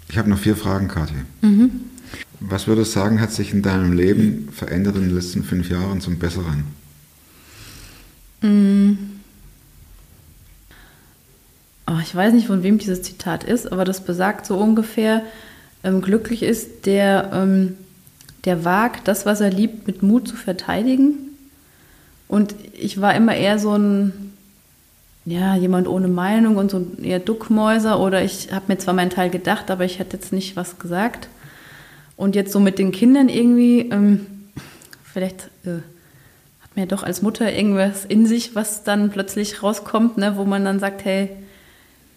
Ich 0.10 0.18
habe 0.18 0.30
noch 0.30 0.38
vier 0.38 0.56
Fragen, 0.56 0.88
Kathi. 0.88 1.16
Was 2.40 2.68
würdest 2.68 2.96
du 2.96 3.00
sagen, 3.00 3.22
hat 3.22 3.32
sich 3.32 3.54
in 3.54 3.62
deinem 3.62 3.94
Leben 3.94 4.50
verändert 4.52 4.96
in 4.96 5.04
den 5.04 5.16
letzten 5.16 5.44
fünf 5.44 5.70
Jahren 5.70 6.02
zum 6.02 6.20
Besseren? 6.20 6.66
Oh, 11.88 12.00
ich 12.02 12.16
weiß 12.16 12.34
nicht, 12.34 12.48
von 12.48 12.64
wem 12.64 12.78
dieses 12.78 13.04
Zitat 13.04 13.44
ist, 13.44 13.72
aber 13.72 13.86
das 13.86 14.02
besagt 14.02 14.46
so 14.46 14.58
ungefähr, 14.58 15.22
ähm, 15.84 16.02
glücklich 16.02 16.42
ist 16.42 16.86
der, 16.88 17.30
ähm, 17.32 17.78
der 18.46 18.66
wagt, 18.66 19.08
das, 19.08 19.26
was 19.26 19.40
er 19.40 19.52
liebt, 19.52 19.86
mit 19.86 20.02
Mut 20.02 20.28
zu 20.28 20.36
verteidigen. 20.36 21.14
Und 22.28 22.56
ich 22.74 23.00
war 23.02 23.16
immer 23.16 23.36
eher 23.36 23.60
so 23.60 23.78
ein, 23.78 24.34
ja, 25.26 25.56
jemand 25.56 25.88
ohne 25.88 26.08
Meinung 26.08 26.58
und 26.58 26.72
so 26.72 26.78
ein 26.78 27.04
eher 27.04 27.20
Duckmäuser 27.20 28.00
oder 28.00 28.24
ich 28.24 28.52
habe 28.52 28.66
mir 28.68 28.78
zwar 28.78 28.94
meinen 28.94 29.12
Teil 29.12 29.30
gedacht, 29.30 29.70
aber 29.70 29.86
ich 29.86 30.00
hätte 30.00 30.18
jetzt 30.18 30.34
nicht 30.34 30.56
was 30.56 30.80
gesagt. 30.80 31.30
Und 32.18 32.36
jetzt 32.36 32.52
so 32.52 32.60
mit 32.60 32.80
den 32.80 32.92
Kindern 32.92 33.30
irgendwie, 33.30 33.90
ähm, 33.92 34.26
vielleicht 35.04 35.50
äh, 35.66 35.82
ja 36.76 36.86
doch 36.86 37.04
als 37.04 37.22
Mutter 37.22 37.52
irgendwas 37.52 38.06
in 38.06 38.26
sich, 38.26 38.56
was 38.56 38.84
dann 38.84 39.10
plötzlich 39.10 39.64
rauskommt, 39.64 40.18
ne, 40.18 40.38
wo 40.38 40.46
man 40.46 40.66
dann 40.66 40.80
sagt, 40.80 41.06
hey, 41.06 41.30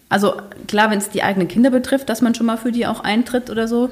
also 0.09 0.33
klar, 0.67 0.89
wenn 0.89 0.97
es 0.97 1.09
die 1.09 1.23
eigenen 1.23 1.47
Kinder 1.47 1.69
betrifft, 1.69 2.09
dass 2.09 2.21
man 2.21 2.33
schon 2.33 2.47
mal 2.47 2.57
für 2.57 2.71
die 2.71 2.87
auch 2.87 2.99
eintritt 3.01 3.49
oder 3.49 3.67
so. 3.67 3.89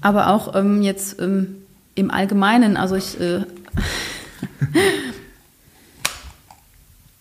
aber 0.00 0.28
auch 0.28 0.54
ähm, 0.54 0.82
jetzt 0.82 1.20
ähm, 1.20 1.56
im 1.94 2.10
Allgemeinen, 2.10 2.76
also 2.76 2.94
ich, 2.94 3.18
äh, 3.18 3.40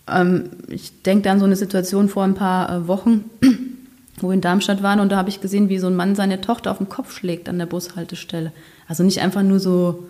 ähm, 0.07 0.49
ich 0.68 1.01
denke 1.03 1.32
an 1.32 1.39
so 1.39 1.45
eine 1.45 1.55
Situation 1.55 2.09
vor 2.09 2.26
ein 2.26 2.36
paar 2.36 2.70
äh, 2.70 2.88
Wochen, 2.88 3.30
wo 4.18 4.28
wir 4.28 4.34
in 4.34 4.41
Darmstadt 4.41 4.84
waren 4.84 4.99
und 4.99 5.11
da 5.11 5.16
habe 5.16 5.30
ich 5.30 5.39
gesehen, 5.39 5.70
wie 5.70 5.80
so 5.80 5.88
ein 5.88 5.95
Mann 5.95 6.16
seine 6.16 6.41
Tochter 6.41 6.72
auf 6.72 6.80
den 6.80 6.89
Kopf 6.89 7.16
schlägt 7.16 7.47
an 7.47 7.57
der 7.57 7.66
Bushaltestelle. 7.66 8.51
Also 8.88 9.03
nicht 9.03 9.22
einfach 9.22 9.43
nur 9.43 9.61
so, 9.61 10.05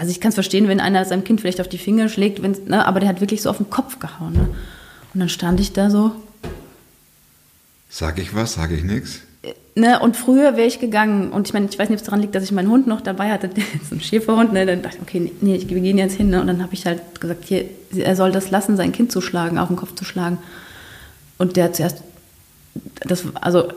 also 0.00 0.12
ich 0.12 0.20
kann 0.20 0.30
es 0.30 0.34
verstehen, 0.34 0.66
wenn 0.66 0.80
einer 0.80 1.04
seinem 1.04 1.24
Kind 1.24 1.42
vielleicht 1.42 1.60
auf 1.60 1.68
die 1.68 1.76
Finger 1.76 2.08
schlägt, 2.08 2.42
ne, 2.42 2.86
aber 2.86 3.00
der 3.00 3.08
hat 3.10 3.20
wirklich 3.20 3.42
so 3.42 3.50
auf 3.50 3.58
den 3.58 3.68
Kopf 3.68 3.98
gehauen. 3.98 4.32
Ne? 4.32 4.48
Und 5.12 5.20
dann 5.20 5.28
stand 5.28 5.60
ich 5.60 5.74
da 5.74 5.90
so, 5.90 6.12
Sag 7.90 8.18
ich 8.18 8.34
was, 8.34 8.54
sage 8.54 8.76
ich 8.76 8.82
nichts? 8.82 9.20
Ne, 9.74 10.00
und 10.00 10.16
früher 10.16 10.56
wäre 10.56 10.66
ich 10.66 10.80
gegangen, 10.80 11.30
und 11.32 11.48
ich 11.48 11.52
meine, 11.52 11.66
ich 11.70 11.78
weiß 11.78 11.90
nicht, 11.90 11.98
ob 11.98 12.00
es 12.00 12.06
daran 12.06 12.22
liegt, 12.22 12.34
dass 12.34 12.44
ich 12.44 12.50
meinen 12.50 12.70
Hund 12.70 12.86
noch 12.86 13.02
dabei 13.02 13.30
hatte, 13.30 13.50
ist 13.82 13.92
ein 13.92 14.00
Schäferhund, 14.00 14.54
ne, 14.54 14.64
dann 14.64 14.80
dachte 14.80 14.96
ich, 14.96 15.02
okay, 15.02 15.32
nee, 15.42 15.56
ich, 15.56 15.68
wir 15.68 15.80
gehen 15.80 15.98
jetzt 15.98 16.16
hin, 16.16 16.30
ne, 16.30 16.40
und 16.40 16.46
dann 16.46 16.62
habe 16.62 16.72
ich 16.72 16.86
halt 16.86 17.20
gesagt, 17.20 17.44
hier, 17.44 17.66
er 17.94 18.16
soll 18.16 18.32
das 18.32 18.50
lassen, 18.50 18.78
sein 18.78 18.92
Kind 18.92 19.12
zu 19.12 19.20
schlagen, 19.20 19.58
auf 19.58 19.68
den 19.68 19.76
Kopf 19.76 19.94
zu 19.96 20.06
schlagen. 20.06 20.38
Und 21.36 21.58
der 21.58 21.64
hat 21.64 21.76
zuerst, 21.76 22.02
das, 23.00 23.24
also, 23.34 23.68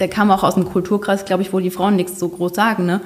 der 0.00 0.08
kam 0.08 0.30
auch 0.30 0.42
aus 0.42 0.56
dem 0.56 0.66
Kulturkreis, 0.66 1.24
glaube 1.24 1.42
ich, 1.42 1.54
wo 1.54 1.60
die 1.60 1.70
Frauen 1.70 1.96
nichts 1.96 2.18
so 2.18 2.28
groß 2.28 2.52
sagen, 2.54 2.84
ne, 2.84 3.00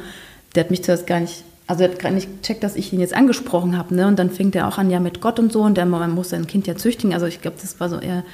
der 0.57 0.65
hat 0.65 0.73
mich 0.73 0.83
zuerst 0.83 1.07
gar 1.07 1.21
nicht, 1.21 1.45
also 1.67 1.85
er 1.85 1.91
hat 1.91 1.99
gar 1.99 2.11
nicht 2.11 2.43
gecheckt, 2.43 2.63
dass 2.63 2.77
ich 2.77 2.93
ihn 2.93 3.01
jetzt 3.01 3.15
angesprochen 3.15 3.77
habe, 3.79 3.95
ne, 3.95 4.07
und 4.07 4.19
dann 4.19 4.31
fängt 4.31 4.55
er 4.55 4.69
auch 4.69 4.79
an, 4.79 4.91
ja, 4.91 5.01
mit 5.01 5.21
Gott 5.21 5.39
und 5.39 5.53
so, 5.53 5.63
und 5.63 5.77
der, 5.77 5.87
man 5.87 6.11
muss 6.13 6.31
sein 6.31 6.47
Kind 6.47 6.67
ja 6.67 6.77
züchtigen, 6.77 7.15
also 7.15 7.27
ich 7.27 7.41
glaube, 7.41 7.57
das 7.61 7.81
war 7.81 7.89
so 7.89 7.99
eher, 7.99 8.25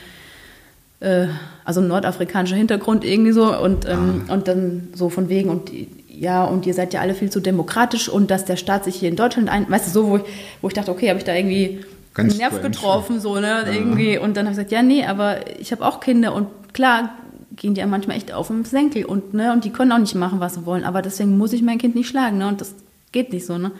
äh, 1.01 1.26
also 1.64 1.81
ein 1.81 1.89
nordafrikanischer 1.89 2.57
Hintergrund 2.57 3.05
irgendwie 3.05 3.33
so. 3.33 3.57
Und, 3.57 3.89
ähm, 3.89 4.24
und 4.28 4.49
dann 4.49 4.89
so 4.95 5.09
von 5.09 5.28
wegen 5.28 5.51
und 5.51 5.70
ja, 6.09 6.45
und 6.45 6.66
ihr 6.66 6.74
seid 6.74 6.93
ja 6.93 7.01
alle 7.01 7.14
viel 7.14 7.31
zu 7.31 7.41
demokratisch. 7.41 8.09
Und 8.09 8.31
dass 8.31 8.45
der 8.45 8.57
Staat 8.57 8.85
sich 8.85 8.97
hier 8.97 9.09
in 9.09 9.16
Deutschland 9.16 9.49
ein, 9.49 9.68
weißt 9.70 9.87
du, 9.87 9.91
so, 9.91 10.09
wo 10.09 10.16
ich, 10.18 10.22
wo 10.61 10.68
ich 10.68 10.74
dachte, 10.74 10.91
okay, 10.91 11.09
habe 11.09 11.18
ich 11.18 11.24
da 11.24 11.35
irgendwie 11.35 11.81
Ganz 12.12 12.33
einen 12.33 12.41
Nerv 12.41 12.53
strange. 12.55 12.70
getroffen, 12.70 13.20
so, 13.20 13.41
ne, 13.41 13.64
irgendwie. 13.72 14.18
Und 14.18 14.37
dann 14.37 14.45
habe 14.47 14.53
ich 14.53 14.59
gesagt, 14.59 14.72
ja, 14.72 14.83
nee, 14.83 15.05
aber 15.07 15.39
ich 15.59 15.72
habe 15.72 15.85
auch 15.85 16.01
Kinder. 16.01 16.35
Und 16.35 16.49
klar 16.74 17.14
gehen 17.57 17.74
die 17.74 17.81
ja 17.81 17.87
manchmal 17.87 18.18
echt 18.18 18.33
auf 18.33 18.49
den 18.49 18.64
Senkel. 18.66 19.07
Und, 19.07 19.33
ne, 19.33 19.53
und 19.53 19.64
die 19.64 19.70
können 19.70 19.93
auch 19.93 19.99
nicht 19.99 20.14
machen, 20.14 20.41
was 20.41 20.55
sie 20.55 20.66
wollen, 20.66 20.85
aber 20.85 21.01
deswegen 21.01 21.39
muss 21.39 21.55
ich 21.55 21.62
mein 21.62 21.78
Kind 21.78 21.95
nicht 21.95 22.09
schlagen, 22.09 22.39
ne, 22.39 22.49
und 22.49 22.61
das 22.61 22.74
geht 23.12 23.32
nicht 23.32 23.46
so, 23.46 23.58
ne. 23.58 23.72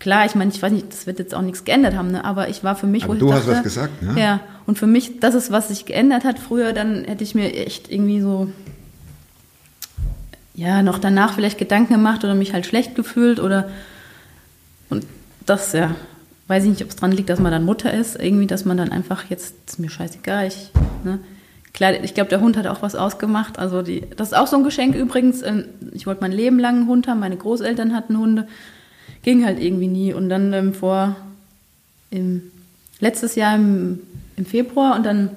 Klar, 0.00 0.26
ich 0.26 0.34
meine, 0.34 0.50
ich 0.52 0.60
weiß 0.60 0.72
nicht, 0.72 0.92
das 0.92 1.06
wird 1.06 1.18
jetzt 1.18 1.34
auch 1.34 1.40
nichts 1.40 1.64
geändert 1.64 1.94
haben, 1.94 2.10
ne? 2.10 2.24
aber 2.24 2.48
ich 2.48 2.62
war 2.62 2.76
für 2.76 2.86
mich, 2.86 3.04
Aber 3.04 3.14
wo 3.14 3.18
du 3.18 3.28
ich 3.28 3.32
hast 3.32 3.46
dachte, 3.46 3.56
was 3.56 3.62
gesagt, 3.62 4.02
ne? 4.02 4.20
Ja, 4.20 4.40
und 4.66 4.78
für 4.78 4.86
mich, 4.86 5.20
das 5.20 5.34
ist, 5.34 5.50
was 5.50 5.68
sich 5.68 5.86
geändert 5.86 6.24
hat. 6.24 6.38
Früher, 6.38 6.72
dann 6.72 7.04
hätte 7.04 7.24
ich 7.24 7.34
mir 7.34 7.54
echt 7.54 7.90
irgendwie 7.90 8.20
so, 8.20 8.50
ja, 10.54 10.82
noch 10.82 10.98
danach 10.98 11.34
vielleicht 11.34 11.58
Gedanken 11.58 11.94
gemacht 11.94 12.24
oder 12.24 12.34
mich 12.34 12.52
halt 12.52 12.66
schlecht 12.66 12.94
gefühlt 12.94 13.40
oder, 13.40 13.70
und 14.90 15.06
das, 15.46 15.72
ja, 15.72 15.94
weiß 16.48 16.64
ich 16.64 16.70
nicht, 16.70 16.82
ob 16.82 16.90
es 16.90 16.96
dran 16.96 17.12
liegt, 17.12 17.30
dass 17.30 17.40
man 17.40 17.52
dann 17.52 17.64
Mutter 17.64 17.92
ist, 17.92 18.20
irgendwie, 18.20 18.46
dass 18.46 18.64
man 18.64 18.76
dann 18.76 18.92
einfach 18.92 19.24
jetzt, 19.30 19.54
ist 19.66 19.78
mir 19.78 19.90
scheißegal, 19.90 20.46
ich, 20.48 20.70
ne. 21.04 21.18
Klar, 21.74 21.92
ich 22.04 22.14
glaube, 22.14 22.30
der 22.30 22.40
Hund 22.40 22.56
hat 22.56 22.68
auch 22.68 22.82
was 22.82 22.94
ausgemacht. 22.94 23.58
Also 23.58 23.82
die, 23.82 24.02
das 24.16 24.28
ist 24.28 24.34
auch 24.34 24.46
so 24.46 24.56
ein 24.56 24.64
Geschenk 24.64 24.94
übrigens. 24.94 25.42
Ähm, 25.42 25.64
Ich 25.92 26.06
wollte 26.06 26.22
mein 26.22 26.32
Leben 26.32 26.58
lang 26.58 26.76
einen 26.76 26.86
Hund 26.86 27.08
haben. 27.08 27.20
Meine 27.20 27.36
Großeltern 27.36 27.94
hatten 27.94 28.16
Hunde. 28.16 28.46
Ging 29.22 29.44
halt 29.44 29.60
irgendwie 29.60 29.88
nie. 29.88 30.14
Und 30.14 30.28
dann 30.28 30.52
ähm, 30.52 30.72
vor 30.72 31.16
im, 32.10 32.42
letztes 33.00 33.34
Jahr 33.34 33.56
im, 33.56 34.00
im 34.36 34.46
Februar 34.46 34.96
und 34.96 35.04
dann 35.04 35.30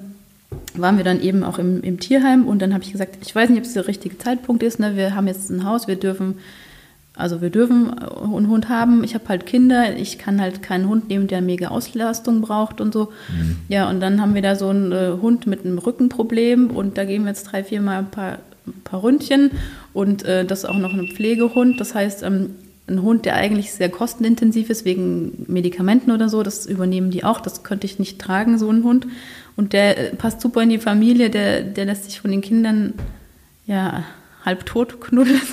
waren 0.74 0.96
wir 0.96 1.04
dann 1.04 1.20
eben 1.20 1.42
auch 1.42 1.58
im, 1.58 1.82
im 1.82 1.98
Tierheim 1.98 2.46
und 2.46 2.60
dann 2.60 2.72
habe 2.72 2.84
ich 2.84 2.92
gesagt, 2.92 3.18
ich 3.20 3.34
weiß 3.34 3.50
nicht, 3.50 3.58
ob 3.58 3.64
es 3.64 3.74
der 3.74 3.88
richtige 3.88 4.16
Zeitpunkt 4.16 4.62
ist. 4.62 4.78
Ne? 4.78 4.96
Wir 4.96 5.14
haben 5.14 5.26
jetzt 5.26 5.50
ein 5.50 5.64
Haus, 5.64 5.88
wir 5.88 5.96
dürfen, 5.96 6.38
also 7.18 7.42
wir 7.42 7.50
dürfen 7.50 7.98
einen 7.98 8.48
Hund 8.48 8.68
haben. 8.68 9.02
Ich 9.02 9.14
habe 9.14 9.28
halt 9.28 9.44
Kinder, 9.44 9.96
ich 9.96 10.18
kann 10.18 10.40
halt 10.40 10.62
keinen 10.62 10.88
Hund 10.88 11.08
nehmen, 11.08 11.26
der 11.26 11.40
mega 11.42 11.68
Auslastung 11.68 12.40
braucht 12.40 12.80
und 12.80 12.94
so. 12.94 13.12
Ja, 13.68 13.90
und 13.90 14.00
dann 14.00 14.20
haben 14.20 14.34
wir 14.34 14.42
da 14.42 14.54
so 14.54 14.68
einen 14.68 14.92
äh, 14.92 15.12
Hund 15.20 15.46
mit 15.48 15.64
einem 15.64 15.78
Rückenproblem 15.78 16.70
und 16.70 16.96
da 16.96 17.04
gehen 17.04 17.24
wir 17.24 17.30
jetzt 17.30 17.44
drei, 17.44 17.64
vier 17.64 17.80
Mal 17.80 17.98
ein 17.98 18.10
paar, 18.10 18.38
ein 18.66 18.82
paar 18.84 19.02
Ründchen 19.02 19.50
und 19.92 20.24
äh, 20.24 20.44
das 20.44 20.60
ist 20.60 20.64
auch 20.66 20.78
noch 20.78 20.94
ein 20.94 21.08
Pflegehund. 21.08 21.80
Das 21.80 21.94
heißt, 21.94 22.22
ähm, 22.22 22.50
ein 22.86 23.02
Hund, 23.02 23.24
der 23.24 23.34
eigentlich 23.34 23.72
sehr 23.72 23.90
kostenintensiv 23.90 24.70
ist 24.70 24.84
wegen 24.84 25.44
Medikamenten 25.48 26.10
oder 26.12 26.28
so, 26.28 26.42
das 26.42 26.66
übernehmen 26.66 27.10
die 27.10 27.24
auch. 27.24 27.40
Das 27.40 27.64
könnte 27.64 27.86
ich 27.86 27.98
nicht 27.98 28.20
tragen, 28.20 28.58
so 28.58 28.70
ein 28.70 28.84
Hund. 28.84 29.06
Und 29.56 29.72
der 29.72 30.12
äh, 30.12 30.16
passt 30.16 30.40
super 30.40 30.62
in 30.62 30.70
die 30.70 30.78
Familie, 30.78 31.30
der, 31.30 31.62
der 31.62 31.84
lässt 31.84 32.04
sich 32.04 32.20
von 32.20 32.30
den 32.30 32.42
Kindern 32.42 32.94
ja 33.66 34.04
halb 34.44 34.66
tot 34.66 35.00
knuddeln. 35.00 35.40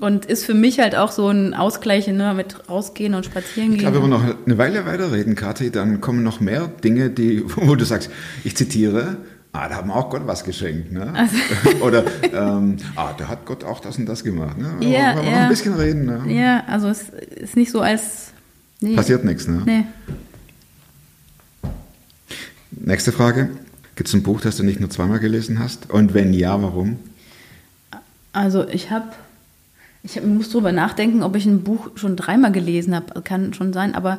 Und 0.00 0.24
ist 0.24 0.44
für 0.44 0.54
mich 0.54 0.80
halt 0.80 0.96
auch 0.96 1.12
so 1.12 1.28
ein 1.28 1.54
Ausgleich 1.54 2.06
ne, 2.06 2.32
mit 2.34 2.68
rausgehen 2.68 3.14
und 3.14 3.26
spazieren 3.26 3.72
Ich 3.72 3.78
gehen. 3.78 3.92
glaube, 3.92 4.02
wenn 4.02 4.10
wir 4.10 4.18
noch 4.18 4.36
eine 4.46 4.58
Weile 4.58 4.86
weiterreden, 4.86 5.34
Kathi, 5.34 5.70
dann 5.70 6.00
kommen 6.00 6.22
noch 6.22 6.40
mehr 6.40 6.68
Dinge, 6.82 7.10
die, 7.10 7.44
wo 7.56 7.74
du 7.74 7.84
sagst, 7.84 8.10
ich 8.44 8.56
zitiere, 8.56 9.18
ah, 9.52 9.68
da 9.68 9.76
haben 9.76 9.88
wir 9.88 9.96
auch 9.96 10.10
Gott 10.10 10.22
was 10.26 10.44
geschenkt. 10.44 10.92
Ne? 10.92 11.12
Also 11.14 11.36
Oder, 11.84 12.04
ähm, 12.32 12.76
ah, 12.96 13.12
da 13.16 13.28
hat 13.28 13.44
Gott 13.44 13.64
auch 13.64 13.80
das 13.80 13.98
und 13.98 14.06
das 14.06 14.24
gemacht. 14.24 14.58
Ne? 14.58 14.68
Ja, 14.80 15.16
wenn 15.16 15.24
wir 15.24 15.30
ja. 15.30 15.36
noch 15.36 15.42
ein 15.42 15.48
bisschen 15.48 15.74
reden, 15.74 16.06
ne? 16.06 16.22
Ja, 16.28 16.64
also 16.66 16.88
es 16.88 17.10
ist 17.10 17.56
nicht 17.56 17.70
so 17.70 17.80
als. 17.80 18.32
Nee. 18.80 18.96
passiert 18.96 19.24
nichts. 19.24 19.46
Ne? 19.46 19.62
Nee. 19.66 19.84
Nächste 22.70 23.12
Frage. 23.12 23.50
Gibt 23.96 24.08
es 24.08 24.14
ein 24.14 24.22
Buch, 24.22 24.40
das 24.40 24.56
du 24.56 24.62
nicht 24.62 24.80
nur 24.80 24.88
zweimal 24.88 25.18
gelesen 25.18 25.58
hast? 25.58 25.90
Und 25.90 26.14
wenn 26.14 26.32
ja, 26.32 26.62
warum? 26.62 26.98
Also 28.32 28.66
ich 28.66 28.90
habe, 28.90 29.10
ich 30.02 30.22
muss 30.22 30.50
drüber 30.50 30.72
nachdenken, 30.72 31.22
ob 31.22 31.36
ich 31.36 31.46
ein 31.46 31.62
Buch 31.62 31.90
schon 31.94 32.16
dreimal 32.16 32.52
gelesen 32.52 32.94
habe. 32.94 33.20
Kann 33.22 33.52
schon 33.52 33.72
sein, 33.72 33.94
aber 33.94 34.18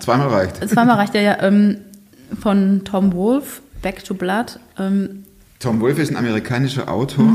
Zweimal 0.00 0.28
reicht. 0.28 0.56
zweimal 0.68 0.96
reicht 0.96 1.14
ja, 1.14 1.20
ja 1.20 1.42
ähm, 1.42 1.78
von 2.40 2.82
Tom 2.84 3.12
Wolfe, 3.12 3.62
Back 3.82 4.04
to 4.04 4.14
Blood. 4.14 4.58
Ähm, 4.78 5.24
Tom 5.58 5.80
Wolfe 5.80 6.02
ist 6.02 6.10
ein 6.10 6.16
amerikanischer 6.16 6.88
Autor, 6.88 7.32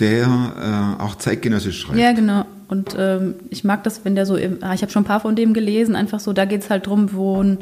der 0.00 0.96
äh, 0.98 1.02
auch 1.02 1.16
zeitgenössisch 1.16 1.80
schreibt. 1.80 1.98
ja, 1.98 2.12
genau. 2.12 2.46
Und 2.68 2.96
ähm, 2.98 3.34
ich 3.50 3.64
mag 3.64 3.84
das, 3.84 4.04
wenn 4.04 4.14
der 4.14 4.24
so, 4.24 4.36
im, 4.36 4.58
ah, 4.62 4.72
ich 4.72 4.80
habe 4.80 4.90
schon 4.90 5.02
ein 5.02 5.06
paar 5.06 5.20
von 5.20 5.36
dem 5.36 5.52
gelesen, 5.52 5.94
einfach 5.94 6.20
so, 6.20 6.32
da 6.32 6.46
geht 6.46 6.62
es 6.62 6.70
halt 6.70 6.86
drum, 6.86 7.12
wo 7.12 7.42
ein 7.42 7.58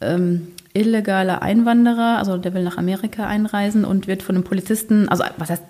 ähm, 0.00 0.48
illegaler 0.72 1.42
Einwanderer, 1.42 2.18
also 2.18 2.36
der 2.36 2.52
will 2.52 2.64
nach 2.64 2.76
Amerika 2.76 3.26
einreisen 3.26 3.84
und 3.84 4.08
wird 4.08 4.24
von 4.24 4.34
einem 4.34 4.44
Polizisten, 4.44 5.08
also 5.08 5.22
was 5.36 5.50
heißt 5.50 5.62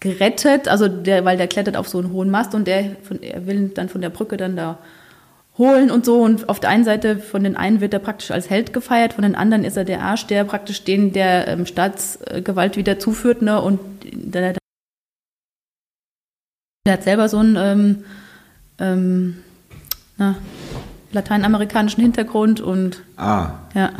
gerettet, 0.00 0.68
also 0.68 0.88
der, 0.88 1.24
weil 1.24 1.36
der 1.36 1.48
klettert 1.48 1.76
auf 1.76 1.88
so 1.88 1.98
einen 1.98 2.12
hohen 2.12 2.30
Mast 2.30 2.54
und 2.54 2.66
der, 2.66 2.96
von, 3.02 3.22
er 3.22 3.46
will 3.46 3.68
dann 3.68 3.88
von 3.88 4.00
der 4.00 4.10
Brücke 4.10 4.36
dann 4.36 4.56
da 4.56 4.78
holen 5.58 5.90
und 5.90 6.04
so. 6.04 6.22
Und 6.22 6.48
auf 6.48 6.60
der 6.60 6.70
einen 6.70 6.84
Seite 6.84 7.18
von 7.18 7.44
den 7.44 7.56
einen 7.56 7.80
wird 7.80 7.92
er 7.92 7.98
praktisch 7.98 8.30
als 8.30 8.48
Held 8.48 8.72
gefeiert, 8.72 9.14
von 9.14 9.22
den 9.22 9.34
anderen 9.34 9.64
ist 9.64 9.76
er 9.76 9.84
der 9.84 10.02
Arsch, 10.02 10.26
der 10.26 10.44
praktisch 10.44 10.84
den 10.84 11.12
der 11.12 11.48
ähm, 11.48 11.66
Staatsgewalt 11.66 12.76
wieder 12.76 12.98
zuführt, 12.98 13.42
ne? 13.42 13.60
Und 13.60 13.80
der, 14.04 14.52
der, 14.52 14.58
der 16.86 16.92
hat 16.92 17.02
selber 17.02 17.28
so 17.28 17.38
einen 17.38 17.56
ähm, 17.56 18.04
ähm, 18.78 19.36
na, 20.16 20.36
lateinamerikanischen 21.12 22.02
Hintergrund 22.02 22.60
und 22.60 23.02
Ah, 23.16 23.50
ja. 23.74 23.92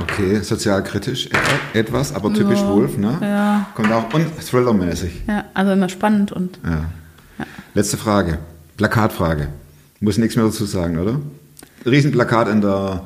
Okay, 0.00 0.40
sozialkritisch 0.42 1.26
et- 1.26 1.32
etwas, 1.86 2.14
aber 2.14 2.32
typisch 2.32 2.60
Ja, 2.60 2.68
Wolf, 2.68 2.96
ne? 2.96 3.18
ja. 3.20 3.66
Kommt 3.74 3.92
auch, 3.92 4.12
und 4.14 4.26
thrillermäßig. 4.46 5.22
Ja, 5.26 5.44
also 5.54 5.72
immer 5.72 5.88
spannend 5.88 6.32
und 6.32 6.58
Ja. 6.64 6.84
Letzte 7.74 7.96
Frage. 7.96 8.38
Plakatfrage. 8.76 9.48
Muss 10.00 10.16
nichts 10.18 10.36
mehr 10.36 10.44
dazu 10.46 10.64
sagen, 10.64 10.98
oder? 10.98 11.20
Riesenplakat 11.84 12.48
in 12.48 12.60
der. 12.60 13.04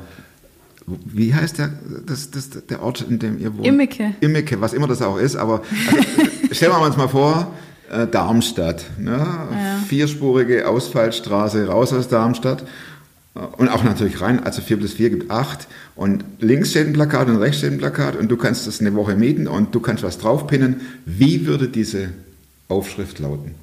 Wie 1.05 1.33
heißt 1.33 1.57
der, 1.59 1.69
das, 2.05 2.31
das, 2.31 2.49
der 2.49 2.81
Ort, 2.81 3.01
in 3.07 3.19
dem 3.19 3.37
ihr 3.39 3.55
wohnt? 3.55 3.65
Immeke. 3.67 4.13
Immeke, 4.19 4.59
was 4.59 4.73
immer 4.73 4.87
das 4.87 5.01
auch 5.01 5.17
ist. 5.17 5.35
Aber 5.35 5.61
also, 5.91 6.29
stellen 6.51 6.71
wir 6.71 6.81
uns 6.81 6.97
mal 6.97 7.07
vor, 7.07 7.53
äh, 7.91 8.07
Darmstadt. 8.07 8.85
Ne? 8.97 9.25
Vierspurige 9.87 10.67
Ausfallstraße 10.67 11.67
raus 11.67 11.93
aus 11.93 12.07
Darmstadt. 12.07 12.63
Und 13.33 13.69
auch 13.69 13.83
natürlich 13.83 14.19
rein, 14.19 14.43
also 14.43 14.61
4 14.61 14.77
plus 14.77 14.93
4 14.93 15.09
gibt 15.09 15.31
8. 15.31 15.67
Und 15.95 16.25
links 16.39 16.71
steht 16.71 16.87
ein 16.87 16.93
Plakat 16.93 17.29
und 17.29 17.37
rechts 17.37 17.59
steht 17.59 17.71
ein 17.71 17.77
Plakat 17.77 18.15
und 18.17 18.29
du 18.29 18.35
kannst 18.35 18.67
das 18.67 18.81
eine 18.81 18.93
Woche 18.93 19.15
mieten 19.15 19.47
und 19.47 19.73
du 19.73 19.79
kannst 19.79 20.03
was 20.03 20.17
draufpinnen. 20.17 20.81
Wie 21.05 21.45
würde 21.45 21.69
diese 21.69 22.09
Aufschrift 22.67 23.19
lauten? 23.19 23.55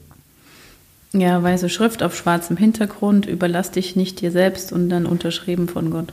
ja, 1.13 1.43
weiße 1.43 1.69
Schrift 1.69 2.03
auf 2.03 2.17
schwarzem 2.17 2.57
Hintergrund, 2.57 3.27
überlass 3.27 3.71
dich 3.71 3.97
nicht 3.97 4.21
dir 4.21 4.31
selbst 4.31 4.73
und 4.73 4.89
dann 4.89 5.07
unterschrieben 5.07 5.69
von 5.69 5.91
Gott. 5.91 6.13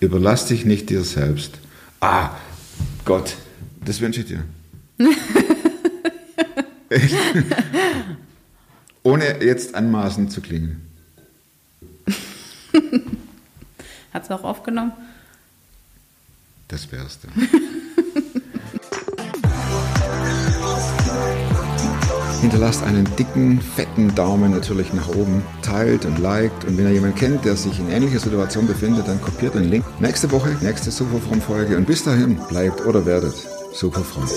Überlass 0.00 0.46
dich 0.46 0.64
nicht 0.64 0.90
dir 0.90 1.02
selbst. 1.02 1.58
Ah, 2.00 2.30
Gott, 3.04 3.34
das 3.84 4.00
wünsche 4.00 4.20
ich 4.20 4.26
dir. 4.26 4.44
Ohne 9.02 9.44
jetzt 9.44 9.74
anmaßend 9.74 10.32
zu 10.32 10.40
klingen. 10.40 10.87
Hat 14.12 14.24
es 14.24 14.30
auch 14.30 14.44
aufgenommen? 14.44 14.92
Das 16.68 16.90
wär's 16.92 17.18
dann. 17.20 17.32
Hinterlasst 22.40 22.84
einen 22.84 23.04
dicken, 23.16 23.60
fetten 23.60 24.14
Daumen 24.14 24.52
natürlich 24.52 24.92
nach 24.92 25.08
oben, 25.08 25.42
teilt 25.62 26.04
und 26.04 26.18
liked 26.18 26.64
und 26.64 26.78
wenn 26.78 26.86
ihr 26.86 26.92
jemanden 26.92 27.16
kennt, 27.16 27.44
der 27.44 27.56
sich 27.56 27.80
in 27.80 27.90
ähnlicher 27.90 28.20
Situation 28.20 28.68
befindet, 28.68 29.08
dann 29.08 29.20
kopiert 29.20 29.56
den 29.56 29.68
Link. 29.68 29.84
Nächste 30.00 30.30
Woche, 30.30 30.56
nächste 30.60 30.92
Superfrom-Folge 30.92 31.76
und 31.76 31.86
bis 31.86 32.04
dahin 32.04 32.38
bleibt 32.48 32.86
oder 32.86 33.04
werdet 33.04 33.34
superfromm. 33.72 34.28